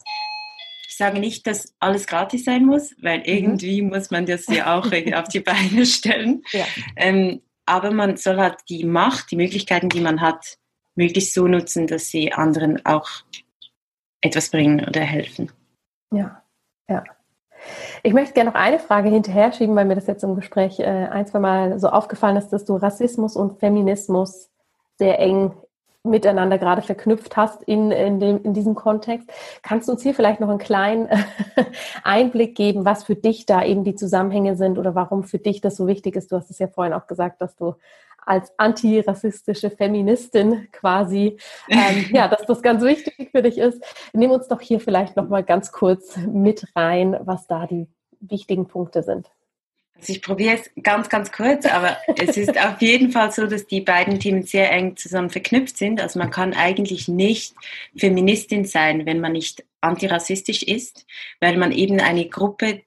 Ich 0.90 0.98
sage 0.98 1.20
nicht, 1.20 1.46
dass 1.46 1.76
alles 1.80 2.08
gratis 2.08 2.46
sein 2.46 2.66
muss, 2.66 2.96
weil 3.02 3.20
mhm. 3.20 3.26
irgendwie 3.26 3.82
muss 3.82 4.12
man 4.12 4.26
das 4.26 4.48
ja 4.48 4.78
auch 4.78 4.86
auf 4.86 5.28
die 5.28 5.40
Beine 5.40 5.86
stellen. 5.86 6.42
Ja. 6.52 6.66
Ähm, 6.96 7.42
aber 7.66 7.92
man 7.92 8.18
soll 8.18 8.38
halt 8.38 8.58
die 8.70 8.84
Macht, 8.84 9.32
die 9.32 9.36
Möglichkeiten, 9.36 9.90
die 9.90 10.02
man 10.02 10.22
hat, 10.22 10.58
möglichst 10.96 11.34
so 11.34 11.48
nutzen, 11.48 11.88
dass 11.88 12.08
sie 12.08 12.34
anderen 12.34 12.86
auch 12.86 13.10
etwas 14.22 14.50
bringen 14.50 14.86
oder 14.88 15.02
helfen. 15.02 15.52
Ja, 16.12 16.42
ja. 16.90 17.04
Ich 18.04 18.14
möchte 18.14 18.34
gerne 18.34 18.52
noch 18.52 18.60
eine 18.60 18.80
Frage 18.80 19.10
hinterher 19.10 19.52
schieben, 19.52 19.76
weil 19.76 19.86
mir 19.86 19.96
das 19.96 20.08
jetzt 20.08 20.24
im 20.24 20.36
Gespräch 20.36 20.80
äh, 20.80 20.84
ein, 20.84 21.26
zwei 21.26 21.40
Mal 21.40 21.80
so 21.80 21.90
aufgefallen 21.90 22.38
ist, 22.38 22.50
dass 22.50 22.66
du 22.66 22.76
Rassismus 22.76 23.36
und 23.36 23.60
Feminismus 23.60 24.50
sehr 24.98 25.20
eng 25.20 25.52
miteinander 26.06 26.58
gerade 26.58 26.84
verknüpft 26.84 27.36
hast 27.36 27.64
in, 27.64 27.92
in, 27.92 28.20
dem, 28.20 28.44
in 28.44 28.54
diesem 28.54 28.76
Kontext. 28.76 29.28
Kannst 29.64 29.88
du 29.88 29.94
uns 29.94 30.04
hier 30.04 30.14
vielleicht 30.14 30.40
noch 30.40 30.50
einen 30.50 30.60
kleinen 30.60 31.10
Einblick 32.04 32.56
geben, 32.56 32.86
was 32.86 33.04
für 33.04 33.16
dich 33.16 33.46
da 33.46 33.64
eben 33.64 33.84
die 33.84 33.96
Zusammenhänge 33.96 34.56
sind 34.56 34.78
oder 34.78 34.94
warum 34.94 35.24
für 35.24 35.40
dich 35.40 35.62
das 35.62 35.76
so 35.76 35.88
wichtig 35.88 36.16
ist? 36.16 36.32
Du 36.32 36.36
hast 36.36 36.52
es 36.52 36.60
ja 36.60 36.68
vorhin 36.68 36.94
auch 36.94 37.08
gesagt, 37.08 37.42
dass 37.42 37.56
du 37.56 37.74
als 38.26 38.52
antirassistische 38.58 39.70
Feministin 39.70 40.68
quasi, 40.72 41.38
ähm, 41.70 42.06
ja, 42.12 42.28
dass 42.28 42.46
das 42.46 42.62
ganz 42.62 42.84
wichtig 42.84 43.30
für 43.32 43.42
dich 43.42 43.58
ist. 43.58 43.82
Nimm 44.14 44.32
uns 44.32 44.48
doch 44.48 44.62
hier 44.62 44.80
vielleicht 44.80 45.16
noch 45.16 45.30
mal 45.30 45.44
ganz 45.44 45.72
kurz 45.72 46.18
mit 46.18 46.66
rein, 46.76 47.18
was 47.22 47.48
da 47.48 47.68
die 47.68 47.88
wichtigen 48.20 48.68
Punkte 48.68 49.04
sind. 49.04 49.30
Also 49.98 50.12
ich 50.12 50.22
probiere 50.22 50.56
es 50.56 50.84
ganz, 50.84 51.10
ganz 51.10 51.32
kurz, 51.32 51.66
aber 51.66 51.98
es 52.18 52.38
ist 52.38 52.58
auf 52.60 52.82
jeden 52.82 53.12
Fall 53.12 53.32
so, 53.32 53.48
dass 53.48 53.66
die 53.66 53.82
beiden 53.82 54.20
Themen 54.20 54.44
sehr 54.44 54.72
eng 54.72 54.98
zusammen 54.98 55.30
verknüpft 55.30 55.78
sind. 55.78 56.02
Also 56.02 56.20
man 56.20 56.32
kann 56.32 56.54
eigentlich 56.54 57.08
nicht 57.08 57.56
Feministin 57.96 58.66
sein, 58.66 59.06
wenn 59.06 59.22
man 59.22 59.32
nicht 59.32 59.64
antirassistisch 59.82 60.64
ist, 60.64 61.06
weil 61.40 61.58
man 61.58 61.72
eben 61.72 62.00
eine 62.00 62.28
Gruppe 62.28 62.82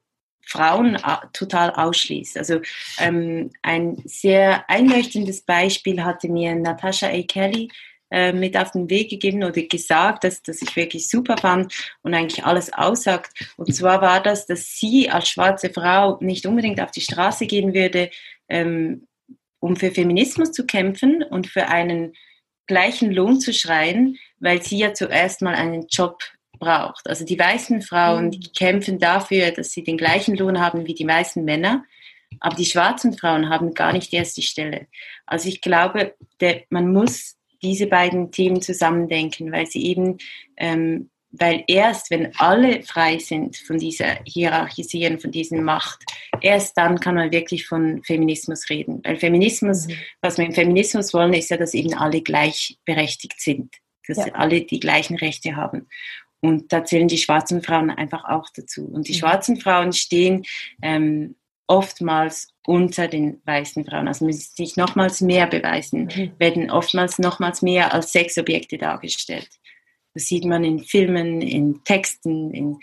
Frauen 0.49 0.94
äh, 0.96 1.26
total 1.32 1.70
ausschließt. 1.70 2.38
Also 2.38 2.61
ähm, 2.99 3.51
ein 3.62 3.96
sehr 4.07 4.68
einleuchtendes 4.68 5.42
Beispiel 5.42 6.03
hatte 6.03 6.28
mir 6.28 6.55
Natasha 6.55 7.09
A. 7.09 7.22
Kelly 7.22 7.68
äh, 8.11 8.32
mit 8.32 8.57
auf 8.57 8.70
den 8.70 8.88
Weg 8.88 9.11
gegeben 9.11 9.44
oder 9.44 9.61
gesagt, 9.61 10.24
dass, 10.24 10.42
dass 10.42 10.62
ich 10.62 10.74
wirklich 10.74 11.09
super 11.09 11.36
fand 11.36 11.74
und 12.03 12.14
eigentlich 12.14 12.44
alles 12.44 12.72
aussagt. 12.72 13.53
Und 13.59 13.74
zwar 13.74 14.01
war 14.01 14.22
das, 14.22 14.46
dass 14.46 14.78
sie 14.78 15.11
als 15.11 15.28
schwarze 15.28 15.70
Frau 15.70 16.16
nicht 16.20 16.46
unbedingt 16.46 16.80
auf 16.80 16.90
die 16.90 17.03
Straße 17.03 17.46
gehen 17.46 17.74
würde, 17.74 18.11
ähm, 18.49 19.07
um 19.61 19.76
für 19.76 19.90
Feminismus 19.90 20.53
zu 20.53 20.64
kämpfen 20.64 21.22
und 21.22 21.46
für 21.46 21.68
einen 21.68 22.14
gleichen 22.66 23.12
Lohn 23.12 23.40
zu 23.40 23.53
schreien, 23.53 24.18
weil 24.38 24.62
sie 24.62 24.78
ja 24.78 24.94
zuerst 24.94 25.42
mal 25.42 25.55
einen 25.55 25.86
Job 25.88 26.22
braucht. 26.59 27.09
Also 27.09 27.24
die 27.24 27.38
weißen 27.38 27.82
Frauen, 27.82 28.26
mhm. 28.26 28.30
die 28.32 28.52
kämpfen 28.52 28.98
dafür, 28.98 29.50
dass 29.50 29.70
sie 29.70 29.84
den 29.84 29.96
gleichen 29.96 30.36
Lohn 30.36 30.61
haben 30.61 30.86
wie 30.86 30.94
die 30.94 31.06
weißen 31.06 31.44
Männer. 31.44 31.84
Aber 32.40 32.56
die 32.56 32.66
schwarzen 32.66 33.16
Frauen 33.16 33.48
haben 33.48 33.74
gar 33.74 33.92
nicht 33.92 34.12
erst 34.12 34.36
die 34.36 34.42
Stelle. 34.42 34.86
Also 35.26 35.48
ich 35.48 35.61
glaube, 35.61 36.14
der, 36.40 36.62
man 36.70 36.92
muss 36.92 37.36
diese 37.62 37.86
beiden 37.86 38.30
Themen 38.30 38.62
zusammendenken, 38.62 39.50
weil 39.52 39.66
sie 39.66 39.84
eben, 39.84 40.18
ähm, 40.56 41.11
weil 41.30 41.64
erst 41.66 42.11
wenn 42.11 42.34
alle 42.36 42.82
frei 42.82 43.18
sind 43.18 43.56
von 43.56 43.78
dieser 43.78 44.18
Hierarchisieren, 44.24 45.18
von 45.18 45.30
dieser 45.30 45.61
Macht, 45.61 46.04
erst 46.40 46.76
dann 46.78 47.00
kann 47.00 47.16
man 47.16 47.32
wirklich 47.32 47.66
von 47.66 48.02
Feminismus 48.04 48.70
reden. 48.70 49.00
Weil 49.04 49.16
Feminismus, 49.16 49.88
mhm. 49.88 49.94
was 50.20 50.38
wir 50.38 50.46
im 50.46 50.54
Feminismus 50.54 51.12
wollen, 51.12 51.34
ist 51.34 51.50
ja, 51.50 51.56
dass 51.56 51.74
eben 51.74 51.94
alle 51.94 52.22
gleichberechtigt 52.22 53.40
sind, 53.40 53.74
dass 54.06 54.18
ja. 54.18 54.34
alle 54.34 54.62
die 54.62 54.80
gleichen 54.80 55.16
Rechte 55.16 55.56
haben. 55.56 55.88
Und 56.41 56.72
da 56.72 56.84
zählen 56.84 57.09
die 57.09 57.18
schwarzen 57.18 57.62
Frauen 57.62 57.91
einfach 57.91 58.24
auch 58.24 58.49
dazu. 58.55 58.86
Und 58.86 59.09
die 59.09 59.12
mhm. 59.12 59.18
schwarzen 59.18 59.61
Frauen 59.61 59.93
stehen 59.93 60.45
ähm, 60.82 61.34
oftmals 61.66 62.55
unter 62.66 63.09
den 63.09 63.41
weißen 63.45 63.84
Frauen. 63.84 64.09
Also 64.09 64.24
müssen 64.24 64.55
sich 64.55 64.76
nochmals 64.76 65.20
mehr 65.20 65.47
beweisen, 65.47 66.09
mhm. 66.14 66.32
werden 66.39 66.70
oftmals 66.70 67.18
nochmals 67.18 67.62
mehr 67.62 67.93
als 67.93 68.12
Sexobjekte 68.12 68.78
dargestellt. 68.78 69.51
Das 70.14 70.24
sieht 70.24 70.45
man 70.45 70.64
in 70.64 70.80
Filmen, 70.80 71.41
in 71.41 71.82
Texten, 71.84 72.53
in, 72.53 72.78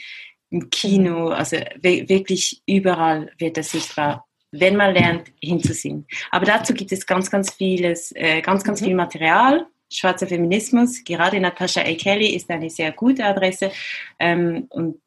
im 0.50 0.70
Kino, 0.70 1.28
mhm. 1.28 1.32
also 1.32 1.58
wirklich 1.82 2.62
überall 2.66 3.32
wird 3.38 3.58
das 3.58 3.72
sichtbar, 3.72 4.26
wenn 4.52 4.76
man 4.76 4.94
lernt, 4.94 5.32
hinzusehen. 5.42 6.08
Aber 6.32 6.46
dazu 6.46 6.74
gibt 6.74 6.92
es 6.92 7.06
ganz, 7.06 7.30
ganz 7.30 7.54
vieles, 7.54 8.14
äh, 8.16 8.42
ganz, 8.42 8.64
ganz 8.64 8.82
viel 8.82 8.96
Material 8.96 9.68
schwarzer 9.92 10.28
Feminismus, 10.28 11.04
gerade 11.04 11.40
Natasha 11.40 11.82
A. 11.82 11.96
Kelly 11.96 12.36
ist 12.36 12.50
eine 12.50 12.70
sehr 12.70 12.92
gute 12.92 13.24
Adresse. 13.24 13.72
Ähm, 14.20 14.66
und 14.70 15.00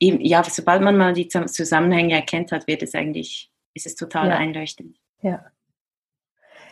eben, 0.00 0.20
ja, 0.20 0.42
sobald 0.44 0.82
man 0.82 0.96
mal 0.96 1.12
die 1.12 1.28
Zusammenhänge 1.28 2.14
erkennt 2.14 2.52
hat, 2.52 2.66
wird 2.66 2.82
es 2.82 2.94
eigentlich, 2.94 3.50
ist 3.74 3.86
es 3.86 3.94
total 3.94 4.28
ja. 4.28 4.36
einleuchtend. 4.36 4.96
Ja. 5.22 5.44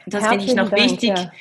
Und 0.05 0.15
das 0.15 0.27
finde 0.27 0.45
ich 0.45 0.55
noch 0.55 0.69
Dank, 0.69 0.83
wichtig, 0.83 1.11
ja. 1.11 1.33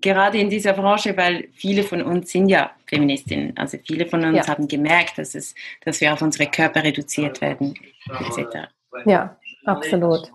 gerade 0.00 0.38
in 0.38 0.50
dieser 0.50 0.74
Branche, 0.74 1.16
weil 1.16 1.48
viele 1.52 1.82
von 1.82 2.02
uns 2.02 2.30
sind 2.30 2.48
ja 2.48 2.72
Feministinnen. 2.86 3.56
Also 3.56 3.78
viele 3.86 4.06
von 4.06 4.22
uns 4.24 4.46
ja. 4.46 4.48
haben 4.48 4.68
gemerkt, 4.68 5.18
dass, 5.18 5.34
es, 5.34 5.54
dass 5.82 6.00
wir 6.00 6.12
auf 6.12 6.20
unsere 6.20 6.50
Körper 6.50 6.84
reduziert 6.84 7.40
werden, 7.40 7.74
etc. 8.06 8.68
Ja, 9.06 9.38
absolut. 9.64 10.30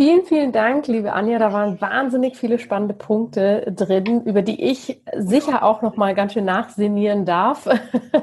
Vielen, 0.00 0.24
vielen 0.24 0.50
Dank, 0.50 0.86
liebe 0.86 1.12
Anja. 1.12 1.38
Da 1.38 1.52
waren 1.52 1.78
wahnsinnig 1.78 2.38
viele 2.38 2.58
spannende 2.58 2.94
Punkte 2.94 3.70
drin, 3.76 4.24
über 4.24 4.40
die 4.40 4.64
ich 4.64 5.02
sicher 5.14 5.62
auch 5.62 5.82
noch 5.82 5.96
mal 5.96 6.14
ganz 6.14 6.32
schön 6.32 6.46
nachsinnieren 6.46 7.26
darf. 7.26 7.68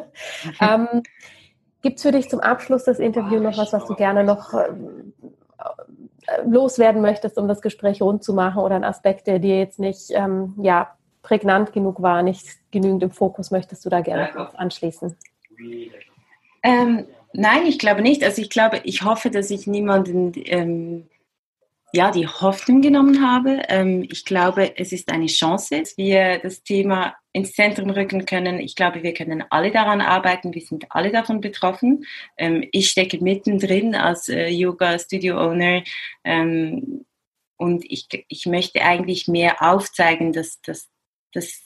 ähm, 0.60 1.04
Gibt 1.84 1.98
es 1.98 2.02
für 2.02 2.12
dich 2.12 2.32
zum 2.32 2.40
Abschluss 2.40 2.86
des 2.86 2.98
Interviews 2.98 3.44
noch 3.44 3.60
was, 3.60 3.74
was 3.74 3.86
du 3.86 3.94
gerne 3.94 4.24
noch 4.24 4.56
äh, 4.56 4.70
loswerden 6.48 7.04
möchtest, 7.04 7.38
um 7.38 7.48
das 7.48 7.62
Gespräch 7.62 8.02
rund 8.02 8.24
zu 8.24 8.34
machen 8.34 8.64
oder 8.64 8.74
ein 8.74 8.84
Aspekt, 8.84 9.28
der 9.28 9.38
dir 9.38 9.60
jetzt 9.60 9.78
nicht 9.78 10.10
ähm, 10.10 10.56
ja, 10.60 10.96
prägnant 11.22 11.74
genug 11.74 12.02
war, 12.02 12.24
nicht 12.24 12.48
genügend 12.72 13.04
im 13.04 13.12
Fokus, 13.12 13.52
möchtest 13.52 13.86
du 13.86 13.90
da 13.92 14.02
gerne 14.02 14.30
kurz 14.36 14.56
anschließen? 14.56 15.16
Ähm, 16.64 17.06
nein, 17.34 17.68
ich 17.68 17.78
glaube 17.78 18.02
nicht. 18.02 18.24
Also 18.24 18.42
ich 18.42 18.50
glaube, 18.50 18.82
ich 18.84 19.04
hoffe, 19.04 19.30
dass 19.30 19.52
ich 19.52 19.68
niemanden 19.68 20.32
ähm, 20.36 21.06
ja, 21.98 22.12
die 22.12 22.28
Hoffnung 22.28 22.82
genommen 22.82 23.28
habe. 23.28 23.64
Ähm, 23.70 24.06
ich 24.12 24.24
glaube, 24.24 24.78
es 24.78 24.92
ist 24.92 25.12
eine 25.12 25.26
Chance, 25.26 25.80
dass 25.80 25.98
wir 25.98 26.38
das 26.38 26.62
Thema 26.62 27.16
ins 27.34 27.54
Zentrum 27.54 27.90
rücken 27.90 28.28
können. 28.28 28.60
Ich 28.60 28.76
glaube, 28.76 29.02
wir 29.02 29.16
können 29.16 29.44
alle 29.50 29.72
daran 29.72 30.02
arbeiten. 30.02 30.54
Wir 30.54 30.62
sind 30.62 30.86
alle 30.92 31.12
davon 31.12 31.42
betroffen. 31.42 32.06
Ähm, 32.38 32.64
ich 32.72 32.92
stecke 32.92 33.18
mittendrin 33.24 33.96
als 33.96 34.30
äh, 34.30 34.48
Yoga-Studio-Owner. 34.50 35.82
Ähm, 36.24 37.06
und 37.58 37.84
ich, 37.90 38.08
ich 38.28 38.46
möchte 38.46 38.84
eigentlich 38.84 39.28
mehr 39.28 39.64
aufzeigen, 39.64 40.34
dass, 40.34 40.62
dass, 40.62 40.88
dass 41.34 41.64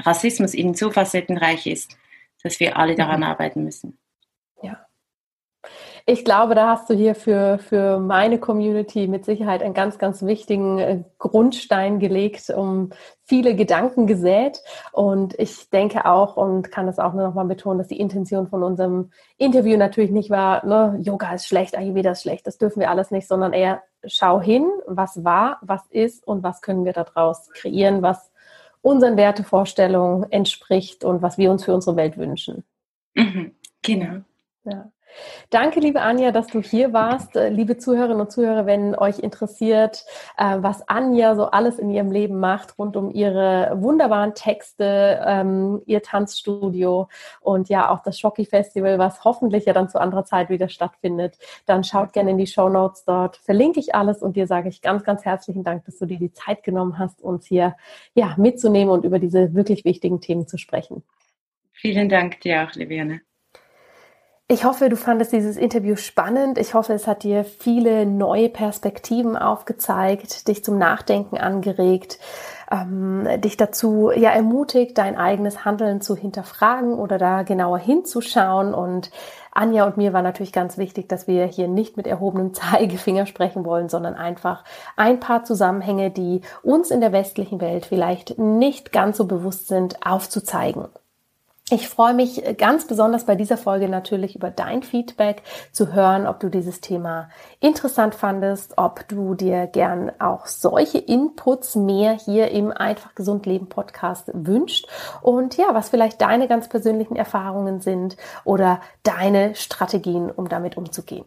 Rassismus 0.00 0.54
eben 0.54 0.72
so 0.72 0.90
facettenreich 0.90 1.66
ist, 1.66 1.98
dass 2.42 2.60
wir 2.60 2.78
alle 2.78 2.94
daran 2.94 3.20
mhm. 3.20 3.26
arbeiten 3.26 3.64
müssen. 3.64 3.98
Ich 6.06 6.24
glaube, 6.24 6.54
da 6.54 6.68
hast 6.68 6.88
du 6.90 6.94
hier 6.94 7.14
für, 7.14 7.58
für 7.58 7.98
meine 7.98 8.38
Community 8.38 9.06
mit 9.06 9.24
Sicherheit 9.24 9.62
einen 9.62 9.74
ganz, 9.74 9.98
ganz 9.98 10.22
wichtigen 10.22 10.78
äh, 10.78 11.04
Grundstein 11.18 11.98
gelegt, 11.98 12.50
um 12.50 12.90
viele 13.24 13.54
Gedanken 13.54 14.06
gesät. 14.06 14.62
Und 14.92 15.38
ich 15.38 15.70
denke 15.70 16.06
auch 16.06 16.36
und 16.36 16.70
kann 16.70 16.86
das 16.86 16.98
auch 16.98 17.12
nur 17.12 17.24
noch 17.24 17.34
mal 17.34 17.44
betonen, 17.44 17.78
dass 17.78 17.88
die 17.88 18.00
Intention 18.00 18.48
von 18.48 18.62
unserem 18.62 19.10
Interview 19.36 19.76
natürlich 19.76 20.10
nicht 20.10 20.30
war, 20.30 20.64
ne, 20.66 20.98
Yoga 21.02 21.34
ist 21.34 21.46
schlecht, 21.46 21.76
Ayurveda 21.76 22.12
ist 22.12 22.22
schlecht, 22.22 22.46
das 22.46 22.58
dürfen 22.58 22.80
wir 22.80 22.90
alles 22.90 23.10
nicht, 23.10 23.28
sondern 23.28 23.52
eher 23.52 23.82
schau 24.04 24.40
hin, 24.40 24.68
was 24.86 25.24
war, 25.24 25.58
was 25.62 25.86
ist 25.90 26.26
und 26.26 26.42
was 26.42 26.62
können 26.62 26.84
wir 26.84 26.92
daraus 26.92 27.50
kreieren, 27.50 28.02
was 28.02 28.30
unseren 28.82 29.16
Wertevorstellungen 29.16 30.30
entspricht 30.32 31.04
und 31.04 31.22
was 31.22 31.38
wir 31.38 31.50
uns 31.50 31.64
für 31.64 31.74
unsere 31.74 31.96
Welt 31.96 32.16
wünschen. 32.16 32.64
Mhm, 33.14 33.54
genau. 33.82 34.22
Ja. 34.64 34.90
Danke, 35.50 35.80
liebe 35.80 36.00
Anja, 36.00 36.30
dass 36.30 36.46
du 36.46 36.60
hier 36.60 36.92
warst. 36.92 37.36
Äh, 37.36 37.48
liebe 37.48 37.76
Zuhörerinnen 37.76 38.20
und 38.20 38.30
Zuhörer, 38.30 38.66
wenn 38.66 38.94
euch 38.94 39.18
interessiert, 39.18 40.04
äh, 40.36 40.56
was 40.58 40.88
Anja 40.88 41.34
so 41.34 41.46
alles 41.46 41.78
in 41.78 41.90
ihrem 41.90 42.10
Leben 42.10 42.38
macht, 42.38 42.78
rund 42.78 42.96
um 42.96 43.10
ihre 43.10 43.72
wunderbaren 43.74 44.34
Texte, 44.34 45.20
ähm, 45.26 45.82
ihr 45.86 46.02
Tanzstudio 46.02 47.08
und 47.40 47.68
ja 47.68 47.90
auch 47.90 48.02
das 48.02 48.18
Schocki 48.18 48.44
Festival, 48.44 48.98
was 48.98 49.24
hoffentlich 49.24 49.64
ja 49.64 49.72
dann 49.72 49.88
zu 49.88 50.00
anderer 50.00 50.24
Zeit 50.24 50.50
wieder 50.50 50.68
stattfindet, 50.68 51.38
dann 51.66 51.84
schaut 51.84 52.12
gerne 52.12 52.30
in 52.30 52.38
die 52.38 52.46
Show 52.46 52.68
Notes. 52.68 53.04
Dort 53.04 53.36
verlinke 53.36 53.80
ich 53.80 53.94
alles 53.94 54.22
und 54.22 54.36
dir 54.36 54.46
sage 54.46 54.68
ich 54.68 54.82
ganz, 54.82 55.04
ganz 55.04 55.24
herzlichen 55.24 55.64
Dank, 55.64 55.84
dass 55.84 55.98
du 55.98 56.06
dir 56.06 56.18
die 56.18 56.32
Zeit 56.32 56.62
genommen 56.62 56.98
hast, 56.98 57.22
uns 57.22 57.46
hier 57.46 57.76
ja, 58.14 58.34
mitzunehmen 58.36 58.92
und 58.92 59.04
über 59.04 59.18
diese 59.18 59.54
wirklich 59.54 59.84
wichtigen 59.84 60.20
Themen 60.20 60.46
zu 60.46 60.58
sprechen. 60.58 61.02
Vielen 61.72 62.08
Dank 62.08 62.40
dir 62.40 62.62
auch, 62.62 62.74
Liviane. 62.74 63.22
Ich 64.52 64.64
hoffe, 64.64 64.88
du 64.88 64.96
fandest 64.96 65.30
dieses 65.30 65.56
Interview 65.56 65.94
spannend. 65.94 66.58
Ich 66.58 66.74
hoffe, 66.74 66.92
es 66.92 67.06
hat 67.06 67.22
dir 67.22 67.44
viele 67.44 68.04
neue 68.04 68.48
Perspektiven 68.48 69.36
aufgezeigt, 69.36 70.48
dich 70.48 70.64
zum 70.64 70.76
Nachdenken 70.76 71.38
angeregt, 71.38 72.18
ähm, 72.68 73.28
dich 73.42 73.56
dazu 73.56 74.10
ja 74.10 74.30
ermutigt, 74.30 74.98
dein 74.98 75.16
eigenes 75.16 75.64
Handeln 75.64 76.00
zu 76.00 76.16
hinterfragen 76.16 76.94
oder 76.94 77.16
da 77.16 77.44
genauer 77.44 77.78
hinzuschauen. 77.78 78.74
Und 78.74 79.12
Anja 79.52 79.86
und 79.86 79.96
mir 79.96 80.12
war 80.12 80.22
natürlich 80.22 80.52
ganz 80.52 80.78
wichtig, 80.78 81.08
dass 81.08 81.28
wir 81.28 81.46
hier 81.46 81.68
nicht 81.68 81.96
mit 81.96 82.08
erhobenem 82.08 82.52
Zeigefinger 82.52 83.26
sprechen 83.26 83.64
wollen, 83.64 83.88
sondern 83.88 84.14
einfach 84.16 84.64
ein 84.96 85.20
paar 85.20 85.44
Zusammenhänge, 85.44 86.10
die 86.10 86.40
uns 86.64 86.90
in 86.90 87.00
der 87.00 87.12
westlichen 87.12 87.60
Welt 87.60 87.86
vielleicht 87.86 88.36
nicht 88.36 88.90
ganz 88.90 89.16
so 89.16 89.26
bewusst 89.26 89.68
sind, 89.68 90.04
aufzuzeigen. 90.04 90.88
Ich 91.72 91.88
freue 91.88 92.14
mich 92.14 92.42
ganz 92.58 92.88
besonders 92.88 93.26
bei 93.26 93.36
dieser 93.36 93.56
Folge 93.56 93.88
natürlich 93.88 94.34
über 94.34 94.50
dein 94.50 94.82
Feedback 94.82 95.44
zu 95.70 95.92
hören, 95.92 96.26
ob 96.26 96.40
du 96.40 96.48
dieses 96.48 96.80
Thema 96.80 97.28
interessant 97.60 98.16
fandest, 98.16 98.76
ob 98.76 99.06
du 99.06 99.36
dir 99.36 99.68
gern 99.68 100.10
auch 100.18 100.46
solche 100.46 100.98
Inputs 100.98 101.76
mehr 101.76 102.10
hier 102.12 102.50
im 102.50 102.72
Einfach 102.72 103.14
Gesund 103.14 103.46
Leben 103.46 103.68
Podcast 103.68 104.32
wünscht 104.34 104.88
und 105.22 105.56
ja, 105.58 105.68
was 105.72 105.90
vielleicht 105.90 106.20
deine 106.20 106.48
ganz 106.48 106.68
persönlichen 106.68 107.14
Erfahrungen 107.14 107.80
sind 107.80 108.16
oder 108.44 108.80
deine 109.04 109.54
Strategien, 109.54 110.28
um 110.28 110.48
damit 110.48 110.76
umzugehen. 110.76 111.24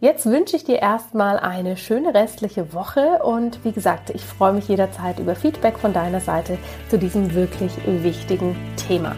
Jetzt 0.00 0.24
wünsche 0.24 0.56
ich 0.56 0.64
dir 0.64 0.78
erstmal 0.78 1.38
eine 1.38 1.76
schöne 1.76 2.14
restliche 2.14 2.72
Woche 2.72 3.22
und 3.22 3.62
wie 3.66 3.72
gesagt, 3.72 4.08
ich 4.08 4.24
freue 4.24 4.54
mich 4.54 4.66
jederzeit 4.68 5.18
über 5.18 5.36
Feedback 5.36 5.78
von 5.78 5.92
deiner 5.92 6.20
Seite 6.20 6.56
zu 6.88 6.98
diesem 6.98 7.34
wirklich 7.34 7.72
wichtigen 7.86 8.56
Thema. 8.76 9.14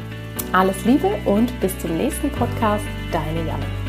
Alles 0.55 0.85
Liebe 0.85 1.09
und 1.25 1.51
bis 1.61 1.77
zum 1.81 1.97
nächsten 1.97 2.31
Podcast, 2.31 2.85
deine 3.11 3.41
Jana. 3.41 3.84